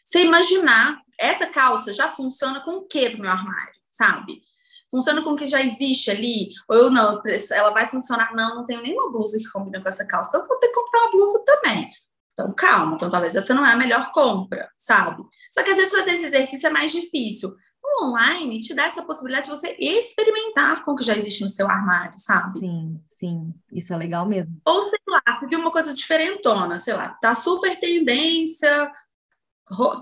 Você 0.04 0.22
imaginar, 0.22 1.00
essa 1.18 1.46
calça 1.46 1.92
já 1.92 2.10
funciona 2.10 2.60
com 2.60 2.72
o 2.72 2.86
que 2.86 3.08
do 3.10 3.22
meu 3.22 3.30
armário? 3.30 3.79
Sabe? 3.90 4.42
Funciona 4.90 5.22
com 5.22 5.30
o 5.30 5.36
que 5.36 5.46
já 5.46 5.60
existe 5.62 6.10
ali, 6.10 6.50
ou 6.68 6.76
eu 6.76 6.90
não, 6.90 7.22
ela 7.52 7.70
vai 7.70 7.86
funcionar, 7.86 8.34
não, 8.34 8.56
não 8.56 8.66
tenho 8.66 8.82
nenhuma 8.82 9.10
blusa 9.10 9.38
que 9.38 9.48
combina 9.48 9.80
com 9.80 9.88
essa 9.88 10.06
calça, 10.06 10.30
então 10.30 10.42
eu 10.42 10.48
vou 10.48 10.58
ter 10.58 10.68
que 10.68 10.74
comprar 10.74 11.00
uma 11.02 11.10
blusa 11.12 11.44
também. 11.44 11.90
Então, 12.32 12.52
calma, 12.54 12.94
então 12.96 13.10
talvez 13.10 13.34
essa 13.36 13.54
não 13.54 13.64
é 13.64 13.72
a 13.72 13.76
melhor 13.76 14.12
compra, 14.12 14.70
sabe? 14.76 15.22
Só 15.50 15.62
que 15.62 15.70
às 15.70 15.76
vezes 15.76 15.92
fazer 15.92 16.12
esse 16.12 16.26
exercício 16.26 16.66
é 16.66 16.70
mais 16.70 16.90
difícil. 16.90 17.54
O 17.82 18.04
online 18.06 18.60
te 18.60 18.74
dá 18.74 18.84
essa 18.84 19.02
possibilidade 19.02 19.44
de 19.44 19.50
você 19.50 19.76
experimentar 19.78 20.84
com 20.84 20.92
o 20.92 20.96
que 20.96 21.04
já 21.04 21.16
existe 21.16 21.42
no 21.42 21.50
seu 21.50 21.68
armário, 21.68 22.18
sabe? 22.18 22.60
Sim, 22.60 23.00
sim, 23.18 23.54
isso 23.72 23.92
é 23.92 23.96
legal 23.96 24.26
mesmo. 24.26 24.60
Ou 24.64 24.82
sei 24.82 24.98
lá, 25.08 25.22
você 25.28 25.46
viu 25.46 25.60
uma 25.60 25.70
coisa 25.70 25.92
diferentona, 25.92 26.78
sei 26.78 26.94
lá, 26.94 27.10
tá 27.20 27.34
super 27.34 27.78
tendência, 27.78 28.90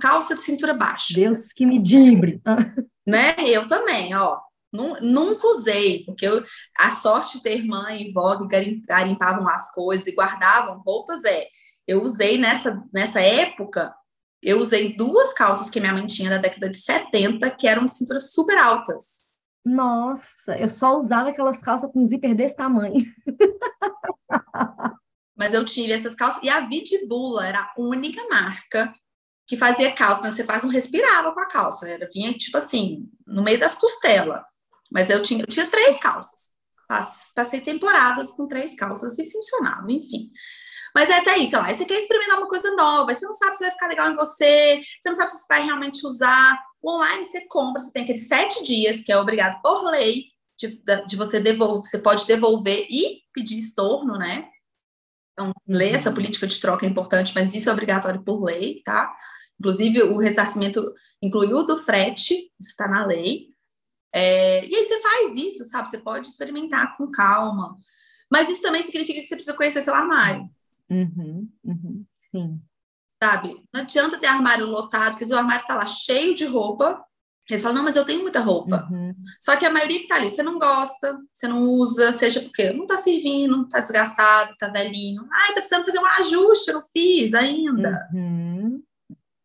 calça 0.01 0.35
de 0.35 0.43
cintura 0.43 0.75
baixa. 0.75 1.15
Deus 1.15 1.53
que 1.53 1.67
me 1.67 1.79
dibre. 1.79 2.41
né? 3.09 3.35
Eu 3.47 3.67
também, 3.67 4.15
ó. 4.15 4.39
Nunca 4.71 5.47
usei, 5.47 6.05
porque 6.05 6.27
eu, 6.27 6.45
a 6.79 6.91
sorte 6.91 7.39
de 7.39 7.43
ter 7.43 7.65
mãe 7.65 8.03
e 8.03 8.13
vó 8.13 8.37
que 8.47 8.83
garimpavam 8.87 9.49
as 9.49 9.73
coisas 9.73 10.07
e 10.07 10.15
guardavam 10.15 10.83
roupas 10.85 11.25
é. 11.25 11.49
Eu 11.87 12.03
usei 12.05 12.37
nessa, 12.37 12.85
nessa 12.93 13.19
época, 13.19 13.95
eu 14.43 14.61
usei 14.61 14.95
duas 14.95 15.33
calças 15.33 15.71
que 15.71 15.81
minha 15.81 15.95
mãe 15.95 16.07
tinha 16.07 16.29
da 16.29 16.37
década 16.37 16.69
de 16.69 16.77
70, 16.77 17.51
que 17.53 17.67
eram 17.67 17.87
de 17.87 17.97
cintura 17.97 18.21
super 18.21 18.59
altas. 18.59 19.23
Nossa, 19.65 20.59
eu 20.59 20.69
só 20.69 20.95
usava 20.95 21.31
aquelas 21.31 21.63
calças 21.63 21.91
com 21.91 22.05
zíper 22.05 22.35
desse 22.35 22.57
tamanho. 22.57 23.03
Mas 25.35 25.55
eu 25.55 25.65
tive 25.65 25.95
essas 25.95 26.15
calças, 26.15 26.43
e 26.43 26.51
a 26.51 26.61
Vidibula 26.61 27.47
era 27.47 27.61
a 27.61 27.73
única 27.79 28.23
marca 28.29 28.93
que 29.49 29.57
fazia 29.57 29.91
calça, 29.91 30.21
mas 30.21 30.35
você 30.35 30.45
quase 30.45 30.65
não 30.65 30.73
respirava 30.73 31.33
com 31.33 31.41
a 31.41 31.47
calça. 31.47 31.89
Era, 31.89 32.07
vinha, 32.13 32.33
tipo 32.35 32.59
assim, 32.59 33.09
no 33.27 33.43
meio 33.43 33.59
das 33.59 33.75
costelas. 33.75 34.43
Mas 34.93 35.09
eu 35.09 35.23
tinha, 35.23 35.41
eu 35.41 35.47
tinha 35.47 35.67
três 35.67 35.99
calças. 35.99 36.53
Passei 37.35 37.63
temporadas 37.63 38.31
com 38.33 38.47
três 38.47 38.77
calças 38.77 39.19
e 39.19 39.31
funcionava, 39.31 39.91
enfim. 39.91 40.31
Mas 40.95 41.09
é 41.09 41.19
até 41.19 41.39
isso, 41.39 41.51
sei 41.51 41.59
lá, 41.59 41.73
você 41.73 41.85
quer 41.85 41.99
experimentar 41.99 42.39
uma 42.39 42.49
coisa 42.49 42.75
nova, 42.75 43.13
você 43.13 43.25
não 43.25 43.35
sabe 43.35 43.57
se 43.57 43.63
vai 43.63 43.71
ficar 43.71 43.89
legal 43.89 44.11
em 44.11 44.17
você, 44.17 44.83
você 45.01 45.09
não 45.09 45.17
sabe 45.17 45.31
se 45.33 45.47
vai 45.49 45.65
realmente 45.65 46.07
usar. 46.07 46.59
O 46.83 46.91
online 46.93 47.25
você 47.25 47.43
compra, 47.43 47.81
você 47.81 47.93
tem 47.93 48.03
aqueles 48.03 48.27
sete 48.27 48.65
dias, 48.65 49.03
que 49.03 49.13
é 49.13 49.19
obrigado 49.19 49.61
por 49.63 49.85
lei, 49.91 50.25
de, 50.59 50.83
de 51.07 51.17
você 51.17 51.41
devolver, 51.41 51.89
você 51.89 51.99
pode 51.99 52.27
devolver 52.27 52.87
e 52.91 53.21
pedir 53.33 53.59
estorno, 53.59 54.19
né? 54.19 54.49
Então, 55.33 55.53
lei, 55.67 55.95
essa 55.95 56.11
política 56.11 56.47
de 56.47 56.61
troca 56.61 56.85
é 56.85 56.89
importante, 56.89 57.33
mas 57.35 57.55
isso 57.55 57.69
é 57.71 57.73
obrigatório 57.73 58.23
por 58.23 58.43
lei, 58.43 58.83
tá? 58.85 59.15
Inclusive, 59.61 60.03
o 60.03 60.19
ressarcimento 60.19 60.95
incluiu 61.21 61.67
do 61.67 61.77
frete, 61.77 62.35
isso 62.61 62.71
está 62.71 62.87
na 62.87 63.05
lei. 63.05 63.49
É, 64.13 64.65
e 64.65 64.75
aí 64.75 64.85
você 64.85 65.01
faz 65.01 65.37
isso, 65.37 65.65
sabe? 65.65 65.89
Você 65.89 65.99
pode 65.99 66.29
experimentar 66.29 66.97
com 66.97 67.11
calma. 67.11 67.77
Mas 68.31 68.49
isso 68.49 68.63
também 68.63 68.83
significa 68.83 69.21
que 69.21 69.27
você 69.27 69.35
precisa 69.35 69.57
conhecer 69.57 69.83
seu 69.83 69.95
armário. 69.95 70.49
Uhum, 70.91 71.49
uhum, 71.65 72.05
sim. 72.31 72.61
Sabe? 73.23 73.63
Não 73.75 73.81
adianta 73.81 74.19
ter 74.19 74.27
armário 74.27 74.67
lotado, 74.67 75.17
porque 75.17 75.33
o 75.33 75.37
armário 75.37 75.63
está 75.63 75.75
lá 75.75 75.85
cheio 75.85 76.35
de 76.35 76.45
roupa 76.45 77.05
Eles 77.49 77.63
falam, 77.63 77.79
não, 77.79 77.85
mas 77.85 77.97
eu 77.97 78.05
tenho 78.05 78.21
muita 78.21 78.41
roupa. 78.41 78.87
Uhum. 78.91 79.15
Só 79.41 79.57
que 79.57 79.65
a 79.65 79.71
maioria 79.71 80.01
que 80.01 80.07
tá 80.07 80.17
ali, 80.17 80.29
você 80.29 80.43
não 80.43 80.59
gosta, 80.59 81.19
você 81.33 81.49
não 81.49 81.63
usa, 81.63 82.13
seja 82.13 82.43
porque 82.43 82.73
não 82.73 82.85
tá 82.85 82.99
servindo, 82.99 83.67
tá 83.69 83.81
desgastado, 83.81 84.55
tá 84.59 84.69
velhinho. 84.69 85.27
Ai, 85.33 85.49
tá 85.49 85.55
precisando 85.55 85.87
fazer 85.87 85.99
um 85.99 86.07
ajuste, 86.07 86.69
eu 86.71 86.75
não 86.75 86.85
fiz 86.93 87.33
ainda. 87.33 88.07
Uhum. 88.13 88.58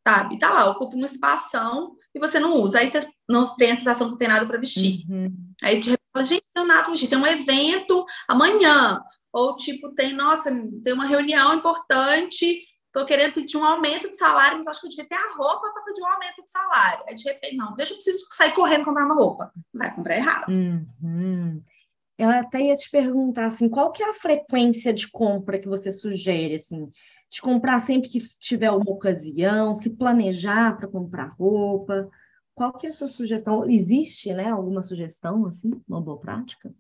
Sabe? 0.07 0.37
Tá 0.37 0.51
lá, 0.51 0.69
ocupa 0.69 0.95
um 0.95 1.05
espação 1.05 1.95
e 2.13 2.19
você 2.19 2.39
não 2.39 2.55
usa. 2.55 2.79
Aí 2.79 2.87
você 2.87 3.07
não 3.29 3.43
tem 3.55 3.71
a 3.71 3.75
sensação 3.75 4.07
que 4.07 4.11
não 4.11 4.17
tem 4.17 4.27
nada 4.27 4.45
para 4.45 4.59
vestir. 4.59 5.05
Uhum. 5.09 5.33
Aí 5.63 5.81
você 5.81 5.97
fala, 6.11 6.25
gente, 6.25 6.43
não 6.55 6.63
tem 6.63 6.67
nada 6.67 6.83
para 6.83 6.91
vestir. 6.91 7.09
Tem 7.09 7.17
um 7.17 7.27
evento 7.27 8.05
amanhã. 8.27 9.01
Ou 9.31 9.55
tipo, 9.55 9.93
tem, 9.93 10.13
nossa, 10.13 10.51
tem 10.83 10.93
uma 10.93 11.05
reunião 11.05 11.53
importante 11.53 12.63
Estou 12.93 13.07
querendo 13.07 13.33
pedir 13.33 13.57
um 13.57 13.65
aumento 13.65 14.07
de 14.07 14.15
salário, 14.15 14.57
mas 14.57 14.67
acho 14.67 14.79
que 14.79 14.85
eu 14.85 14.89
devia 14.91 15.07
ter 15.07 15.15
a 15.15 15.35
roupa 15.35 15.73
para 15.73 15.81
pedir 15.81 15.99
um 16.03 16.07
aumento 16.07 16.43
de 16.43 16.51
salário. 16.51 17.03
Aí, 17.09 17.15
de 17.15 17.23
repente, 17.23 17.55
não, 17.55 17.73
deixa 17.73 17.93
eu 17.93 17.95
preciso 17.95 18.27
sair 18.29 18.53
correndo 18.53 18.85
comprar 18.85 19.05
uma 19.05 19.15
roupa. 19.15 19.51
Vai 19.73 19.95
comprar 19.95 20.15
errado. 20.15 20.51
Uhum. 20.51 21.59
Eu 22.19 22.29
até 22.29 22.61
ia 22.61 22.75
te 22.75 22.91
perguntar, 22.91 23.45
assim, 23.45 23.67
qual 23.67 23.91
que 23.91 24.03
é 24.03 24.09
a 24.09 24.13
frequência 24.13 24.93
de 24.93 25.09
compra 25.09 25.57
que 25.57 25.67
você 25.67 25.91
sugere, 25.91 26.53
assim? 26.53 26.87
De 27.33 27.41
comprar 27.41 27.79
sempre 27.79 28.09
que 28.09 28.19
tiver 28.39 28.69
uma 28.69 28.91
ocasião, 28.91 29.73
se 29.73 29.89
planejar 29.89 30.77
para 30.77 30.87
comprar 30.87 31.33
roupa. 31.33 32.07
Qual 32.53 32.71
que 32.73 32.85
é 32.85 32.91
sua 32.91 33.07
sugestão? 33.07 33.67
Existe, 33.67 34.31
né, 34.31 34.49
alguma 34.49 34.83
sugestão, 34.83 35.47
assim, 35.47 35.71
uma 35.89 35.99
boa 35.99 36.19
prática? 36.19 36.71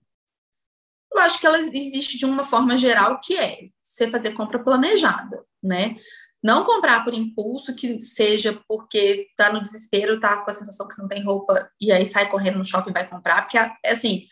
Eu 1.11 1.19
acho 1.21 1.39
que 1.39 1.47
ela 1.47 1.59
existe 1.59 2.19
de 2.19 2.25
uma 2.27 2.43
forma 2.43 2.77
geral, 2.77 3.19
que 3.19 3.35
é 3.35 3.65
você 3.81 4.07
fazer 4.11 4.33
compra 4.33 4.63
planejada, 4.63 5.43
né? 5.61 5.97
Não 6.43 6.63
comprar 6.63 7.03
por 7.03 7.15
impulso, 7.15 7.73
que 7.73 7.97
seja 7.97 8.61
porque 8.67 9.29
tá 9.35 9.51
no 9.51 9.59
desespero, 9.59 10.19
tá 10.19 10.43
com 10.43 10.51
a 10.51 10.53
sensação 10.53 10.87
que 10.87 11.01
não 11.01 11.07
tem 11.07 11.23
roupa 11.23 11.67
e 11.81 11.91
aí 11.91 12.05
sai 12.05 12.29
correndo 12.29 12.59
no 12.59 12.65
shopping 12.65 12.91
e 12.91 12.93
vai 12.93 13.09
comprar, 13.09 13.41
porque 13.41 13.57
é 13.57 13.91
assim. 13.91 14.27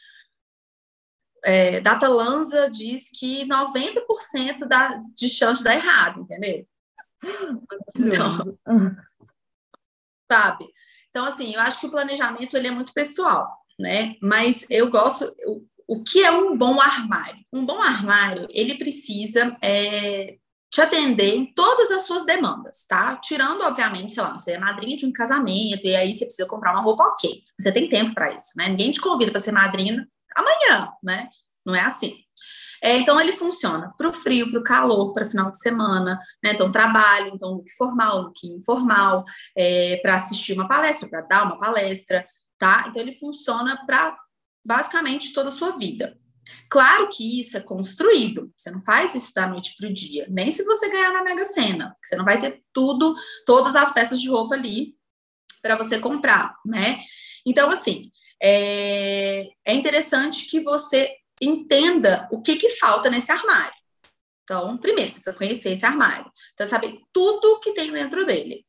É, 1.44 1.80
Data 1.80 2.08
Lanza 2.08 2.70
diz 2.70 3.10
que 3.10 3.48
90% 3.48 4.68
da, 4.68 4.90
de 5.16 5.28
chance 5.28 5.60
de 5.60 5.66
dar 5.66 5.76
errado, 5.76 6.22
entendeu? 6.22 6.68
Então, 7.98 8.58
sabe? 10.32 10.66
Então, 11.10 11.26
assim, 11.26 11.54
eu 11.54 11.62
acho 11.62 11.80
que 11.80 11.88
o 11.88 11.92
planejamento 11.92 12.56
ele 12.56 12.68
é 12.68 12.72
muito 12.72 12.94
pessoal, 12.94 13.48
né? 13.80 14.16
Mas 14.22 14.66
eu 14.70 14.90
gosto, 14.90 15.34
eu, 15.40 15.66
o 15.88 16.02
que 16.04 16.24
é 16.24 16.32
um 16.32 16.58
bom 16.58 16.80
armário? 16.80 17.44
Um 17.52 17.66
bom 17.66 17.82
armário, 17.82 18.48
ele 18.52 18.78
precisa 18.78 19.58
é, 19.62 20.38
te 20.72 20.80
atender 20.80 21.36
em 21.36 21.54
todas 21.54 21.92
as 21.92 22.04
suas 22.04 22.26
demandas, 22.26 22.86
tá? 22.88 23.18
Tirando, 23.18 23.64
obviamente, 23.64 24.14
sei 24.14 24.24
lá, 24.24 24.34
você 24.34 24.54
é 24.54 24.58
madrinha 24.58 24.96
de 24.96 25.06
um 25.06 25.12
casamento 25.12 25.86
e 25.86 25.96
aí 25.96 26.14
você 26.14 26.24
precisa 26.24 26.48
comprar 26.48 26.72
uma 26.72 26.82
roupa, 26.82 27.04
ok. 27.04 27.44
Você 27.60 27.74
tem 27.74 27.90
tempo 27.90 28.14
para 28.14 28.34
isso, 28.34 28.54
né? 28.56 28.70
Ninguém 28.70 28.92
te 28.92 29.02
convida 29.02 29.32
para 29.32 29.42
ser 29.42 29.52
madrinha 29.52 30.08
amanhã, 30.36 30.92
né? 31.04 31.30
Não 31.66 31.76
é 31.76 31.82
assim. 31.82 32.16
É, 32.84 32.98
então, 32.98 33.22
ele 33.22 33.34
funciona 33.34 33.94
para 33.96 34.10
o 34.10 34.14
frio, 34.14 34.50
para 34.50 34.60
o 34.60 34.64
calor, 34.64 35.14
para 35.14 35.30
final 35.30 35.52
de 35.52 35.60
semana, 35.60 36.20
né? 36.44 36.52
Então, 36.54 36.72
trabalho, 36.72 37.32
então, 37.36 37.52
look 37.52 37.72
formal, 37.78 38.24
look 38.24 38.48
informal, 38.48 39.24
é, 39.56 39.98
para 39.98 40.16
assistir 40.16 40.54
uma 40.54 40.68
palestra, 40.68 41.08
para 41.08 41.22
dar 41.22 41.44
uma 41.44 41.60
palestra, 41.60 42.28
tá? 42.58 42.86
Então, 42.88 43.02
ele 43.02 43.14
funciona 43.14 43.86
para 43.86 44.18
basicamente 44.66 45.32
toda 45.32 45.50
a 45.50 45.52
sua 45.52 45.78
vida. 45.78 46.18
Claro 46.70 47.08
que 47.10 47.40
isso 47.40 47.56
é 47.56 47.62
construído, 47.62 48.52
você 48.58 48.72
não 48.72 48.82
faz 48.82 49.14
isso 49.14 49.32
da 49.34 49.48
noite 49.48 49.76
para 49.78 49.88
o 49.88 49.94
dia, 49.94 50.26
nem 50.30 50.50
se 50.52 50.64
você 50.64 50.90
ganhar 50.90 51.14
na 51.14 51.24
Mega 51.24 51.46
Sena, 51.46 51.96
você 52.04 52.16
não 52.16 52.26
vai 52.26 52.40
ter 52.40 52.62
tudo, 52.74 53.16
todas 53.46 53.76
as 53.76 53.94
peças 53.94 54.20
de 54.20 54.28
roupa 54.28 54.56
ali 54.56 54.96
para 55.62 55.76
você 55.76 56.00
comprar, 56.00 56.56
né? 56.66 57.00
Então, 57.46 57.70
assim, 57.70 58.12
é, 58.42 59.50
é 59.66 59.74
interessante 59.74 60.48
que 60.48 60.62
você 60.62 61.16
entenda 61.42 62.28
o 62.32 62.42
que, 62.42 62.56
que 62.56 62.70
falta 62.70 63.10
nesse 63.10 63.32
armário. 63.32 63.74
Então, 64.44 64.78
primeiro, 64.78 65.10
você 65.10 65.16
precisa 65.16 65.38
conhecer 65.38 65.72
esse 65.72 65.86
armário, 65.86 66.30
então 66.54 66.68
saber 66.68 67.00
tudo 67.14 67.60
que 67.60 67.74
tem 67.74 67.92
dentro 67.92 68.26
dele. 68.26 68.66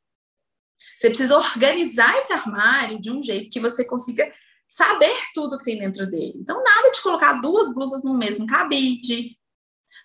Você 0.96 1.08
precisa 1.08 1.36
organizar 1.36 2.16
esse 2.18 2.32
armário 2.32 3.00
de 3.00 3.10
um 3.10 3.22
jeito 3.22 3.50
que 3.50 3.60
você 3.60 3.84
consiga 3.84 4.32
saber 4.68 5.14
tudo 5.34 5.58
que 5.58 5.64
tem 5.64 5.78
dentro 5.78 6.06
dele. 6.06 6.34
Então, 6.36 6.62
nada 6.62 6.90
de 6.92 7.02
colocar 7.02 7.34
duas 7.34 7.74
blusas 7.74 8.02
no 8.02 8.16
mesmo 8.16 8.46
cabide, 8.46 9.36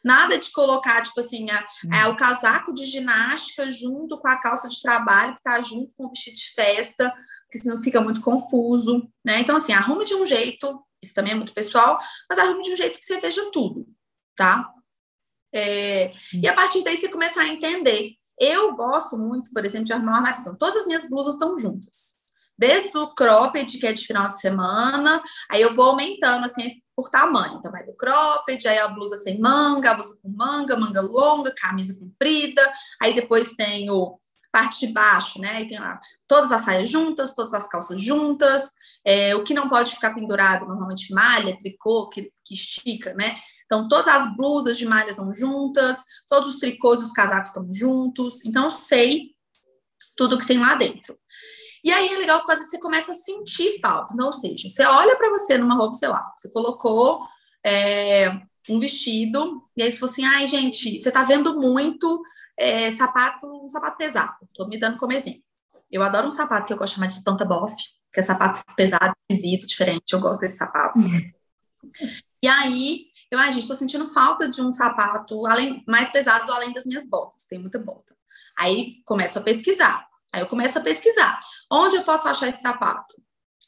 nada 0.03 0.37
de 0.37 0.51
colocar, 0.51 1.01
tipo 1.03 1.19
assim, 1.19 1.47
a, 1.49 1.67
a, 1.93 2.09
o 2.09 2.17
casaco 2.17 2.73
de 2.73 2.85
ginástica 2.85 3.69
junto 3.69 4.17
com 4.19 4.27
a 4.27 4.39
calça 4.39 4.67
de 4.67 4.81
trabalho, 4.81 5.35
que 5.35 5.43
tá 5.43 5.61
junto 5.61 5.93
com 5.95 6.05
o 6.05 6.09
vestido 6.09 6.35
de 6.35 6.51
festa, 6.53 7.13
porque 7.47 7.59
senão 7.59 7.81
fica 7.81 8.01
muito 8.01 8.21
confuso, 8.21 9.09
né? 9.25 9.39
Então, 9.39 9.55
assim, 9.55 9.73
arrume 9.73 10.05
de 10.05 10.13
um 10.13 10.25
jeito, 10.25 10.83
isso 11.01 11.13
também 11.13 11.31
é 11.31 11.35
muito 11.35 11.53
pessoal, 11.53 11.99
mas 12.29 12.37
arrume 12.37 12.61
de 12.61 12.73
um 12.73 12.75
jeito 12.75 12.99
que 12.99 13.05
você 13.05 13.19
veja 13.19 13.49
tudo, 13.51 13.87
tá? 14.35 14.69
É, 15.53 16.13
e 16.33 16.47
a 16.47 16.53
partir 16.53 16.83
daí 16.83 16.97
você 16.97 17.09
começar 17.09 17.41
a 17.41 17.47
entender. 17.47 18.13
Eu 18.39 18.75
gosto 18.75 19.17
muito, 19.17 19.49
por 19.51 19.65
exemplo, 19.65 19.85
de 19.85 19.93
arrumar 19.93 20.11
uma 20.11 20.17
armário. 20.17 20.39
Então, 20.41 20.55
todas 20.55 20.81
as 20.81 20.85
minhas 20.85 21.09
blusas 21.09 21.33
estão 21.33 21.57
juntas 21.57 22.17
desde 22.57 22.97
o 22.97 23.13
cropped, 23.13 23.77
que 23.77 23.85
é 23.85 23.93
de 23.93 24.05
final 24.05 24.27
de 24.27 24.39
semana, 24.39 25.21
aí 25.49 25.61
eu 25.61 25.75
vou 25.75 25.91
aumentando 25.91 26.45
assim 26.45 26.67
por 26.95 27.09
tamanho. 27.09 27.57
Então 27.59 27.71
vai 27.71 27.85
do 27.85 27.93
cropped, 27.93 28.67
aí 28.67 28.79
a 28.79 28.87
blusa 28.87 29.15
sem 29.17 29.39
manga, 29.39 29.91
a 29.91 29.93
blusa 29.93 30.17
com 30.21 30.29
manga, 30.29 30.75
manga 30.75 31.01
longa, 31.01 31.53
camisa 31.55 31.97
comprida, 31.97 32.61
aí 33.01 33.13
depois 33.13 33.53
tem 33.53 33.91
o 33.91 34.19
parte 34.51 34.85
de 34.85 34.93
baixo, 34.93 35.39
né? 35.39 35.57
Aí 35.57 35.67
tem 35.67 35.79
lá 35.79 35.99
todas 36.27 36.51
as 36.51 36.61
saias 36.61 36.89
juntas, 36.89 37.35
todas 37.35 37.53
as 37.53 37.67
calças 37.67 38.01
juntas, 38.01 38.71
é, 39.05 39.35
o 39.35 39.43
que 39.43 39.53
não 39.53 39.69
pode 39.69 39.93
ficar 39.93 40.13
pendurado, 40.13 40.65
normalmente 40.65 41.13
malha, 41.13 41.57
tricô, 41.57 42.09
que, 42.09 42.31
que 42.43 42.53
estica, 42.53 43.13
né? 43.13 43.37
Então, 43.65 43.87
todas 43.87 44.07
as 44.07 44.35
blusas 44.35 44.77
de 44.77 44.85
malha 44.85 45.09
estão 45.09 45.33
juntas, 45.33 46.03
todos 46.29 46.55
os 46.55 46.59
tricôs 46.59 46.99
dos 46.99 47.11
casacos 47.11 47.49
estão 47.49 47.67
juntos. 47.71 48.43
Então, 48.45 48.65
eu 48.65 48.71
sei 48.71 49.35
tudo 50.15 50.37
que 50.39 50.47
tem 50.47 50.57
lá 50.57 50.75
dentro. 50.75 51.17
E 51.83 51.91
aí 51.91 52.07
é 52.13 52.17
legal 52.17 52.45
que 52.45 52.55
você 52.55 52.79
começa 52.79 53.11
a 53.11 53.15
sentir 53.15 53.79
falta. 53.81 54.15
Não, 54.15 54.27
ou 54.27 54.33
seja, 54.33 54.67
você 54.67 54.85
olha 54.85 55.15
para 55.15 55.29
você 55.29 55.57
numa 55.57 55.75
roupa, 55.75 55.93
sei 55.93 56.09
lá, 56.09 56.33
você 56.35 56.49
colocou 56.49 57.25
é, 57.63 58.29
um 58.69 58.79
vestido, 58.79 59.63
e 59.75 59.83
aí 59.83 59.91
você 59.91 59.97
falou 59.97 60.11
assim, 60.11 60.25
ai, 60.25 60.47
gente, 60.47 60.99
você 60.99 61.11
tá 61.11 61.23
vendo 61.23 61.59
muito 61.59 62.21
é, 62.57 62.91
sapato, 62.91 63.45
um 63.45 63.69
sapato 63.69 63.97
pesado. 63.97 64.35
Tô 64.53 64.67
me 64.67 64.79
dando 64.79 64.97
como 64.97 65.13
exemplo. 65.13 65.43
Eu 65.91 66.03
adoro 66.03 66.27
um 66.27 66.31
sapato 66.31 66.67
que 66.67 66.73
eu 66.73 66.77
gosto 66.77 66.91
de 66.91 66.95
chamar 66.95 67.07
de 67.07 67.13
espanta 67.13 67.45
bofe, 67.45 67.75
que 68.11 68.19
é 68.19 68.23
sapato 68.23 68.61
pesado, 68.75 69.13
esquisito, 69.29 69.67
diferente. 69.67 70.11
Eu 70.11 70.19
gosto 70.19 70.41
desses 70.41 70.57
sapatos. 70.57 71.05
Uhum. 71.05 71.31
E 72.43 72.47
aí, 72.47 73.05
eu, 73.31 73.39
ai, 73.39 73.51
gente, 73.51 73.67
tô 73.67 73.75
sentindo 73.75 74.09
falta 74.09 74.49
de 74.49 74.61
um 74.61 74.73
sapato 74.73 75.45
além, 75.47 75.83
mais 75.87 76.09
pesado 76.09 76.51
além 76.51 76.73
das 76.73 76.85
minhas 76.85 77.07
botas. 77.09 77.45
Tem 77.45 77.59
muita 77.59 77.79
bota. 77.79 78.15
Aí 78.57 79.01
começo 79.05 79.37
a 79.37 79.41
pesquisar. 79.41 80.07
Aí 80.33 80.41
eu 80.41 80.47
começo 80.47 80.77
a 80.77 80.81
pesquisar. 80.81 81.39
Onde 81.71 81.95
eu 81.95 82.03
posso 82.03 82.27
achar 82.27 82.47
esse 82.47 82.61
sapato? 82.61 83.15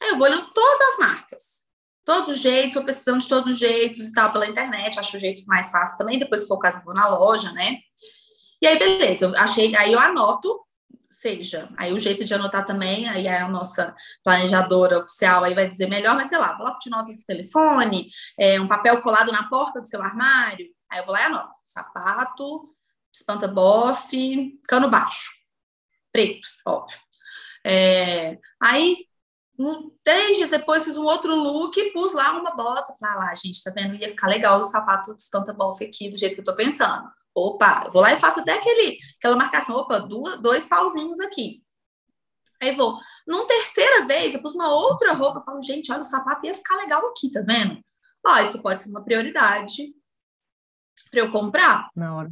Aí 0.02 0.10
eu 0.10 0.18
vou 0.18 0.26
olhando 0.26 0.50
todas 0.52 0.80
as 0.88 0.98
marcas. 0.98 1.60
Todos 2.04 2.34
os 2.34 2.40
jeitos, 2.40 2.74
vou 2.74 2.84
pesquisando 2.84 3.18
de 3.18 3.28
todos 3.28 3.52
os 3.52 3.58
jeitos 3.58 4.08
e 4.08 4.12
tal 4.12 4.32
pela 4.32 4.46
internet. 4.46 4.98
Acho 4.98 5.16
o 5.16 5.20
jeito 5.20 5.46
mais 5.46 5.70
fácil 5.70 5.96
também. 5.96 6.18
Depois, 6.18 6.42
se 6.42 6.48
for 6.48 6.56
o 6.56 6.58
caso, 6.58 6.82
vou 6.84 6.94
na 6.94 7.08
loja, 7.08 7.52
né? 7.52 7.78
E 8.60 8.66
aí, 8.66 8.78
beleza. 8.78 9.26
Eu 9.26 9.36
achei, 9.36 9.74
aí 9.76 9.92
eu 9.92 9.98
anoto, 9.98 10.64
seja, 11.10 11.68
aí 11.76 11.92
o 11.92 11.98
jeito 11.98 12.24
de 12.24 12.34
anotar 12.34 12.66
também, 12.66 13.08
aí 13.08 13.26
a 13.26 13.48
nossa 13.48 13.94
planejadora 14.22 14.98
oficial 14.98 15.44
aí 15.44 15.54
vai 15.54 15.66
dizer 15.66 15.88
melhor, 15.88 16.14
mas 16.14 16.28
sei 16.28 16.38
lá, 16.38 16.52
bloco 16.54 16.78
de 16.78 16.90
notas 16.90 17.16
do 17.16 17.24
telefone, 17.24 18.10
é, 18.38 18.60
um 18.60 18.68
papel 18.68 19.00
colado 19.02 19.32
na 19.32 19.48
porta 19.48 19.80
do 19.80 19.88
seu 19.88 20.02
armário. 20.02 20.66
Aí 20.90 21.00
eu 21.00 21.04
vou 21.04 21.14
lá 21.14 21.22
e 21.22 21.24
anoto. 21.24 21.52
Sapato, 21.64 22.74
espanta 23.12 23.48
bofe, 23.48 24.58
cano 24.68 24.88
baixo 24.88 25.40
preto, 26.12 26.48
óbvio. 26.66 26.98
É, 27.64 28.38
aí, 28.60 28.96
um, 29.58 29.90
três 30.02 30.36
dias 30.36 30.50
depois, 30.50 30.84
fiz 30.84 30.96
um 30.96 31.04
outro 31.04 31.34
look 31.34 31.78
pus 31.92 32.12
lá 32.12 32.32
uma 32.32 32.54
bota. 32.54 32.94
Falei, 32.98 33.16
ah 33.16 33.18
lá, 33.26 33.34
gente, 33.34 33.62
tá 33.62 33.70
vendo? 33.70 33.94
Ia 33.96 34.08
ficar 34.08 34.28
legal 34.28 34.60
o 34.60 34.64
sapato 34.64 35.14
espanta-bofe 35.18 35.84
aqui, 35.84 36.10
do 36.10 36.16
jeito 36.16 36.34
que 36.34 36.40
eu 36.40 36.44
tô 36.44 36.54
pensando. 36.54 37.08
Opa, 37.34 37.88
vou 37.92 38.02
lá 38.02 38.12
e 38.12 38.20
faço 38.20 38.40
até 38.40 38.54
aquele, 38.54 38.98
aquela 39.18 39.36
marcação. 39.36 39.76
Opa, 39.76 39.98
duas, 39.98 40.38
dois 40.38 40.64
pauzinhos 40.64 41.20
aqui. 41.20 41.62
Aí 42.60 42.72
vou. 42.72 42.98
Numa 43.26 43.46
terceira 43.46 44.06
vez, 44.06 44.34
eu 44.34 44.42
pus 44.42 44.54
uma 44.54 44.68
outra 44.72 45.12
roupa. 45.14 45.38
Eu 45.38 45.42
falo, 45.42 45.62
gente, 45.62 45.90
olha, 45.90 46.02
o 46.02 46.04
sapato 46.04 46.46
ia 46.46 46.54
ficar 46.54 46.76
legal 46.76 47.06
aqui, 47.06 47.30
tá 47.30 47.40
vendo? 47.40 47.80
Ó, 48.26 48.38
isso 48.38 48.60
pode 48.60 48.82
ser 48.82 48.90
uma 48.90 49.02
prioridade 49.02 49.94
para 51.10 51.20
eu 51.20 51.32
comprar. 51.32 51.88
Na 51.96 52.14
hora 52.14 52.30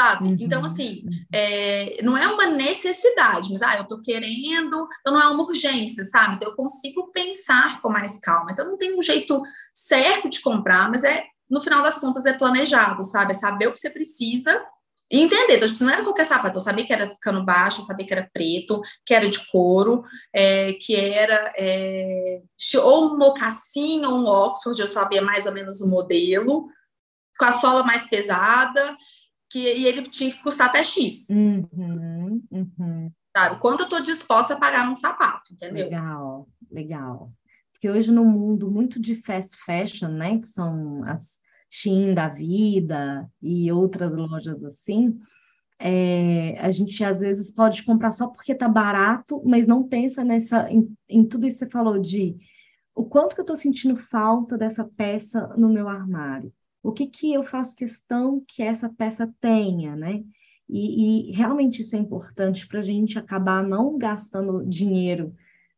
sabe? 0.00 0.28
Uhum. 0.28 0.36
Então, 0.40 0.64
assim, 0.64 1.04
é, 1.32 2.02
não 2.02 2.16
é 2.16 2.26
uma 2.26 2.46
necessidade, 2.46 3.50
mas, 3.50 3.60
ah, 3.62 3.76
eu 3.76 3.84
tô 3.84 4.00
querendo, 4.00 4.88
então 5.00 5.12
não 5.12 5.20
é 5.20 5.26
uma 5.28 5.42
urgência, 5.42 6.04
sabe? 6.04 6.36
Então, 6.36 6.48
eu 6.48 6.56
consigo 6.56 7.10
pensar 7.12 7.80
com 7.82 7.90
mais 7.90 8.18
calma. 8.18 8.52
Então, 8.52 8.66
não 8.66 8.78
tem 8.78 8.98
um 8.98 9.02
jeito 9.02 9.42
certo 9.74 10.28
de 10.28 10.40
comprar, 10.40 10.88
mas 10.88 11.04
é, 11.04 11.24
no 11.50 11.60
final 11.60 11.82
das 11.82 11.98
contas, 11.98 12.24
é 12.26 12.32
planejado, 12.32 13.02
sabe? 13.04 13.32
É 13.32 13.34
saber 13.34 13.66
o 13.66 13.72
que 13.72 13.80
você 13.80 13.90
precisa, 13.90 14.64
E 15.12 15.22
entender, 15.22 15.56
então, 15.56 15.66
tipo, 15.66 15.82
não 15.82 15.92
era 15.92 16.04
qualquer 16.04 16.24
sapato, 16.24 16.56
eu 16.56 16.60
sabia 16.60 16.86
que 16.86 16.92
era 16.92 17.12
cano 17.20 17.44
baixo, 17.44 17.80
eu 17.80 17.84
sabia 17.84 18.06
que 18.06 18.12
era 18.14 18.30
preto, 18.32 18.80
que 19.04 19.12
era 19.12 19.28
de 19.28 19.44
couro, 19.50 20.04
é, 20.32 20.72
que 20.74 20.94
era 20.94 21.52
é, 21.58 22.40
ou 22.80 23.06
um 23.06 23.18
mocassim 23.18 24.04
ou 24.06 24.20
um 24.20 24.26
Oxford, 24.26 24.80
eu 24.80 24.86
sabia 24.86 25.20
mais 25.20 25.46
ou 25.46 25.52
menos 25.52 25.80
o 25.80 25.88
modelo, 25.88 26.68
com 27.36 27.44
a 27.44 27.52
sola 27.52 27.82
mais 27.82 28.08
pesada, 28.08 28.96
que, 29.50 29.58
e 29.58 29.84
ele 29.84 30.02
tinha 30.02 30.30
que 30.30 30.40
custar 30.44 30.68
até 30.68 30.84
X. 30.84 31.28
Uhum, 31.30 32.40
uhum. 32.48 33.12
Sabe? 33.36 33.58
Quanto 33.58 33.80
eu 33.80 33.84
estou 33.84 34.00
disposta 34.00 34.54
a 34.54 34.58
pagar 34.58 34.86
num 34.86 34.94
sapato, 34.94 35.52
entendeu? 35.52 35.86
Legal, 35.86 36.48
legal. 36.70 37.32
Porque 37.72 37.90
hoje 37.90 38.12
no 38.12 38.24
mundo 38.24 38.70
muito 38.70 39.00
de 39.00 39.16
fast 39.22 39.56
fashion, 39.64 40.10
né, 40.10 40.38
que 40.38 40.46
são 40.46 41.02
as 41.02 41.39
Shein 41.70 42.14
da 42.14 42.28
vida 42.28 43.30
e 43.40 43.70
outras 43.70 44.14
lojas 44.14 44.62
assim, 44.64 45.18
é, 45.78 46.58
a 46.60 46.70
gente 46.70 47.02
às 47.02 47.20
vezes 47.20 47.50
pode 47.50 47.82
comprar 47.84 48.10
só 48.10 48.28
porque 48.28 48.54
tá 48.54 48.68
barato, 48.68 49.42
mas 49.46 49.66
não 49.66 49.88
pensa 49.88 50.22
nessa 50.22 50.70
em, 50.70 50.92
em 51.08 51.24
tudo 51.24 51.46
isso 51.46 51.60
que 51.60 51.64
você 51.64 51.70
falou 51.70 51.98
de 51.98 52.36
o 52.94 53.04
quanto 53.04 53.34
que 53.34 53.40
eu 53.40 53.44
estou 53.44 53.56
sentindo 53.56 53.96
falta 53.96 54.58
dessa 54.58 54.84
peça 54.84 55.46
no 55.56 55.70
meu 55.70 55.88
armário. 55.88 56.52
O 56.82 56.92
que 56.92 57.06
que 57.06 57.32
eu 57.32 57.42
faço 57.42 57.76
questão 57.76 58.44
que 58.46 58.62
essa 58.62 58.90
peça 58.90 59.32
tenha, 59.40 59.96
né? 59.96 60.22
E, 60.68 61.30
e 61.30 61.32
realmente 61.32 61.80
isso 61.82 61.96
é 61.96 61.98
importante 61.98 62.66
para 62.66 62.80
a 62.80 62.82
gente 62.82 63.18
acabar 63.18 63.62
não 63.62 63.96
gastando 63.96 64.64
dinheiro 64.66 65.34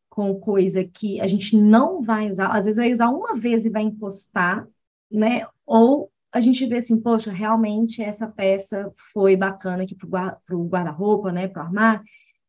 com 0.08 0.38
coisa 0.38 0.84
que 0.84 1.20
a 1.20 1.26
gente 1.26 1.56
não 1.56 2.02
vai 2.02 2.28
usar. 2.28 2.48
Às 2.48 2.66
vezes 2.66 2.78
vai 2.78 2.92
usar 2.92 3.08
uma 3.08 3.36
vez 3.36 3.64
e 3.64 3.70
vai 3.70 3.82
encostar, 3.82 4.66
né? 5.10 5.46
Ou 5.66 6.10
a 6.32 6.40
gente 6.40 6.64
vê 6.66 6.78
assim, 6.78 6.98
poxa, 6.98 7.30
realmente 7.30 8.02
essa 8.02 8.26
peça 8.26 8.90
foi 9.12 9.36
bacana 9.36 9.82
aqui 9.82 9.94
para 9.94 10.56
o 10.56 10.66
guarda-roupa, 10.66 11.30
né, 11.30 11.46
para 11.46 11.62
o 11.62 11.66
armário, 11.66 12.02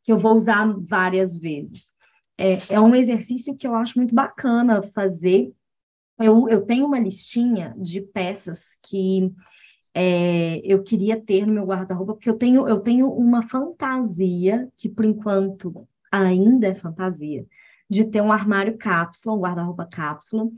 que 0.03 0.11
eu 0.11 0.18
vou 0.18 0.36
usar 0.36 0.66
várias 0.80 1.38
vezes. 1.38 1.91
É, 2.38 2.57
é 2.70 2.80
um 2.80 2.95
exercício 2.95 3.55
que 3.57 3.68
eu 3.68 3.76
acho 3.76 3.97
muito 3.97 4.16
bacana 4.16 4.82
fazer. 4.82 5.51
Eu, 6.20 6.47
eu 6.47 6.61
tenho 6.61 6.86
uma 6.86 6.99
listinha 6.99 7.76
de 7.78 8.01
peças 8.01 8.78
que 8.82 9.32
é, 9.93 10.59
eu 10.64 10.82
queria 10.82 11.20
ter 11.22 11.45
no 11.45 11.53
meu 11.53 11.66
guarda-roupa, 11.66 12.14
porque 12.14 12.30
eu 12.30 12.38
tenho, 12.38 12.68
eu 12.68 12.80
tenho 12.80 13.11
uma 13.11 13.47
fantasia, 13.47 14.68
que 14.76 14.89
por 14.89 15.05
enquanto 15.05 15.88
ainda 16.11 16.68
é 16.68 16.76
fantasia, 16.76 17.45
de 17.89 18.05
ter 18.05 18.22
um 18.22 18.32
armário 18.32 18.78
cápsula, 18.78 19.36
um 19.36 19.41
guarda-roupa 19.41 19.86
cápsula, 19.86 20.49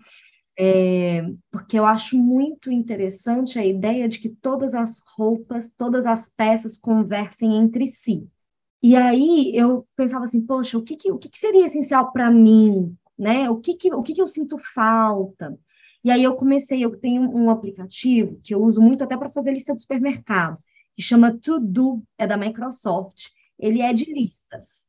é, 0.58 1.22
porque 1.52 1.78
eu 1.78 1.86
acho 1.86 2.18
muito 2.18 2.72
interessante 2.72 3.60
a 3.60 3.66
ideia 3.66 4.08
de 4.08 4.20
que 4.20 4.30
todas 4.30 4.74
as 4.74 5.02
roupas, 5.16 5.72
todas 5.72 6.06
as 6.06 6.30
peças 6.30 6.78
conversem 6.78 7.56
entre 7.58 7.88
si. 7.88 8.28
E 8.82 8.96
aí 8.96 9.52
eu 9.56 9.86
pensava 9.96 10.26
assim, 10.26 10.42
poxa, 10.42 10.78
o 10.78 10.84
que, 10.84 10.96
que 10.96 11.12
o 11.12 11.18
que, 11.18 11.30
que 11.30 11.38
seria 11.38 11.66
essencial 11.66 12.12
para 12.12 12.32
mim, 12.32 12.96
né? 13.18 13.50
O 13.50 13.60
que 13.60 13.74
que, 13.76 13.94
o 13.94 14.04
que 14.04 14.14
que 14.14 14.22
eu 14.22 14.28
sinto 14.28 14.58
falta? 14.74 15.58
E 16.04 16.12
aí 16.12 16.24
eu 16.24 16.36
comecei, 16.36 16.86
eu 16.86 16.96
tenho 16.96 17.24
um 17.36 17.50
aplicativo 17.50 18.40
que 18.44 18.54
eu 18.54 18.62
uso 18.62 18.82
muito 18.82 19.04
até 19.04 19.18
para 19.18 19.32
fazer 19.32 19.52
lista 19.52 19.74
do 19.74 19.82
supermercado, 19.82 20.62
que 20.96 21.02
chama 21.02 21.36
To 21.38 21.60
Do, 21.60 22.04
é 22.18 22.28
da 22.28 22.38
Microsoft. 22.38 23.30
Ele 23.58 23.82
é 23.82 23.92
de 23.92 24.14
listas. 24.14 24.86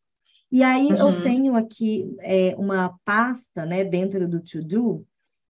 E 0.53 0.63
aí 0.63 0.89
uhum. 0.89 0.97
eu 0.97 1.23
tenho 1.23 1.57
aqui 1.57 2.15
é, 2.21 2.55
uma 2.57 2.99
pasta, 3.05 3.65
né, 3.65 3.83
dentro 3.83 4.29
do 4.29 4.41
To 4.41 4.63
Do, 4.63 5.07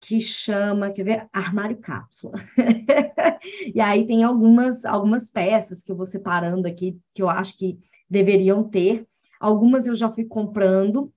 que 0.05 0.19
chama, 0.19 0.91
quer 0.91 1.03
ver, 1.03 1.29
armário 1.33 1.77
cápsula. 1.77 2.35
e 3.73 3.81
aí 3.81 4.05
tem 4.05 4.23
algumas, 4.23 4.85
algumas 4.85 5.31
peças 5.31 5.81
que 5.81 5.91
eu 5.91 5.95
vou 5.95 6.05
separando 6.05 6.67
aqui, 6.67 6.99
que 7.13 7.23
eu 7.23 7.29
acho 7.29 7.57
que 7.57 7.79
deveriam 8.07 8.63
ter. 8.63 9.07
Algumas 9.39 9.87
eu 9.87 9.95
já 9.95 10.09
fui 10.11 10.25
comprando 10.25 11.11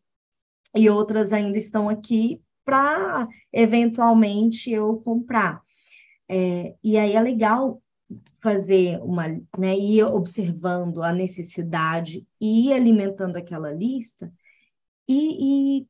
e 0.74 0.88
outras 0.88 1.32
ainda 1.32 1.58
estão 1.58 1.88
aqui 1.88 2.40
para 2.64 3.28
eventualmente 3.52 4.70
eu 4.70 4.96
comprar. 5.00 5.60
É, 6.26 6.74
e 6.82 6.96
aí 6.96 7.14
é 7.14 7.20
legal 7.20 7.82
fazer 8.40 8.98
uma, 9.02 9.28
né, 9.58 9.76
ir 9.76 10.04
observando 10.04 11.02
a 11.02 11.12
necessidade 11.12 12.26
e 12.40 12.68
ir 12.68 12.72
alimentando 12.72 13.36
aquela 13.36 13.70
lista 13.70 14.32
e, 15.06 15.80
e 15.80 15.86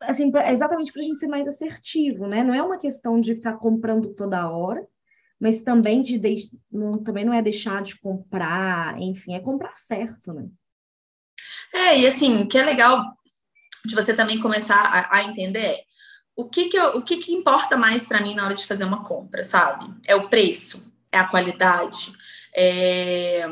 assim, 0.00 0.30
exatamente 0.46 0.92
para 0.92 1.02
a 1.02 1.04
gente 1.04 1.18
ser 1.18 1.28
mais 1.28 1.46
assertivo, 1.46 2.26
né? 2.26 2.42
Não 2.42 2.54
é 2.54 2.62
uma 2.62 2.78
questão 2.78 3.20
de 3.20 3.34
ficar 3.34 3.54
comprando 3.54 4.14
toda 4.14 4.50
hora, 4.50 4.86
mas 5.40 5.60
também 5.60 6.00
de, 6.02 6.18
de 6.18 6.50
não, 6.70 7.02
também 7.02 7.24
não 7.24 7.32
é 7.32 7.42
deixar 7.42 7.82
de 7.82 7.98
comprar, 7.98 9.00
enfim, 9.00 9.34
é 9.34 9.40
comprar 9.40 9.74
certo, 9.74 10.32
né? 10.32 10.48
É, 11.72 11.98
e 11.98 12.06
assim, 12.06 12.46
que 12.46 12.58
é 12.58 12.64
legal 12.64 13.04
de 13.84 13.94
você 13.94 14.14
também 14.14 14.40
começar 14.40 14.80
a, 14.80 15.16
a 15.18 15.22
entender 15.24 15.60
é 15.60 15.88
o 16.34 16.48
que 16.48 16.68
que, 16.68 16.76
eu, 16.76 16.96
o 16.96 17.02
que 17.02 17.16
que 17.16 17.32
importa 17.32 17.76
mais 17.76 18.06
para 18.06 18.20
mim 18.20 18.34
na 18.34 18.44
hora 18.44 18.54
de 18.54 18.66
fazer 18.66 18.84
uma 18.84 19.04
compra, 19.04 19.42
sabe? 19.42 19.92
É 20.06 20.14
o 20.14 20.28
preço, 20.28 20.84
é 21.10 21.18
a 21.18 21.26
qualidade, 21.26 22.12
é... 22.54 23.44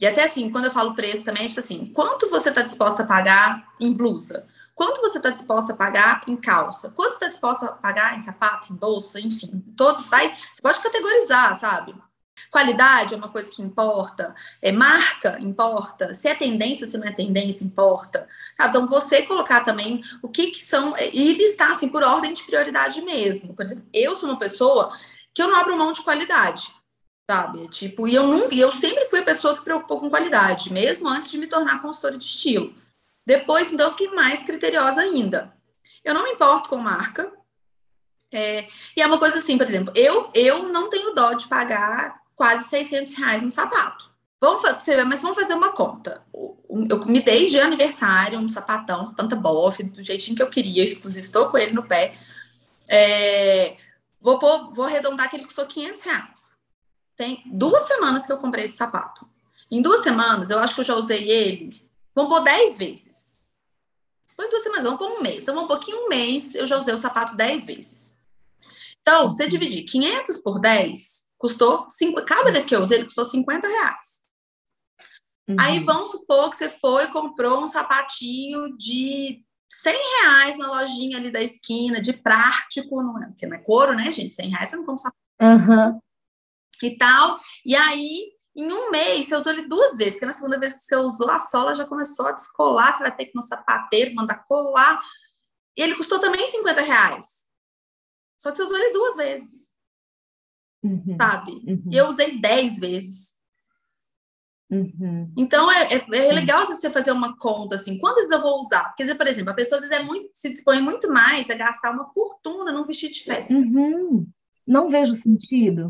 E 0.00 0.06
até 0.06 0.24
assim, 0.24 0.50
quando 0.50 0.64
eu 0.64 0.72
falo 0.72 0.94
preço 0.94 1.22
também, 1.22 1.44
é 1.44 1.48
tipo 1.48 1.60
assim, 1.60 1.86
quanto 1.92 2.28
você 2.28 2.48
está 2.48 2.62
disposta 2.62 3.02
a 3.02 3.06
pagar 3.06 3.68
em 3.80 3.92
blusa? 3.92 4.46
Quanto 4.74 5.00
você 5.00 5.18
está 5.18 5.30
disposta 5.30 5.72
a 5.72 5.76
pagar 5.76 6.22
em 6.26 6.36
calça? 6.36 6.90
Quanto 6.90 7.12
você 7.12 7.16
está 7.16 7.28
disposta 7.28 7.66
a 7.66 7.72
pagar 7.72 8.16
em 8.16 8.20
sapato, 8.20 8.72
em 8.72 8.76
bolsa, 8.76 9.20
enfim, 9.20 9.64
todos 9.76 10.08
vai. 10.08 10.36
Você 10.52 10.60
pode 10.60 10.80
categorizar, 10.80 11.58
sabe? 11.58 11.94
Qualidade 12.50 13.14
é 13.14 13.16
uma 13.16 13.28
coisa 13.28 13.50
que 13.50 13.62
importa, 13.62 14.34
é 14.60 14.72
marca 14.72 15.38
importa, 15.40 16.14
se 16.14 16.28
é 16.28 16.34
tendência, 16.34 16.86
se 16.86 16.98
não 16.98 17.06
é 17.06 17.12
tendência 17.12 17.64
importa, 17.64 18.28
sabe? 18.56 18.70
Então 18.70 18.88
você 18.88 19.22
colocar 19.22 19.64
também 19.64 20.02
o 20.22 20.28
que 20.28 20.50
que 20.50 20.64
são 20.64 20.94
e 20.98 21.32
listar 21.34 21.70
assim 21.70 21.88
por 21.88 22.02
ordem 22.02 22.32
de 22.32 22.42
prioridade 22.42 23.00
mesmo. 23.02 23.54
Por 23.54 23.62
exemplo, 23.62 23.84
eu 23.92 24.16
sou 24.16 24.28
uma 24.28 24.38
pessoa 24.38 24.96
que 25.32 25.42
eu 25.42 25.48
não 25.48 25.56
abro 25.56 25.76
mão 25.76 25.92
de 25.92 26.02
qualidade, 26.02 26.74
sabe? 27.30 27.68
Tipo, 27.68 28.06
e 28.08 28.14
eu 28.14 28.26
nunca, 28.26 28.54
eu 28.54 28.72
sempre 28.72 29.08
fui 29.08 29.20
a 29.20 29.24
pessoa 29.24 29.56
que 29.56 29.64
preocupou 29.64 30.00
com 30.00 30.10
qualidade, 30.10 30.72
mesmo 30.72 31.08
antes 31.08 31.30
de 31.30 31.38
me 31.38 31.46
tornar 31.46 31.80
consultora 31.80 32.18
de 32.18 32.24
estilo. 32.24 32.74
Depois, 33.26 33.72
então, 33.72 33.86
eu 33.86 33.92
fiquei 33.92 34.10
mais 34.10 34.42
criteriosa 34.42 35.00
ainda. 35.00 35.54
Eu 36.04 36.14
não 36.14 36.24
me 36.24 36.30
importo 36.30 36.68
com 36.68 36.76
marca. 36.76 37.32
É, 38.32 38.68
e 38.96 39.00
é 39.00 39.06
uma 39.06 39.18
coisa 39.18 39.38
assim, 39.38 39.56
por 39.56 39.66
exemplo, 39.66 39.92
eu, 39.96 40.30
eu 40.34 40.64
não 40.64 40.90
tenho 40.90 41.14
dó 41.14 41.32
de 41.32 41.46
pagar 41.46 42.20
quase 42.34 42.68
600 42.68 43.14
reais 43.14 43.42
um 43.42 43.50
sapato. 43.50 44.12
Vamos 44.40 44.60
fazer, 44.60 45.02
mas 45.04 45.22
vamos 45.22 45.38
fazer 45.38 45.54
uma 45.54 45.72
conta. 45.72 46.22
Eu 46.34 47.06
me 47.06 47.20
dei 47.20 47.46
de 47.46 47.58
aniversário 47.58 48.38
um 48.38 48.48
sapatão, 48.48 49.00
um 49.00 49.04
espantabof, 49.04 49.82
do 49.84 50.02
jeitinho 50.02 50.36
que 50.36 50.42
eu 50.42 50.50
queria, 50.50 50.84
inclusive 50.84 51.24
estou 51.24 51.48
com 51.48 51.56
ele 51.56 51.72
no 51.72 51.84
pé. 51.84 52.14
É, 52.88 53.76
vou, 54.20 54.38
pôr, 54.38 54.74
vou 54.74 54.84
arredondar 54.84 55.30
que 55.30 55.36
ele 55.36 55.46
custou 55.46 55.64
500 55.64 56.02
reais. 56.02 56.52
Tem 57.16 57.42
duas 57.46 57.86
semanas 57.86 58.26
que 58.26 58.32
eu 58.32 58.38
comprei 58.38 58.64
esse 58.64 58.76
sapato. 58.76 59.26
Em 59.70 59.80
duas 59.80 60.02
semanas, 60.02 60.50
eu 60.50 60.58
acho 60.58 60.74
que 60.74 60.80
eu 60.80 60.84
já 60.84 60.94
usei 60.94 61.26
ele 61.26 61.83
Vamos 62.14 62.32
pôr 62.32 62.42
10 62.42 62.78
vezes. 62.78 63.38
Põe 64.36 64.48
duas 64.48 64.62
semanas, 64.62 64.84
vamos 64.84 64.98
pôr 64.98 65.18
um 65.18 65.22
mês. 65.22 65.42
Então, 65.42 65.64
um 65.64 65.66
pouquinho 65.66 66.06
um 66.06 66.08
mês, 66.08 66.54
eu 66.54 66.66
já 66.66 66.78
usei 66.78 66.94
o 66.94 66.98
sapato 66.98 67.36
10 67.36 67.66
vezes. 67.66 68.18
Então, 69.00 69.28
você 69.28 69.46
dividir 69.46 69.84
500 69.84 70.38
por 70.38 70.58
10, 70.58 71.28
custou, 71.36 71.86
cinco, 71.90 72.24
cada 72.24 72.50
vez 72.50 72.64
que 72.64 72.74
eu 72.74 72.82
usei, 72.82 72.98
ele 72.98 73.04
custou 73.04 73.24
50 73.24 73.68
reais. 73.68 74.24
Uhum. 75.48 75.56
Aí, 75.60 75.80
vamos 75.80 76.10
supor 76.10 76.50
que 76.50 76.56
você 76.56 76.70
foi 76.70 77.04
e 77.04 77.12
comprou 77.12 77.62
um 77.62 77.68
sapatinho 77.68 78.76
de 78.76 79.44
100 79.70 79.94
reais 79.94 80.58
na 80.58 80.68
lojinha 80.68 81.18
ali 81.18 81.30
da 81.30 81.42
esquina, 81.42 82.00
de 82.00 82.12
prático, 82.12 83.02
não 83.02 83.22
é, 83.22 83.26
porque 83.26 83.46
não 83.46 83.56
é 83.56 83.60
couro, 83.60 83.94
né, 83.94 84.10
gente? 84.10 84.34
100 84.34 84.48
reais 84.48 84.70
você 84.70 84.76
não 84.76 84.86
compra 84.86 85.02
sapato. 85.02 85.70
Uhum. 85.70 86.00
E 86.82 86.96
tal. 86.96 87.40
E 87.64 87.76
aí, 87.76 88.33
em 88.56 88.72
um 88.72 88.90
mês, 88.90 89.26
você 89.26 89.36
usou 89.36 89.52
ele 89.52 89.66
duas 89.66 89.96
vezes, 89.96 90.14
porque 90.14 90.26
na 90.26 90.32
segunda 90.32 90.58
vez 90.58 90.74
que 90.74 90.78
você 90.80 90.96
usou, 90.96 91.28
a 91.30 91.40
sola 91.40 91.74
já 91.74 91.84
começou 91.84 92.26
a 92.26 92.32
descolar, 92.32 92.96
você 92.96 93.02
vai 93.02 93.14
ter 93.14 93.24
que 93.26 93.32
ir 93.32 93.36
no 93.36 93.42
sapateiro, 93.42 94.14
mandar 94.14 94.44
colar. 94.44 95.00
E 95.76 95.82
ele 95.82 95.96
custou 95.96 96.20
também 96.20 96.46
50 96.46 96.80
reais. 96.80 97.46
Só 98.38 98.50
que 98.50 98.56
você 98.56 98.62
usou 98.62 98.76
ele 98.76 98.92
duas 98.92 99.16
vezes. 99.16 99.72
Uhum, 100.84 101.16
sabe? 101.18 101.52
Uhum. 101.66 101.90
E 101.90 101.96
eu 101.96 102.06
usei 102.06 102.38
10 102.38 102.78
vezes. 102.78 103.34
Uhum. 104.70 105.32
Então 105.36 105.70
é, 105.70 105.94
é, 105.94 106.06
é, 106.12 106.32
legal 106.32 106.66
você 106.66 106.90
fazer 106.90 107.10
uma 107.10 107.36
conta 107.36 107.74
assim, 107.74 107.98
quantas 107.98 108.30
eu 108.30 108.40
vou 108.40 108.58
usar? 108.58 108.94
Quer 108.94 109.04
dizer, 109.04 109.14
por 109.16 109.26
exemplo, 109.26 109.50
a 109.50 109.54
pessoa 109.54 109.80
às 109.80 109.88
vezes 109.88 110.00
é 110.00 110.02
muito, 110.02 110.30
se 110.32 110.50
dispõe 110.50 110.80
muito 110.80 111.10
mais 111.10 111.48
a 111.50 111.54
gastar 111.54 111.90
uma 111.90 112.12
fortuna 112.12 112.72
num 112.72 112.84
vestido 112.84 113.12
de 113.12 113.24
festa. 113.24 113.52
Uhum. 113.52 114.26
Não 114.66 114.88
vejo 114.88 115.14
sentido. 115.14 115.88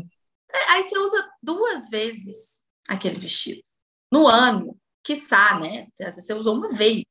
É, 0.55 0.71
aí 0.71 0.83
você 0.83 0.97
usa 0.97 1.29
duas 1.41 1.89
vezes 1.89 2.63
aquele 2.87 3.19
vestido. 3.19 3.61
No 4.11 4.27
ano, 4.27 4.77
quiçá, 5.03 5.59
né? 5.59 5.87
Às 5.99 6.15
vezes 6.15 6.25
você 6.25 6.33
usou 6.33 6.55
uma 6.55 6.69
vez. 6.69 7.03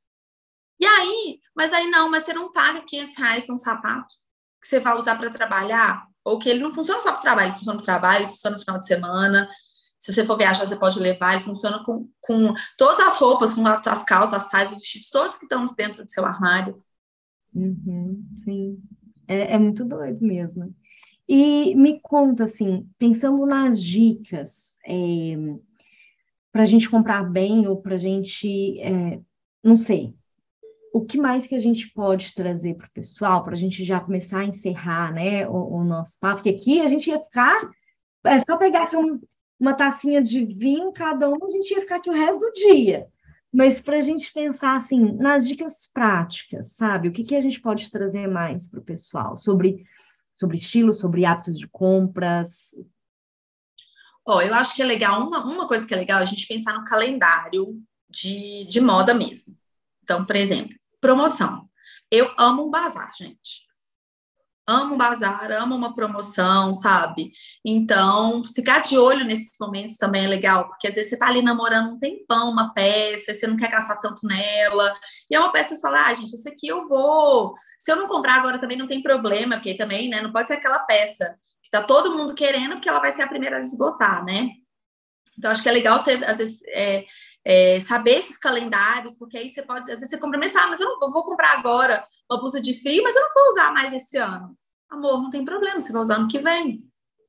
E 0.80 0.86
aí, 0.86 1.40
mas 1.54 1.72
aí 1.72 1.86
não, 1.88 2.10
mas 2.10 2.24
você 2.24 2.32
não 2.32 2.52
paga 2.52 2.82
500 2.82 3.16
reais 3.16 3.48
num 3.48 3.58
sapato 3.58 4.14
que 4.60 4.68
você 4.68 4.80
vai 4.80 4.96
usar 4.96 5.16
para 5.16 5.30
trabalhar, 5.30 6.06
ou 6.24 6.38
que 6.38 6.48
ele 6.48 6.60
não 6.60 6.72
funciona 6.72 7.00
só 7.02 7.12
para 7.12 7.20
trabalho, 7.20 7.48
ele 7.48 7.56
funciona 7.56 7.76
para 7.76 7.84
trabalho, 7.84 8.22
ele 8.22 8.30
funciona 8.30 8.56
no 8.56 8.62
final 8.62 8.78
de 8.78 8.86
semana. 8.86 9.50
Se 9.98 10.12
você 10.12 10.24
for 10.24 10.38
viajar, 10.38 10.66
você 10.66 10.76
pode 10.76 10.98
levar. 10.98 11.34
Ele 11.34 11.42
funciona 11.42 11.82
com, 11.84 12.08
com 12.20 12.54
todas 12.78 13.00
as 13.06 13.18
roupas, 13.18 13.52
com 13.52 13.66
as, 13.66 13.86
as 13.86 14.04
calças, 14.04 14.42
as 14.42 14.50
saias, 14.50 14.70
os 14.70 14.78
vestidos, 14.78 15.10
todos 15.10 15.36
que 15.36 15.44
estão 15.44 15.64
dentro 15.76 16.04
do 16.04 16.10
seu 16.10 16.24
armário. 16.24 16.82
Uhum, 17.54 18.26
sim, 18.42 18.82
é, 19.28 19.54
é 19.54 19.58
muito 19.58 19.84
doido 19.84 20.20
mesmo. 20.20 20.74
E 21.28 21.74
me 21.74 22.00
conta, 22.00 22.44
assim, 22.44 22.86
pensando 22.98 23.46
nas 23.46 23.82
dicas, 23.82 24.78
é, 24.86 25.36
para 26.52 26.62
a 26.62 26.66
gente 26.66 26.88
comprar 26.88 27.22
bem 27.24 27.66
ou 27.66 27.80
para 27.80 27.94
a 27.94 27.98
gente, 27.98 28.80
é, 28.80 29.20
não 29.62 29.76
sei, 29.76 30.14
o 30.92 31.04
que 31.04 31.18
mais 31.18 31.44
que 31.44 31.56
a 31.56 31.58
gente 31.58 31.90
pode 31.90 32.32
trazer 32.32 32.74
para 32.74 32.86
o 32.86 32.92
pessoal, 32.92 33.42
para 33.42 33.54
a 33.54 33.56
gente 33.56 33.82
já 33.82 33.98
começar 33.98 34.38
a 34.38 34.44
encerrar, 34.44 35.12
né, 35.12 35.48
o, 35.48 35.78
o, 35.78 35.84
nosso 35.84 36.16
papo, 36.20 36.36
porque 36.36 36.50
aqui 36.50 36.80
a 36.80 36.86
gente 36.86 37.10
ia 37.10 37.18
ficar, 37.18 37.68
é 38.24 38.38
só 38.38 38.56
pegar 38.56 38.94
uma, 38.94 39.18
uma 39.58 39.74
tacinha 39.74 40.22
de 40.22 40.44
vinho 40.44 40.92
cada 40.92 41.28
um, 41.28 41.44
a 41.44 41.48
gente 41.48 41.72
ia 41.72 41.80
ficar 41.80 41.96
aqui 41.96 42.10
o 42.10 42.14
resto 42.14 42.38
do 42.38 42.52
dia. 42.52 43.08
Mas 43.52 43.80
para 43.80 43.96
a 43.96 44.00
gente 44.00 44.32
pensar 44.32 44.76
assim, 44.76 45.12
nas 45.16 45.48
dicas 45.48 45.90
práticas, 45.92 46.72
sabe? 46.74 47.08
O 47.08 47.12
que, 47.12 47.24
que 47.24 47.34
a 47.34 47.40
gente 47.40 47.60
pode 47.60 47.90
trazer 47.90 48.28
mais 48.28 48.68
para 48.68 48.78
o 48.78 48.84
pessoal 48.84 49.36
sobre, 49.36 49.84
sobre 50.34 50.56
estilo, 50.56 50.92
sobre 50.92 51.24
hábitos 51.24 51.58
de 51.58 51.68
compras? 51.68 52.74
Ó, 54.26 54.36
oh, 54.36 54.40
eu 54.40 54.54
acho 54.54 54.74
que 54.74 54.82
é 54.82 54.86
legal, 54.86 55.20
uma, 55.26 55.44
uma 55.44 55.66
coisa 55.66 55.86
que 55.86 55.94
é 55.94 55.96
legal 55.96 56.20
é 56.20 56.22
a 56.22 56.26
gente 56.26 56.46
pensar 56.46 56.72
no 56.74 56.84
calendário 56.84 57.80
de, 58.08 58.64
de 58.64 58.80
moda 58.80 59.12
mesmo. 59.12 59.56
Então, 60.02 60.24
por 60.24 60.36
exemplo, 60.36 60.74
promoção. 61.00 61.68
Eu 62.10 62.32
amo 62.38 62.66
um 62.66 62.70
bazar, 62.70 63.12
gente 63.16 63.64
amo 64.66 64.94
um 64.94 64.98
bazar, 64.98 65.50
amo 65.52 65.74
uma 65.74 65.94
promoção, 65.94 66.74
sabe? 66.74 67.32
Então, 67.64 68.42
ficar 68.54 68.80
de 68.80 68.96
olho 68.96 69.24
nesses 69.24 69.52
momentos 69.60 69.96
também 69.96 70.24
é 70.24 70.28
legal, 70.28 70.68
porque 70.68 70.88
às 70.88 70.94
vezes 70.94 71.10
você 71.10 71.18
tá 71.18 71.26
ali 71.26 71.42
namorando 71.42 71.92
um 71.92 71.98
tempão 71.98 72.50
uma 72.50 72.72
peça, 72.72 73.34
você 73.34 73.46
não 73.46 73.56
quer 73.56 73.70
gastar 73.70 73.96
tanto 73.96 74.26
nela, 74.26 74.94
e 75.30 75.36
é 75.36 75.40
uma 75.40 75.52
peça 75.52 75.70
que 75.70 75.76
você 75.76 75.82
fala, 75.82 76.06
ah, 76.06 76.14
gente, 76.14 76.34
essa 76.34 76.48
aqui 76.48 76.68
eu 76.68 76.88
vou. 76.88 77.54
Se 77.78 77.92
eu 77.92 77.96
não 77.96 78.08
comprar 78.08 78.36
agora 78.36 78.58
também 78.58 78.78
não 78.78 78.88
tem 78.88 79.02
problema, 79.02 79.56
porque 79.56 79.74
também, 79.74 80.08
né, 80.08 80.20
não 80.22 80.32
pode 80.32 80.48
ser 80.48 80.54
aquela 80.54 80.78
peça 80.80 81.36
que 81.62 81.70
tá 81.70 81.82
todo 81.82 82.16
mundo 82.16 82.34
querendo, 82.34 82.72
porque 82.72 82.88
ela 82.88 83.00
vai 83.00 83.12
ser 83.12 83.22
a 83.22 83.28
primeira 83.28 83.58
a 83.58 83.60
esgotar, 83.60 84.24
né? 84.24 84.48
Então, 85.38 85.50
acho 85.50 85.62
que 85.62 85.68
é 85.68 85.72
legal 85.72 85.98
você, 85.98 86.12
às 86.24 86.38
vezes, 86.38 86.62
é, 86.68 87.04
é, 87.44 87.78
saber 87.80 88.18
esses 88.18 88.38
calendários, 88.38 89.16
porque 89.16 89.36
aí 89.36 89.50
você 89.50 89.62
pode, 89.62 89.90
às 89.90 89.98
vezes 89.98 90.08
você 90.08 90.18
compra, 90.18 90.38
mas, 90.38 90.56
ah, 90.56 90.68
mas 90.68 90.80
eu 90.80 90.98
não 90.98 91.12
vou 91.12 91.24
comprar 91.24 91.58
agora 91.58 92.04
uma 92.30 92.40
blusa 92.40 92.60
de 92.60 92.74
frio, 92.80 93.02
mas 93.02 93.14
eu 93.14 93.22
não 93.22 93.34
vou 93.34 93.48
usar 93.48 93.72
mais 93.72 93.92
esse 93.92 94.16
ano. 94.16 94.56
Amor, 94.90 95.22
não 95.22 95.30
tem 95.30 95.44
problema, 95.44 95.80
você 95.80 95.92
vai 95.92 96.02
usar 96.02 96.18
no 96.18 96.28
que 96.28 96.38
vem. 96.38 96.82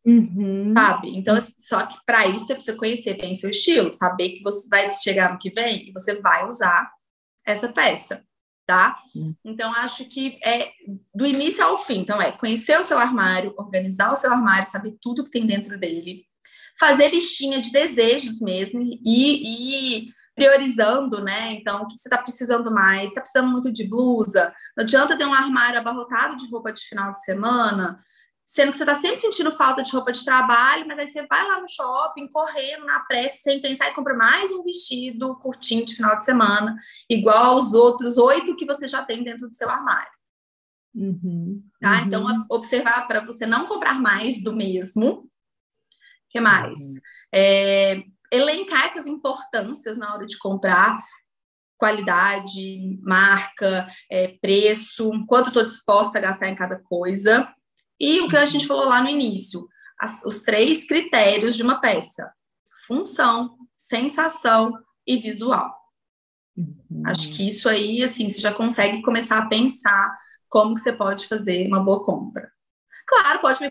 Uhum. 0.05 0.72
Sabe? 0.78 1.18
Então, 1.18 1.36
assim, 1.36 1.53
só 1.57 1.86
que 1.86 1.97
para 2.05 2.28
isso 2.28 2.45
você 2.45 2.53
precisa 2.53 2.78
conhecer 2.78 3.18
bem 3.18 3.34
seu 3.34 3.49
estilo, 3.49 3.93
saber 3.93 4.30
que 4.30 4.43
você 4.43 4.70
vai 4.70 4.93
chegar 4.93 5.34
no 5.34 5.39
que 5.39 5.49
vem 5.49 5.89
e 5.89 5.91
você 5.91 6.22
vai 6.22 6.47
usar 6.47 6.91
essa 7.43 7.68
peça, 7.68 8.24
tá? 8.68 8.97
Uhum. 9.16 9.36
Então, 9.43 9.74
acho 9.74 10.05
que 10.05 10.39
é 10.43 10.72
do 11.13 11.26
início 11.26 11.63
ao 11.63 11.80
fim. 11.80 11.99
Então, 11.99 12.22
é 12.22 12.32
conhecer 12.32 12.80
o 12.80 12.84
seu 12.84 12.99
armário, 12.99 13.53
organizar 13.57 14.13
o 14.13 14.16
seu 14.16 14.32
armário, 14.32 14.70
saber 14.70 14.95
tudo 15.01 15.24
que 15.24 15.32
tem 15.32 15.45
dentro 15.45 15.78
dele, 15.78 16.26
fazer 16.80 17.09
listinha 17.09 17.61
de 17.61 17.71
desejos 17.71 18.39
mesmo 18.39 18.82
e, 18.82 20.07
e 20.07 20.13
priorizando, 20.36 21.23
né? 21.23 21.53
Então, 21.53 21.84
o 21.84 21.88
que 21.88 21.97
você 21.97 22.09
está 22.09 22.21
precisando 22.21 22.69
mais? 22.69 23.09
Está 23.09 23.21
precisando 23.21 23.49
muito 23.49 23.71
de 23.71 23.88
blusa? 23.88 24.53
Não 24.76 24.84
adianta 24.84 25.17
ter 25.17 25.26
um 25.26 25.34
armário 25.34 25.80
abarrotado 25.80 26.36
de 26.36 26.49
roupa 26.49 26.73
de 26.73 26.82
final 26.82 27.13
de 27.13 27.23
semana, 27.23 28.03
sendo 28.45 28.71
que 28.71 28.78
você 28.78 28.84
está 28.84 28.95
sempre 28.95 29.17
sentindo 29.17 29.55
falta 29.55 29.82
de 29.82 29.91
roupa 29.91 30.11
de 30.11 30.23
trabalho, 30.23 30.86
mas 30.88 30.99
aí 30.99 31.07
você 31.07 31.26
vai 31.26 31.47
lá 31.47 31.59
no 31.59 31.69
shopping, 31.69 32.28
correndo 32.28 32.86
na 32.86 32.99
pressa, 32.99 33.38
sem 33.38 33.61
pensar 33.61 33.88
e 33.88 33.93
compra 33.93 34.13
mais 34.13 34.51
um 34.51 34.61
vestido 34.61 35.36
curtinho 35.38 35.86
de 35.86 35.95
final 35.95 36.17
de 36.17 36.26
semana, 36.26 36.78
igual 37.09 37.55
aos 37.55 37.73
outros 37.73 38.17
oito 38.17 38.55
que 38.55 38.65
você 38.65 38.88
já 38.88 39.03
tem 39.03 39.23
dentro 39.23 39.47
do 39.47 39.55
seu 39.55 39.69
armário. 39.69 40.11
Uhum, 40.93 41.63
tá? 41.82 42.01
Então, 42.01 42.23
uhum. 42.23 42.30
Então, 42.32 42.45
observar 42.49 43.07
para 43.07 43.26
você 43.26 43.45
não 43.45 43.65
comprar 43.65 43.99
mais 43.99 44.43
do 44.43 44.53
mesmo, 44.53 45.30
que 46.36 46.41
mais? 46.41 46.79
É, 47.33 48.03
elencar 48.29 48.88
essas 48.88 49.07
importâncias 49.07 49.97
na 49.97 50.13
hora 50.13 50.25
de 50.25 50.38
comprar, 50.38 51.01
qualidade, 51.77 52.99
marca, 53.01 53.88
é, 54.11 54.27
preço, 54.41 55.09
quanto 55.27 55.47
estou 55.47 55.65
disposta 55.65 56.17
a 56.17 56.21
gastar 56.21 56.49
em 56.49 56.55
cada 56.55 56.77
coisa. 56.79 57.47
E 57.97 58.19
o 58.19 58.27
que 58.27 58.36
a 58.36 58.45
gente 58.45 58.67
falou 58.67 58.86
lá 58.86 59.01
no 59.01 59.09
início, 59.09 59.65
as, 59.97 60.21
os 60.25 60.41
três 60.41 60.86
critérios 60.86 61.55
de 61.55 61.63
uma 61.63 61.79
peça: 61.79 62.29
função, 62.86 63.57
sensação 63.77 64.73
e 65.07 65.17
visual. 65.17 65.73
Uhum. 66.57 67.03
Acho 67.05 67.31
que 67.31 67.47
isso 67.47 67.69
aí, 67.69 68.03
assim, 68.03 68.29
você 68.29 68.41
já 68.41 68.53
consegue 68.53 69.01
começar 69.01 69.38
a 69.38 69.47
pensar 69.47 70.17
como 70.49 70.75
que 70.75 70.81
você 70.81 70.91
pode 70.91 71.27
fazer 71.27 71.65
uma 71.67 71.81
boa 71.81 72.03
compra. 72.03 72.51
Claro, 73.07 73.39
pode 73.39 73.61
me 73.61 73.69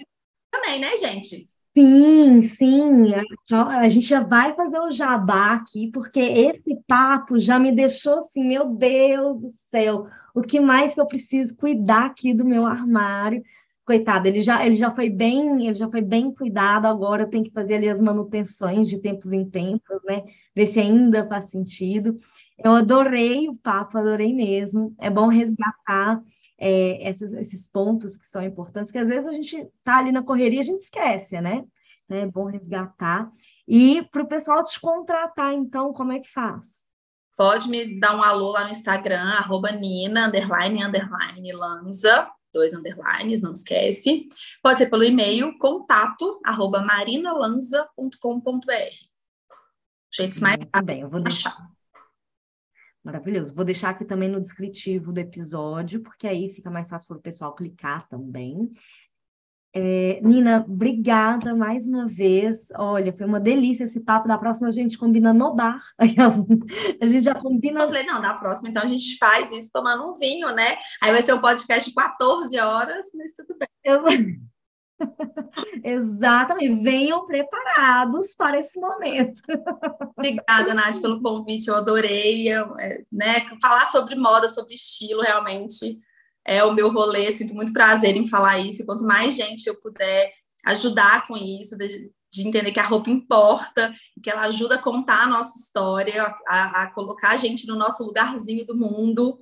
também, 0.50 0.78
né, 0.78 0.96
gente? 0.96 1.50
Sim, 1.76 2.42
sim. 2.42 3.12
A 3.52 3.88
gente 3.88 4.06
já 4.06 4.20
vai 4.22 4.54
fazer 4.54 4.78
o 4.78 4.90
jabá 4.92 5.54
aqui, 5.54 5.90
porque 5.92 6.20
esse 6.20 6.76
papo 6.86 7.38
já 7.38 7.58
me 7.58 7.72
deixou 7.72 8.18
assim, 8.20 8.44
meu 8.44 8.68
Deus 8.76 9.40
do 9.40 9.48
céu, 9.70 10.06
o 10.34 10.40
que 10.40 10.60
mais 10.60 10.94
que 10.94 11.00
eu 11.00 11.06
preciso 11.06 11.56
cuidar 11.56 12.06
aqui 12.06 12.32
do 12.32 12.44
meu 12.44 12.64
armário? 12.64 13.42
Coitado, 13.84 14.28
ele 14.28 14.40
já, 14.40 14.64
ele 14.64 14.74
já 14.74 14.94
foi 14.94 15.10
bem, 15.10 15.66
ele 15.66 15.74
já 15.74 15.90
foi 15.90 16.00
bem 16.00 16.32
cuidado, 16.32 16.86
agora 16.86 17.28
tem 17.28 17.42
que 17.42 17.50
fazer 17.50 17.74
ali 17.74 17.88
as 17.90 18.00
manutenções 18.00 18.88
de 18.88 19.02
tempos 19.02 19.30
em 19.32 19.44
tempos, 19.50 19.98
né? 20.06 20.22
Ver 20.56 20.66
se 20.66 20.80
ainda 20.80 21.26
faz 21.28 21.50
sentido. 21.50 22.18
Eu 22.64 22.72
adorei 22.72 23.46
o 23.48 23.56
papo, 23.56 23.98
adorei 23.98 24.32
mesmo. 24.32 24.94
É 24.98 25.10
bom 25.10 25.26
resgatar 25.28 26.22
é, 26.66 27.10
esses, 27.10 27.30
esses 27.34 27.68
pontos 27.68 28.16
que 28.16 28.26
são 28.26 28.42
importantes, 28.42 28.90
que 28.90 28.96
às 28.96 29.06
vezes 29.06 29.28
a 29.28 29.32
gente 29.34 29.54
está 29.54 29.98
ali 29.98 30.10
na 30.10 30.22
correria 30.22 30.60
e 30.60 30.60
a 30.60 30.64
gente 30.64 30.84
esquece, 30.84 31.38
né? 31.38 31.62
Então, 32.04 32.16
é 32.16 32.24
bom 32.26 32.46
resgatar. 32.46 33.30
E 33.68 34.02
para 34.10 34.22
o 34.22 34.26
pessoal 34.26 34.64
te 34.64 34.80
contratar, 34.80 35.52
então, 35.52 35.92
como 35.92 36.12
é 36.12 36.20
que 36.20 36.32
faz? 36.32 36.86
Pode 37.36 37.68
me 37.68 38.00
dar 38.00 38.16
um 38.16 38.22
alô 38.22 38.52
lá 38.52 38.64
no 38.64 38.70
Instagram, 38.70 39.24
arroba 39.24 39.72
Nina, 39.72 40.28
underline, 40.28 40.82
underline, 40.82 41.52
Lanza, 41.52 42.30
dois 42.50 42.72
underlines, 42.72 43.42
não 43.42 43.52
esquece. 43.52 44.26
Pode 44.62 44.78
ser 44.78 44.88
pelo 44.88 45.04
e-mail, 45.04 45.58
contato, 45.58 46.40
arroba 46.42 46.80
marinalanza.com.br. 46.80 48.10
Jeitos 50.10 50.40
mais 50.40 50.56
Muito 50.60 50.86
bem, 50.86 51.00
eu 51.02 51.10
vou 51.10 51.20
deixar. 51.20 51.73
Maravilhoso. 53.04 53.54
Vou 53.54 53.66
deixar 53.66 53.90
aqui 53.90 54.04
também 54.04 54.30
no 54.30 54.40
descritivo 54.40 55.12
do 55.12 55.18
episódio, 55.18 56.00
porque 56.00 56.26
aí 56.26 56.48
fica 56.48 56.70
mais 56.70 56.88
fácil 56.88 57.06
para 57.08 57.18
o 57.18 57.22
pessoal 57.22 57.54
clicar 57.54 58.08
também. 58.08 58.72
É, 59.76 60.20
Nina, 60.22 60.64
obrigada 60.66 61.54
mais 61.54 61.86
uma 61.86 62.06
vez. 62.06 62.68
Olha, 62.76 63.12
foi 63.12 63.26
uma 63.26 63.40
delícia 63.40 63.84
esse 63.84 64.00
papo. 64.00 64.26
Da 64.26 64.38
próxima 64.38 64.68
a 64.68 64.70
gente 64.70 64.96
combina 64.96 65.34
no 65.34 65.52
bar. 65.52 65.80
A 65.98 67.06
gente 67.06 67.24
já 67.24 67.34
combina. 67.34 67.82
Eu 67.82 67.88
falei, 67.88 68.04
não, 68.04 68.22
da 68.22 68.34
próxima 68.34 68.68
então 68.68 68.84
a 68.84 68.86
gente 68.86 69.18
faz 69.18 69.50
isso 69.50 69.70
tomando 69.72 70.08
um 70.08 70.14
vinho, 70.16 70.54
né? 70.54 70.78
Aí 71.02 71.10
vai 71.10 71.22
ser 71.22 71.34
um 71.34 71.40
podcast 71.40 71.88
de 71.88 71.94
14 71.94 72.58
horas, 72.60 73.06
mas 73.14 73.32
tudo 73.34 73.56
bem. 73.58 73.68
Eu... 73.82 74.04
Exatamente. 75.82 76.82
Venham 76.82 77.26
preparados 77.26 78.34
para 78.34 78.58
esse 78.58 78.78
momento. 78.78 79.42
Obrigada, 80.16 80.74
Nath, 80.74 81.00
pelo 81.00 81.20
convite. 81.20 81.68
Eu 81.68 81.76
adorei. 81.76 82.48
Eu, 82.48 82.76
é, 82.78 83.02
né, 83.10 83.40
falar 83.60 83.86
sobre 83.86 84.14
moda, 84.14 84.48
sobre 84.50 84.74
estilo, 84.74 85.22
realmente 85.22 86.00
é 86.46 86.62
o 86.64 86.72
meu 86.72 86.92
rolê. 86.92 87.32
Sinto 87.32 87.54
muito 87.54 87.72
prazer 87.72 88.16
em 88.16 88.26
falar 88.26 88.58
isso. 88.58 88.82
E 88.82 88.86
quanto 88.86 89.04
mais 89.04 89.34
gente 89.34 89.66
eu 89.66 89.80
puder 89.80 90.32
ajudar 90.66 91.26
com 91.26 91.36
isso, 91.36 91.76
de, 91.76 92.10
de 92.32 92.48
entender 92.48 92.72
que 92.72 92.80
a 92.80 92.86
roupa 92.86 93.10
importa, 93.10 93.94
que 94.22 94.30
ela 94.30 94.42
ajuda 94.42 94.76
a 94.76 94.82
contar 94.82 95.22
a 95.22 95.28
nossa 95.28 95.58
história, 95.58 96.34
a, 96.48 96.82
a 96.82 96.90
colocar 96.92 97.30
a 97.30 97.36
gente 97.36 97.66
no 97.66 97.76
nosso 97.76 98.04
lugarzinho 98.04 98.64
do 98.66 98.76
mundo. 98.76 99.40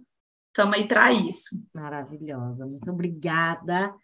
Estamos 0.48 0.76
aí 0.76 0.86
para 0.86 1.12
isso. 1.12 1.56
Maravilhosa. 1.74 2.66
Muito 2.66 2.90
obrigada. 2.90 3.94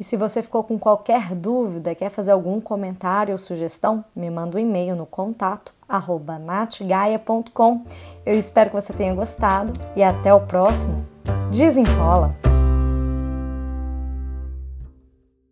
E 0.00 0.04
se 0.04 0.16
você 0.16 0.40
ficou 0.40 0.64
com 0.64 0.78
qualquer 0.78 1.34
dúvida, 1.34 1.94
quer 1.94 2.08
fazer 2.08 2.30
algum 2.30 2.58
comentário 2.58 3.32
ou 3.32 3.38
sugestão, 3.38 4.02
me 4.16 4.30
manda 4.30 4.56
um 4.56 4.60
e-mail 4.60 4.96
no 4.96 5.04
contato 5.04 5.74
natgaia.com. 6.38 7.84
Eu 8.24 8.38
espero 8.38 8.70
que 8.70 8.76
você 8.76 8.94
tenha 8.94 9.14
gostado 9.14 9.74
e 9.94 10.02
até 10.02 10.32
o 10.32 10.40
próximo. 10.40 11.04
Desenrola! 11.52 12.49